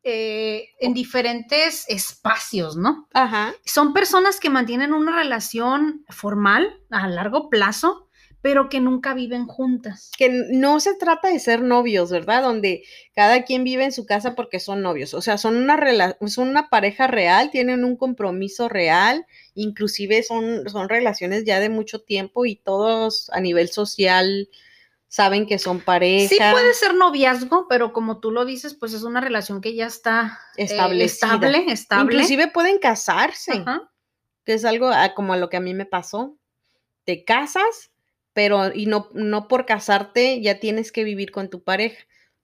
eh, 0.03 0.69
en 0.81 0.93
diferentes 0.93 1.89
espacios, 1.89 2.77
¿no? 2.77 3.09
Ajá. 3.15 3.55
Son 3.65 3.95
personas 3.95 4.39
que 4.39 4.51
mantienen 4.51 4.93
una 4.93 5.17
relación 5.17 6.05
formal 6.11 6.79
a 6.91 7.09
largo 7.09 7.49
plazo, 7.49 8.11
pero 8.45 8.69
que 8.69 8.79
nunca 8.79 9.15
viven 9.15 9.47
juntas. 9.47 10.11
Que 10.19 10.29
no 10.29 10.79
se 10.79 10.95
trata 10.97 11.29
de 11.29 11.39
ser 11.39 11.63
novios, 11.63 12.11
¿verdad? 12.11 12.43
Donde 12.43 12.85
cada 13.15 13.43
quien 13.45 13.65
vive 13.65 13.85
en 13.85 13.93
su 13.93 14.05
casa 14.05 14.35
porque 14.35 14.61
son 14.61 14.83
novios. 14.83 15.15
O 15.15 15.23
sea, 15.23 15.39
son 15.39 15.57
una, 15.57 16.15
son 16.27 16.49
una 16.49 16.69
pareja 16.69 17.07
real, 17.07 17.51
tienen 17.51 17.85
un 17.85 17.97
compromiso 17.97 18.69
real, 18.69 19.25
inclusive 19.55 20.23
son, 20.23 20.69
son 20.69 20.91
relaciones 20.91 21.47
ya 21.47 21.59
de 21.59 21.71
mucho 21.71 22.03
tiempo 22.03 22.45
y 22.45 22.57
todos 22.57 23.31
a 23.31 23.41
nivel 23.41 23.71
social 23.71 24.51
saben 25.09 25.47
que 25.47 25.59
son 25.59 25.81
pareja. 25.81 26.29
Sí 26.29 26.37
puede 26.53 26.75
ser 26.75 26.93
noviazgo, 26.93 27.67
pero 27.67 27.95
como 27.95 28.21
tú 28.21 28.31
lo 28.31 28.45
dices, 28.45 28.75
pues 28.75 28.93
es 28.93 29.05
una 29.05 29.23
relación 29.23 29.63
que 29.63 29.75
ya 29.75 29.87
está 29.87 30.39
eh, 30.59 30.65
establecida. 30.65 31.29
estable, 31.29 31.73
estable. 31.73 32.13
Inclusive 32.13 32.49
pueden 32.49 32.79
casarse, 32.79 33.65
que 34.45 34.53
es 34.53 34.67
algo 34.67 34.91
ah, 34.93 35.15
como 35.15 35.33
a 35.33 35.39
lo 35.39 35.49
que 35.49 35.57
a 35.57 35.61
mí 35.61 35.73
me 35.73 35.87
pasó. 35.87 36.37
Te 37.07 37.25
casas 37.25 37.94
pero 38.35 38.75
y 38.75 38.87
no, 38.87 39.09
no 39.15 39.49
por 39.49 39.65
casarte 39.65 40.43
ya 40.43 40.61
tienes 40.61 40.93
que 40.93 41.05
vivir 41.05 41.31
con 41.31 41.49
tu 41.49 41.63
pareja. 41.63 41.97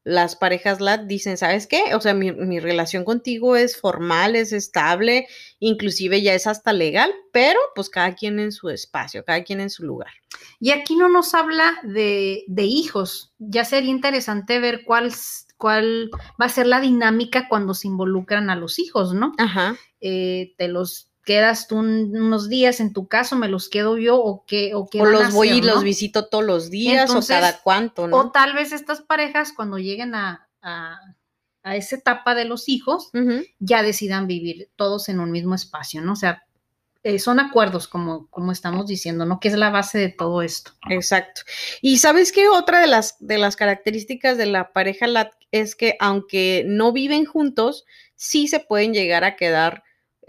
Las 0.02 0.34
parejas 0.34 0.80
LAT 0.80 1.02
dicen, 1.02 1.36
¿sabes 1.36 1.66
qué? 1.66 1.94
O 1.94 2.00
sea, 2.00 2.14
mi, 2.14 2.32
mi, 2.32 2.58
relación 2.58 3.04
contigo 3.04 3.54
es 3.54 3.78
formal, 3.78 4.34
es 4.34 4.54
estable, 4.54 5.26
inclusive 5.58 6.22
ya 6.22 6.32
es 6.32 6.46
hasta 6.46 6.72
legal, 6.72 7.12
pero 7.32 7.60
pues 7.74 7.90
cada 7.90 8.14
quien 8.14 8.40
en 8.40 8.50
su 8.50 8.70
espacio, 8.70 9.26
cada 9.26 9.44
quien 9.44 9.60
en 9.60 9.68
su 9.68 9.84
lugar. 9.84 10.12
Y 10.58 10.70
aquí 10.70 10.96
no 10.96 11.10
nos 11.10 11.34
habla 11.34 11.78
de, 11.82 12.44
de 12.46 12.62
hijos. 12.62 13.34
Ya 13.38 13.66
sería 13.66 13.90
interesante 13.90 14.58
ver 14.58 14.84
cuál, 14.86 15.12
cuál 15.58 16.10
va 16.40 16.46
a 16.46 16.50
ser 16.50 16.66
la 16.66 16.80
dinámica 16.80 17.46
cuando 17.46 17.74
se 17.74 17.88
involucran 17.88 18.48
a 18.48 18.56
los 18.56 18.78
hijos, 18.78 19.12
¿no? 19.12 19.34
Ajá. 19.36 19.76
Eh, 20.00 20.54
te 20.56 20.68
los 20.68 21.09
quedas 21.24 21.68
tú 21.68 21.78
unos 21.78 22.48
días 22.48 22.80
en 22.80 22.92
tu 22.92 23.06
caso, 23.08 23.36
me 23.36 23.48
los 23.48 23.68
quedo 23.68 23.98
yo 23.98 24.16
o 24.16 24.44
qué 24.46 24.74
o 24.74 24.88
qué 24.88 25.00
o 25.00 25.06
los 25.06 25.32
voy 25.32 25.50
y 25.50 25.62
los 25.62 25.82
visito 25.82 26.26
todos 26.28 26.44
los 26.44 26.70
días 26.70 27.10
o 27.10 27.26
cada 27.26 27.60
cuánto, 27.60 28.08
¿no? 28.08 28.16
O 28.16 28.30
tal 28.30 28.54
vez 28.54 28.72
estas 28.72 29.02
parejas 29.02 29.52
cuando 29.52 29.78
lleguen 29.78 30.14
a, 30.14 30.48
a, 30.62 30.98
esa 31.64 31.96
etapa 31.96 32.34
de 32.34 32.46
los 32.46 32.68
hijos 32.68 33.10
ya 33.58 33.82
decidan 33.82 34.26
vivir 34.26 34.70
todos 34.76 35.08
en 35.08 35.20
un 35.20 35.30
mismo 35.30 35.54
espacio, 35.54 36.00
¿no? 36.00 36.12
O 36.12 36.16
sea, 36.16 36.44
eh, 37.02 37.18
son 37.18 37.40
acuerdos, 37.40 37.88
como, 37.88 38.26
como 38.28 38.52
estamos 38.52 38.86
diciendo, 38.86 39.24
¿no? 39.24 39.40
Que 39.40 39.48
es 39.48 39.54
la 39.54 39.70
base 39.70 39.98
de 39.98 40.10
todo 40.10 40.42
esto. 40.42 40.72
Exacto. 40.90 41.42
Y 41.80 41.96
sabes 41.98 42.30
que 42.30 42.48
otra 42.48 42.80
de 42.80 42.88
las, 42.88 43.16
de 43.20 43.38
las 43.38 43.56
características 43.56 44.36
de 44.36 44.46
la 44.46 44.72
pareja 44.72 45.06
es 45.50 45.76
que 45.76 45.96
aunque 45.98 46.64
no 46.66 46.92
viven 46.92 47.24
juntos, 47.24 47.86
sí 48.16 48.48
se 48.48 48.60
pueden 48.60 48.92
llegar 48.92 49.24
a 49.24 49.36
quedar 49.36 49.82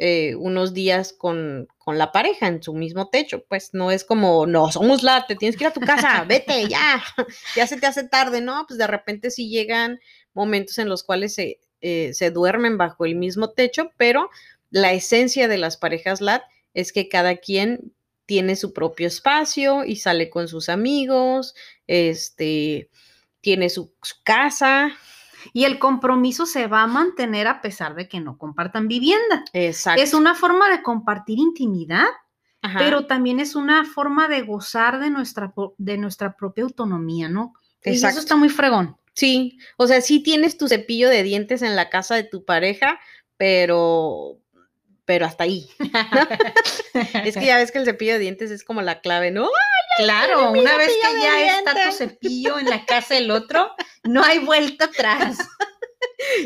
eh, 0.03 0.33
unos 0.33 0.73
días 0.73 1.13
con, 1.13 1.67
con, 1.77 1.99
la 1.99 2.11
pareja 2.11 2.47
en 2.47 2.63
su 2.63 2.73
mismo 2.73 3.09
techo. 3.09 3.45
Pues 3.47 3.75
no 3.75 3.91
es 3.91 4.03
como, 4.03 4.47
no, 4.47 4.71
somos 4.71 5.03
la, 5.03 5.27
te 5.27 5.35
tienes 5.35 5.55
que 5.55 5.65
ir 5.65 5.67
a 5.67 5.73
tu 5.73 5.79
casa, 5.79 6.25
vete, 6.27 6.67
ya, 6.67 7.03
ya 7.55 7.67
se 7.67 7.79
te 7.79 7.85
hace 7.85 8.07
tarde, 8.07 8.41
¿no? 8.41 8.65
Pues 8.67 8.79
de 8.79 8.87
repente 8.87 9.29
sí 9.29 9.47
llegan 9.47 9.99
momentos 10.33 10.79
en 10.79 10.89
los 10.89 11.03
cuales 11.03 11.35
se, 11.35 11.59
eh, 11.81 12.15
se 12.15 12.31
duermen 12.31 12.79
bajo 12.79 13.05
el 13.05 13.13
mismo 13.13 13.51
techo, 13.51 13.91
pero 13.95 14.31
la 14.71 14.91
esencia 14.91 15.47
de 15.47 15.59
las 15.59 15.77
parejas 15.77 16.19
LAT 16.19 16.41
es 16.73 16.91
que 16.91 17.07
cada 17.07 17.35
quien 17.35 17.93
tiene 18.25 18.55
su 18.55 18.73
propio 18.73 19.05
espacio 19.05 19.85
y 19.85 19.97
sale 19.97 20.31
con 20.31 20.47
sus 20.47 20.67
amigos, 20.67 21.53
este, 21.85 22.89
tiene 23.39 23.69
su, 23.69 23.93
su 24.01 24.15
casa, 24.23 24.97
y 25.53 25.65
el 25.65 25.79
compromiso 25.79 26.45
se 26.45 26.67
va 26.67 26.83
a 26.83 26.87
mantener 26.87 27.47
a 27.47 27.61
pesar 27.61 27.95
de 27.95 28.07
que 28.07 28.19
no 28.19 28.37
compartan 28.37 28.87
vivienda. 28.87 29.43
Exacto. 29.53 30.01
Es 30.01 30.13
una 30.13 30.35
forma 30.35 30.69
de 30.69 30.81
compartir 30.81 31.39
intimidad, 31.39 32.07
Ajá. 32.61 32.79
pero 32.79 33.05
también 33.07 33.39
es 33.39 33.55
una 33.55 33.85
forma 33.85 34.27
de 34.27 34.41
gozar 34.41 34.99
de 34.99 35.09
nuestra, 35.09 35.53
de 35.77 35.97
nuestra 35.97 36.35
propia 36.35 36.63
autonomía, 36.63 37.29
¿no? 37.29 37.53
Exacto. 37.81 38.07
Y 38.07 38.09
eso 38.09 38.19
está 38.19 38.35
muy 38.35 38.49
fregón. 38.49 38.97
Sí, 39.13 39.57
o 39.77 39.87
sea, 39.87 40.01
sí 40.01 40.21
tienes 40.21 40.57
tu 40.57 40.67
cepillo 40.67 41.09
de 41.09 41.23
dientes 41.23 41.61
en 41.61 41.75
la 41.75 41.89
casa 41.89 42.15
de 42.15 42.23
tu 42.23 42.45
pareja, 42.45 42.99
pero 43.37 44.41
pero 45.05 45.25
hasta 45.25 45.43
ahí. 45.43 45.67
es 47.25 47.35
que 47.35 47.45
ya 47.45 47.57
ves 47.57 47.71
que 47.71 47.79
el 47.79 47.85
cepillo 47.85 48.13
de 48.13 48.19
dientes 48.19 48.49
es 48.49 48.63
como 48.63 48.81
la 48.81 49.01
clave, 49.01 49.29
¿no? 49.29 49.49
Claro, 49.97 50.51
una 50.51 50.77
vez 50.77 50.87
que 50.87 51.21
ya 51.21 51.57
está 51.57 51.73
tu 51.73 51.91
cepillo 51.91 52.59
en 52.59 52.69
la 52.69 52.85
casa 52.85 53.15
del 53.15 53.31
otro, 53.31 53.71
no 54.03 54.23
hay 54.23 54.39
vuelta 54.39 54.85
atrás. 54.85 55.37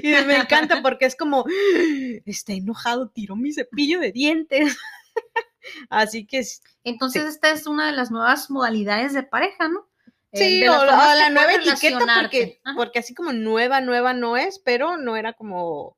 Y 0.02 0.08
me 0.08 0.38
encanta 0.38 0.82
porque 0.82 1.06
es 1.06 1.16
como, 1.18 1.46
está 2.26 2.54
enojado, 2.54 3.10
tiró 3.10 3.36
mi 3.36 3.52
cepillo 3.52 4.00
de 4.00 4.12
dientes. 4.14 4.78
Así 5.90 6.26
que... 6.26 6.46
Entonces 6.84 7.24
sí. 7.24 7.30
esta 7.30 7.52
es 7.52 7.68
una 7.68 7.88
de 7.88 7.92
las 7.92 8.10
nuevas 8.10 8.50
modalidades 8.50 9.14
de 9.14 9.24
pareja, 9.24 9.68
¿no? 9.68 9.88
Sí, 10.34 10.64
eh, 10.64 10.70
o, 10.70 10.82
o 10.82 10.86
la 10.86 11.30
nueva 11.30 11.54
etiqueta 11.54 12.06
porque, 12.22 12.62
porque 12.76 13.00
así 13.00 13.14
como 13.14 13.32
nueva, 13.32 13.80
nueva 13.82 14.14
no 14.14 14.38
es, 14.38 14.60
pero 14.60 14.98
no 14.98 15.16
era 15.16 15.34
como 15.34 15.98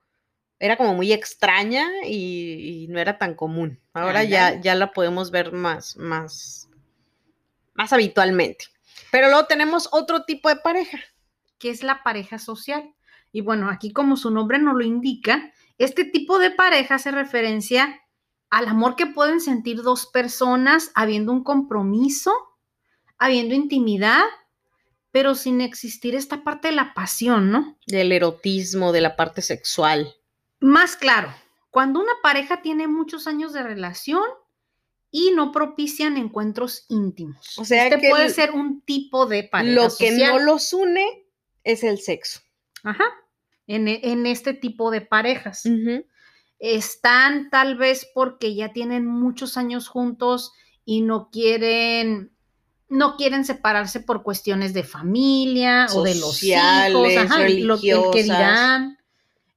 era 0.59 0.77
como 0.77 0.95
muy 0.95 1.13
extraña 1.13 1.87
y, 2.05 2.83
y, 2.83 2.87
no 2.87 2.99
era 2.99 3.17
tan 3.17 3.35
común. 3.35 3.79
Ahora 3.93 4.23
ya, 4.23 4.59
ya 4.59 4.75
la 4.75 4.91
podemos 4.91 5.29
ver 5.29 5.51
más, 5.51 5.97
más, 5.97 6.66
más 7.77 7.93
habitualmente. 7.93 8.65
Pero 9.11 9.27
luego 9.29 9.45
tenemos 9.45 9.87
otro 9.93 10.25
tipo 10.25 10.49
de 10.49 10.57
pareja. 10.57 10.99
Que 11.59 11.69
es 11.69 11.83
la 11.83 12.03
pareja 12.03 12.39
social. 12.39 12.93
Y 13.31 13.41
bueno, 13.41 13.69
aquí 13.69 13.93
como 13.93 14.17
su 14.17 14.31
nombre 14.31 14.59
nos 14.59 14.75
lo 14.75 14.83
indica, 14.83 15.53
este 15.77 16.03
tipo 16.03 16.39
de 16.39 16.51
pareja 16.51 16.95
hace 16.95 17.11
referencia 17.11 18.01
al 18.49 18.67
amor 18.67 18.95
que 18.95 19.05
pueden 19.05 19.39
sentir 19.39 19.81
dos 19.81 20.07
personas 20.07 20.91
habiendo 20.95 21.31
un 21.31 21.43
compromiso, 21.43 22.31
habiendo 23.17 23.53
intimidad, 23.53 24.23
pero 25.11 25.35
sin 25.35 25.61
existir 25.61 26.15
esta 26.15 26.43
parte 26.43 26.69
de 26.69 26.75
la 26.75 26.93
pasión, 26.93 27.51
¿no? 27.51 27.77
Del 27.85 28.11
erotismo, 28.11 28.91
de 28.91 29.01
la 29.01 29.15
parte 29.15 29.41
sexual. 29.41 30.15
Más 30.59 30.95
claro, 30.95 31.33
cuando 31.69 31.99
una 31.99 32.13
pareja 32.23 32.61
tiene 32.61 32.87
muchos 32.87 33.27
años 33.27 33.53
de 33.53 33.63
relación 33.63 34.23
y 35.11 35.31
no 35.31 35.51
propician 35.51 36.17
encuentros 36.17 36.85
íntimos. 36.89 37.57
O 37.57 37.65
sea, 37.65 37.85
este 37.85 37.99
que 37.99 38.09
puede 38.09 38.25
el, 38.25 38.33
ser 38.33 38.51
un 38.51 38.81
tipo 38.81 39.25
de 39.25 39.43
pareja. 39.43 39.73
Lo 39.73 39.89
social. 39.89 40.15
que 40.15 40.25
no 40.25 40.39
los 40.39 40.73
une 40.73 41.25
es 41.63 41.83
el 41.83 41.99
sexo. 41.99 42.41
Ajá. 42.83 43.05
En, 43.67 43.87
en 43.87 44.25
este 44.25 44.53
tipo 44.53 44.91
de 44.91 45.01
parejas. 45.01 45.65
Uh 45.65 45.69
-huh. 45.69 46.05
Están 46.59 47.49
tal 47.49 47.77
vez 47.77 48.07
porque 48.13 48.55
ya 48.55 48.73
tienen 48.73 49.05
muchos 49.05 49.57
años 49.57 49.87
juntos 49.87 50.53
y 50.85 51.01
no 51.01 51.29
quieren 51.31 52.31
no 52.89 53.17
quieren 53.17 53.43
separarse 53.43 53.99
por 53.99 54.23
cuestiones 54.23 54.73
de 54.73 54.83
familia 54.83 55.89
Sociales, 55.89 56.95
o 56.95 57.03
de 57.03 57.15
los 57.15 57.21
hijos, 57.21 57.31
ajá, 57.31 57.49
lo 57.49 58.11
que 58.11 58.23
dirán, 58.23 58.97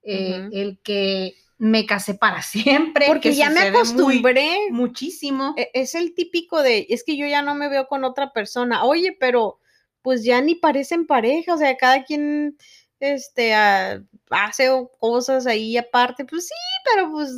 eh, 0.02 0.32
uh 0.32 0.42
-huh. 0.42 0.48
el 0.52 0.80
que 0.82 1.34
me 1.60 1.84
casé 1.84 2.14
para 2.14 2.40
siempre. 2.40 3.04
Porque 3.06 3.34
ya 3.34 3.50
me 3.50 3.60
acostumbré. 3.60 4.70
Muy, 4.70 4.72
muchísimo. 4.72 5.54
Es 5.74 5.94
el 5.94 6.14
típico 6.14 6.62
de, 6.62 6.86
es 6.88 7.04
que 7.04 7.18
yo 7.18 7.26
ya 7.26 7.42
no 7.42 7.54
me 7.54 7.68
veo 7.68 7.86
con 7.86 8.02
otra 8.02 8.32
persona. 8.32 8.84
Oye, 8.84 9.14
pero 9.20 9.60
pues 10.00 10.24
ya 10.24 10.40
ni 10.40 10.54
parecen 10.54 11.06
pareja, 11.06 11.54
o 11.54 11.58
sea, 11.58 11.76
cada 11.76 12.02
quien 12.04 12.56
este, 12.98 13.52
uh, 13.52 14.02
hace 14.30 14.70
cosas 14.98 15.46
ahí 15.46 15.76
aparte. 15.76 16.24
Pues 16.24 16.46
sí, 16.46 16.54
pero 16.90 17.12
pues 17.12 17.30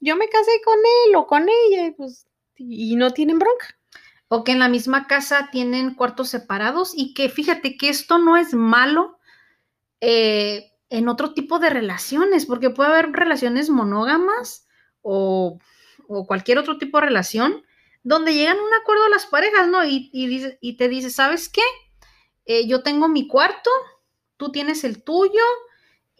yo 0.00 0.16
me 0.16 0.28
casé 0.28 0.50
con 0.64 0.78
él 1.06 1.14
o 1.14 1.28
con 1.28 1.48
ella, 1.48 1.94
pues, 1.96 2.26
y 2.56 2.96
no 2.96 3.12
tienen 3.12 3.38
bronca. 3.38 3.78
O 4.26 4.42
que 4.42 4.50
en 4.50 4.58
la 4.58 4.68
misma 4.68 5.06
casa 5.06 5.50
tienen 5.52 5.94
cuartos 5.94 6.30
separados 6.30 6.94
y 6.96 7.14
que 7.14 7.28
fíjate 7.28 7.76
que 7.76 7.90
esto 7.90 8.18
no 8.18 8.36
es 8.36 8.54
malo. 8.54 9.20
Eh, 10.00 10.72
en 10.90 11.08
otro 11.08 11.34
tipo 11.34 11.58
de 11.58 11.70
relaciones, 11.70 12.46
porque 12.46 12.70
puede 12.70 12.90
haber 12.90 13.12
relaciones 13.12 13.70
monógamas 13.70 14.66
o, 15.02 15.58
o, 16.06 16.26
cualquier 16.26 16.58
otro 16.58 16.78
tipo 16.78 16.98
de 16.98 17.06
relación 17.06 17.64
donde 18.02 18.34
llegan 18.34 18.56
a 18.56 18.62
un 18.62 18.74
acuerdo 18.74 19.04
a 19.04 19.10
las 19.10 19.26
parejas, 19.26 19.68
¿no? 19.68 19.84
Y, 19.84 20.10
y, 20.12 20.56
y 20.60 20.76
te 20.76 20.88
dice, 20.88 21.10
¿sabes 21.10 21.48
qué? 21.48 21.62
Eh, 22.46 22.66
yo 22.66 22.82
tengo 22.82 23.08
mi 23.08 23.26
cuarto, 23.26 23.70
tú 24.36 24.50
tienes 24.50 24.84
el 24.84 25.02
tuyo 25.02 25.42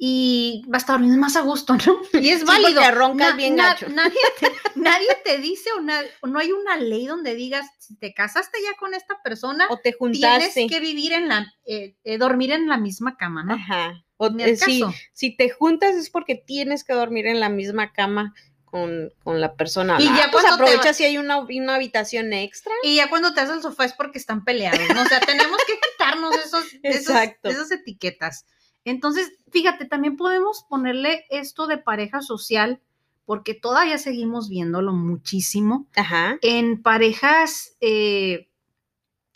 y 0.00 0.62
va 0.72 0.76
a 0.76 0.78
estar 0.78 1.00
más 1.00 1.34
a 1.34 1.40
gusto, 1.40 1.74
¿no? 1.74 2.00
Y 2.22 2.30
es 2.30 2.44
válido. 2.44 2.82
Sí, 2.82 2.90
roncas 2.92 3.30
na, 3.30 3.36
bien 3.36 3.56
na, 3.56 3.64
gacho. 3.64 3.88
Nadie, 3.90 4.20
te, 4.38 4.52
nadie 4.76 5.08
te 5.24 5.38
dice 5.38 5.70
o, 5.76 5.80
na, 5.80 6.02
no 6.22 6.38
hay 6.38 6.52
una 6.52 6.76
ley 6.76 7.06
donde 7.06 7.34
digas, 7.34 7.66
si 7.78 7.96
te 7.96 8.14
casaste 8.14 8.58
ya 8.62 8.76
con 8.78 8.94
esta 8.94 9.20
persona, 9.22 9.66
o 9.70 9.78
te 9.78 9.92
juntaste. 9.92 10.52
tienes 10.52 10.72
que 10.72 10.80
vivir 10.80 11.12
en 11.12 11.28
la, 11.28 11.52
eh, 11.64 11.96
eh, 12.04 12.18
dormir 12.18 12.52
en 12.52 12.68
la 12.68 12.78
misma 12.78 13.16
cama, 13.16 13.42
¿no? 13.42 13.54
Ajá. 13.54 14.04
O, 14.18 14.28
eh, 14.38 14.56
si, 14.56 14.82
si, 15.12 15.36
te 15.36 15.48
juntas 15.48 15.94
es 15.94 16.10
porque 16.10 16.34
tienes 16.34 16.84
que 16.84 16.92
dormir 16.92 17.26
en 17.26 17.40
la 17.40 17.48
misma 17.48 17.92
cama 17.92 18.34
con, 18.64 19.12
con 19.22 19.40
la 19.40 19.54
persona. 19.54 19.96
Y 20.00 20.04
ya 20.04 20.26
ah, 20.26 20.28
pues 20.30 20.44
cuando 20.44 20.64
aprovecha 20.64 20.92
si 20.92 21.04
hay 21.04 21.18
una, 21.18 21.38
una, 21.38 21.74
habitación 21.74 22.32
extra. 22.32 22.72
Y 22.82 22.96
ya 22.96 23.08
cuando 23.08 23.32
te 23.32 23.40
haces 23.40 23.56
el 23.56 23.62
sofá 23.62 23.84
es 23.84 23.92
porque 23.94 24.18
están 24.18 24.44
peleados, 24.44 24.80
¿no? 24.94 25.02
O 25.02 25.06
sea, 25.06 25.20
tenemos 25.20 25.58
que 25.66 25.74
quitarnos 25.74 26.34
esos, 26.36 26.64
esos, 26.82 27.16
esas 27.42 27.70
etiquetas. 27.70 28.44
Entonces, 28.84 29.32
fíjate, 29.50 29.86
también 29.86 30.16
podemos 30.16 30.64
ponerle 30.68 31.24
esto 31.30 31.66
de 31.66 31.78
pareja 31.78 32.20
social, 32.20 32.80
porque 33.24 33.54
todavía 33.54 33.98
seguimos 33.98 34.48
viéndolo 34.48 34.92
muchísimo. 34.92 35.86
Ajá. 35.96 36.38
En 36.42 36.82
parejas 36.82 37.76
eh, 37.80 38.48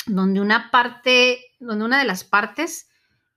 donde 0.07 0.41
una 0.41 0.71
parte, 0.71 1.41
donde 1.61 1.85
una 1.85 1.99
de 1.99 2.07
las 2.07 2.25
partes 2.25 2.89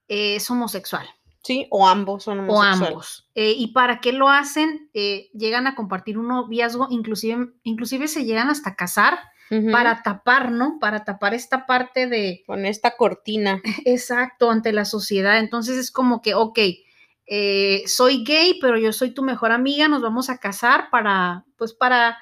es 0.08 0.50
homosexual. 0.50 1.08
Sí, 1.46 1.68
o 1.70 1.88
ambos 1.88 2.24
son 2.24 2.40
homosexuales. 2.40 2.82
O 2.82 2.88
ambos. 2.88 3.30
Eh, 3.36 3.54
¿Y 3.56 3.68
para 3.68 4.00
qué 4.00 4.12
lo 4.12 4.30
hacen? 4.30 4.90
Eh, 4.96 5.30
llegan 5.32 5.68
a 5.68 5.76
compartir 5.76 6.18
un 6.18 6.28
noviazgo, 6.30 6.88
inclusive, 6.90 7.50
inclusive 7.62 8.08
se 8.08 8.26
llegan 8.26 8.50
hasta 8.50 8.76
casar 8.76 9.20
uh 9.52 9.54
-huh. 9.54 9.72
para 9.72 10.02
tapar, 10.02 10.52
¿no? 10.52 10.80
Para 10.80 11.06
tapar 11.06 11.36
esta 11.36 11.68
parte 11.68 12.08
de... 12.08 12.42
Con 12.48 12.66
esta 12.66 12.98
cortina. 12.98 13.62
Exacto, 13.86 14.50
ante 14.50 14.72
la 14.74 14.86
sociedad. 14.86 15.38
Entonces 15.38 15.78
es 15.78 15.92
como 15.92 16.24
que, 16.24 16.34
ok, 16.34 16.58
eh, 17.28 17.84
soy 17.86 18.24
gay, 18.24 18.58
pero 18.60 18.80
yo 18.80 18.92
soy 18.92 19.14
tu 19.14 19.22
mejor 19.22 19.52
amiga, 19.52 19.88
nos 19.88 20.02
vamos 20.02 20.32
a 20.32 20.40
casar 20.40 20.90
para, 20.90 21.46
pues 21.58 21.76
para 21.76 22.18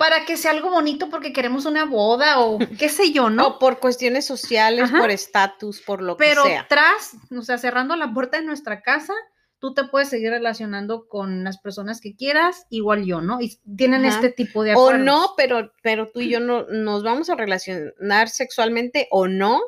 para 0.00 0.24
que 0.24 0.38
sea 0.38 0.52
algo 0.52 0.70
bonito 0.70 1.10
porque 1.10 1.30
queremos 1.30 1.66
una 1.66 1.84
boda 1.84 2.40
o 2.40 2.58
qué 2.78 2.88
sé 2.88 3.12
yo, 3.12 3.28
¿no? 3.28 3.46
O 3.46 3.58
por 3.58 3.80
cuestiones 3.80 4.24
sociales, 4.24 4.84
Ajá. 4.84 4.98
por 4.98 5.10
estatus, 5.10 5.82
por 5.82 6.00
lo 6.00 6.16
Pero 6.16 6.42
que 6.42 6.48
sea. 6.48 6.66
Pero 6.66 6.80
tras, 6.80 7.16
o 7.38 7.42
sea, 7.42 7.58
cerrando 7.58 7.94
la 7.96 8.14
puerta 8.14 8.38
de 8.38 8.46
nuestra 8.46 8.80
casa, 8.80 9.12
tú 9.58 9.74
te 9.74 9.84
puedes 9.84 10.08
seguir 10.08 10.30
relacionando 10.30 11.06
con 11.06 11.44
las 11.44 11.58
personas 11.58 12.00
que 12.00 12.16
quieras, 12.16 12.64
igual 12.70 13.04
yo, 13.04 13.20
¿no? 13.20 13.42
Y 13.42 13.60
tienen 13.76 14.06
Ajá. 14.06 14.14
este 14.14 14.30
tipo 14.30 14.64
de 14.64 14.72
acuerdos. 14.72 15.02
O 15.02 15.04
no, 15.04 15.34
pero, 15.36 15.70
pero 15.82 16.10
tú 16.10 16.20
y 16.20 16.30
yo 16.30 16.40
no 16.40 16.64
nos 16.64 17.02
vamos 17.02 17.28
a 17.28 17.34
relacionar 17.34 18.30
sexualmente 18.30 19.06
o 19.10 19.28
no, 19.28 19.60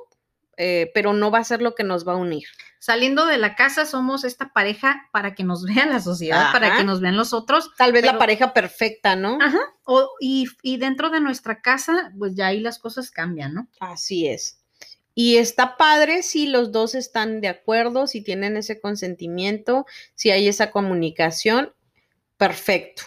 eh, 0.57 0.91
pero 0.95 1.13
no 1.13 1.31
va 1.31 1.39
a 1.39 1.45
ser 1.45 1.63
lo 1.63 1.75
que 1.75 1.85
nos 1.85 2.07
va 2.07 2.13
a 2.13 2.17
unir. 2.17 2.45
Saliendo 2.79 3.27
de 3.27 3.39
la 3.39 3.55
casa 3.55 3.87
somos 3.87 4.25
esta 4.25 4.53
pareja 4.53 5.09
para 5.13 5.35
que 5.35 5.45
nos 5.45 5.65
vean 5.75 5.91
la 5.91 6.01
sociedad, 6.01 6.43
Ajá. 6.43 6.53
para 6.53 6.77
que 6.77 6.85
nos 6.85 7.01
vean 7.01 7.17
los 7.17 7.33
otros. 7.33 7.71
Tal 7.77 7.93
vez 7.93 8.03
pero... 8.03 8.15
la 8.15 8.19
pareja 8.19 8.53
perfecta, 8.53 9.17
¿no? 9.17 9.39
Ajá. 9.41 9.61
O, 9.85 10.11
y, 10.21 10.47
y 10.63 10.77
dentro 10.77 11.11
de 11.11 11.21
nuestra 11.21 11.61
casa, 11.61 12.13
pues 12.19 12.35
ya 12.35 12.49
ahí 12.49 12.61
las 12.61 12.79
cosas 12.79 13.11
cambian, 13.11 13.55
¿no? 13.55 13.69
Así 13.81 14.29
es. 14.29 14.63
Y 15.15 15.37
está 15.37 15.77
padre 15.77 16.23
si 16.23 16.47
los 16.47 16.73
dos 16.73 16.95
están 16.95 17.41
de 17.41 17.49
acuerdo, 17.49 18.07
si 18.07 18.23
tienen 18.23 18.57
ese 18.57 18.81
consentimiento, 18.81 19.87
si 20.15 20.31
hay 20.31 20.49
esa 20.49 20.71
comunicación, 20.71 21.75
perfecto. 22.39 23.03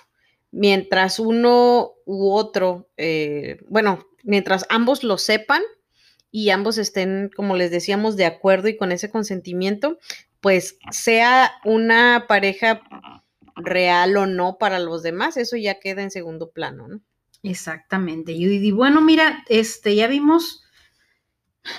Mientras 0.52 1.20
uno 1.20 1.94
u 2.06 2.32
otro, 2.32 2.90
eh, 2.98 3.58
bueno, 3.68 4.06
mientras 4.24 4.66
ambos 4.70 5.04
lo 5.04 5.18
sepan, 5.18 5.64
y 6.36 6.50
ambos 6.50 6.78
estén, 6.78 7.32
como 7.34 7.56
les 7.56 7.72
decíamos, 7.72 8.18
de 8.18 8.26
acuerdo 8.26 8.68
y 8.68 8.76
con 8.76 8.92
ese 8.92 9.10
consentimiento, 9.10 10.00
pues 10.42 10.78
sea 10.92 11.50
una 11.64 12.26
pareja 12.28 12.82
real 13.56 14.18
o 14.18 14.26
no 14.26 14.58
para 14.58 14.80
los 14.80 15.02
demás, 15.02 15.38
eso 15.38 15.56
ya 15.56 15.80
queda 15.80 16.04
en 16.04 16.12
segundo 16.12 16.52
plano, 16.52 16.90
¿no? 16.90 17.00
Exactamente. 17.42 18.34
Y, 18.34 18.70
bueno, 18.72 19.00
mira, 19.00 19.46
este, 19.48 19.96
ya 19.96 20.08
vimos 20.08 20.62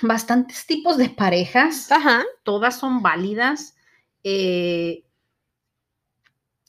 bastantes 0.01 0.65
tipos 0.65 0.97
de 0.97 1.11
parejas. 1.11 1.93
Ajá. 1.93 2.25
Todas 2.43 2.79
son 2.79 3.03
válidas. 3.03 3.77
Eh, 4.25 5.05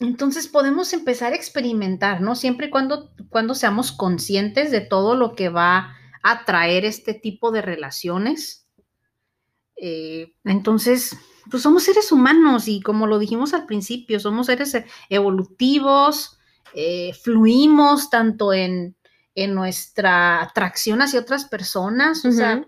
entonces 0.01 0.49
podemos 0.49 0.91
empezar 0.91 1.31
a 1.31 1.37
experimentar, 1.37 2.19
¿no? 2.19 2.35
Siempre 2.35 2.67
y 2.67 2.69
cuando, 2.69 3.13
cuando 3.29 3.55
seamos 3.55 3.93
conscientes 3.93 4.71
de 4.71 4.81
todo 4.81 5.15
lo 5.15 5.35
que 5.35 5.47
va 5.47 5.95
a 6.31 6.45
traer 6.45 6.85
este 6.85 7.13
tipo 7.13 7.51
de 7.51 7.61
relaciones. 7.61 8.67
Eh, 9.77 10.33
entonces, 10.43 11.15
pues 11.49 11.63
somos 11.63 11.83
seres 11.83 12.11
humanos 12.11 12.67
y 12.67 12.81
como 12.81 13.07
lo 13.07 13.19
dijimos 13.19 13.53
al 13.53 13.65
principio, 13.65 14.19
somos 14.19 14.47
seres 14.47 14.75
evolutivos, 15.09 16.37
eh, 16.73 17.13
fluimos 17.23 18.09
tanto 18.09 18.53
en, 18.53 18.95
nuestra 19.49 20.41
atracción 20.41 20.99
hacia 20.99 21.19
otras 21.19 21.45
personas, 21.45 22.25
o 22.25 22.31
sea, 22.31 22.65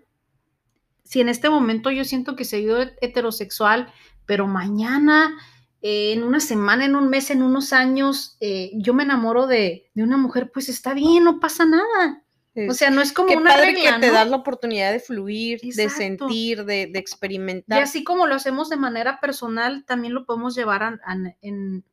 si 1.04 1.20
en 1.20 1.28
este 1.28 1.50
momento 1.50 1.90
yo 1.90 2.06
siento 2.06 2.36
que 2.36 2.46
soy 2.46 2.68
heterosexual, 3.02 3.92
pero 4.28 4.46
mañana, 4.46 5.36
eh, 5.82 6.14
en 6.14 6.22
una 6.22 6.40
semana, 6.40 6.86
en 6.86 6.96
un 6.96 7.10
mes, 7.10 7.32
en 7.32 7.42
unos 7.42 7.74
años, 7.74 8.38
eh, 8.40 8.70
yo 8.76 8.94
me 8.94 9.02
enamoro 9.02 9.48
de, 9.48 9.90
de, 9.96 10.04
una 10.04 10.18
mujer, 10.18 10.52
pues 10.54 10.70
está 10.70 10.94
bien, 10.94 11.24
no 11.24 11.40
pasa 11.40 11.66
nada 11.66 12.24
o 12.56 12.74
sea, 12.74 12.90
no 12.90 13.02
es 13.02 13.14
como 13.14 13.34
una 13.34 13.52
padre 13.52 13.76
que 13.76 13.92
te 14.00 14.12
das 14.12 14.28
la 14.28 14.38
oportunidad 14.38 14.92
de 14.92 15.00
fluir, 15.00 15.62
de 15.62 15.90
sentir, 15.90 16.66
de, 16.66 16.92
experimentar. 16.96 17.80
Y 17.80 17.82
así 17.84 18.04
como 18.04 18.26
lo 18.28 18.36
hacemos 18.36 18.70
de 18.70 18.78
manera 18.78 19.20
personal, 19.20 19.86
también 19.86 20.14
lo 20.14 20.26
podemos 20.26 20.56
llevar 20.56 21.00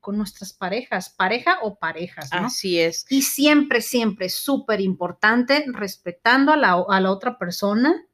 con 0.01 0.17
nuestras 0.17 0.53
parejas, 0.53 1.11
pareja 1.11 1.59
o 1.63 1.79
parejas, 1.79 2.31
¿no? 2.33 2.47
Así 2.47 2.81
es. 2.81 3.05
Y 3.11 3.23
siempre, 3.23 3.83
siempre, 3.83 4.29
súper 4.29 4.81
importante, 4.81 5.65
respetando 5.69 6.53
a 6.53 6.57
la, 6.57 6.83
a 6.89 7.01
la 7.01 7.11
otra 7.11 7.39
persona, 7.39 8.07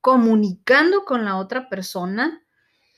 comunicando 0.00 1.04
con 1.04 1.24
la 1.24 1.36
otra 1.36 1.68
persona, 1.68 2.42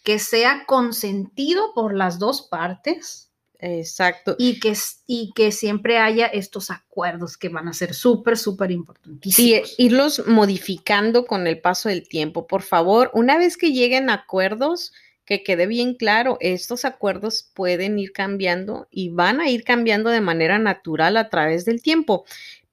que 0.04 0.18
sea 0.18 0.64
consentido 0.66 1.74
por 1.74 1.94
las 1.94 2.18
dos 2.18 2.48
partes 2.48 3.26
Exacto. 3.66 4.36
Y 4.38 4.60
que, 4.60 4.74
y 5.06 5.32
que 5.34 5.50
siempre 5.50 5.98
haya 5.98 6.26
estos 6.26 6.70
acuerdos 6.70 7.36
que 7.36 7.48
van 7.48 7.66
a 7.66 7.72
ser 7.72 7.94
súper, 7.94 8.38
súper 8.38 8.70
importantísimos. 8.70 9.68
Sí, 9.68 9.74
irlos 9.78 10.22
modificando 10.26 11.26
con 11.26 11.46
el 11.46 11.60
paso 11.60 11.88
del 11.88 12.08
tiempo. 12.08 12.46
Por 12.46 12.62
favor, 12.62 13.10
una 13.12 13.38
vez 13.38 13.56
que 13.56 13.72
lleguen 13.72 14.08
acuerdos, 14.08 14.92
que 15.24 15.42
quede 15.42 15.66
bien 15.66 15.94
claro, 15.94 16.38
estos 16.40 16.84
acuerdos 16.84 17.50
pueden 17.54 17.98
ir 17.98 18.12
cambiando 18.12 18.86
y 18.90 19.08
van 19.08 19.40
a 19.40 19.50
ir 19.50 19.64
cambiando 19.64 20.10
de 20.10 20.20
manera 20.20 20.60
natural 20.60 21.16
a 21.16 21.28
través 21.28 21.64
del 21.64 21.82
tiempo. 21.82 22.24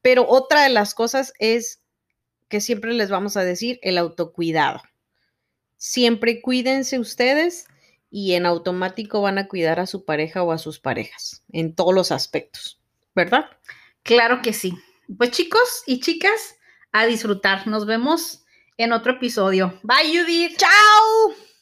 Pero 0.04 0.28
otra 0.28 0.62
de 0.62 0.70
las 0.70 0.94
cosas 0.94 1.34
es 1.40 1.82
que 2.50 2.62
siempre 2.62 2.94
les 2.94 3.10
vamos 3.10 3.36
a 3.36 3.44
decir 3.44 3.80
el 3.82 3.98
autocuidado. 3.98 4.84
Siempre 5.78 6.40
cuídense 6.40 7.00
ustedes 7.00 7.66
y 8.16 8.36
en 8.36 8.46
automático 8.46 9.24
van 9.24 9.40
a 9.40 9.48
cuidar 9.48 9.80
a 9.80 9.88
su 9.88 10.06
pareja 10.06 10.44
o 10.44 10.52
a 10.52 10.60
sus 10.60 10.80
parejas 10.80 11.44
en 11.52 11.74
todos 11.74 11.96
los 11.96 12.12
aspectos, 12.12 12.80
¿verdad? 13.16 13.46
Claro 14.04 14.44
que 14.44 14.54
sí. 14.54 14.78
Pues 15.18 15.32
chicos 15.32 15.82
y 15.88 16.00
chicas, 16.00 16.56
a 16.92 17.08
disfrutar. 17.08 17.66
Nos 17.66 17.88
vemos 17.88 18.46
en 18.78 18.94
otro 18.94 19.14
episodio. 19.14 19.80
Bye, 19.82 20.16
Judith. 20.16 20.58
Chao. 20.58 21.53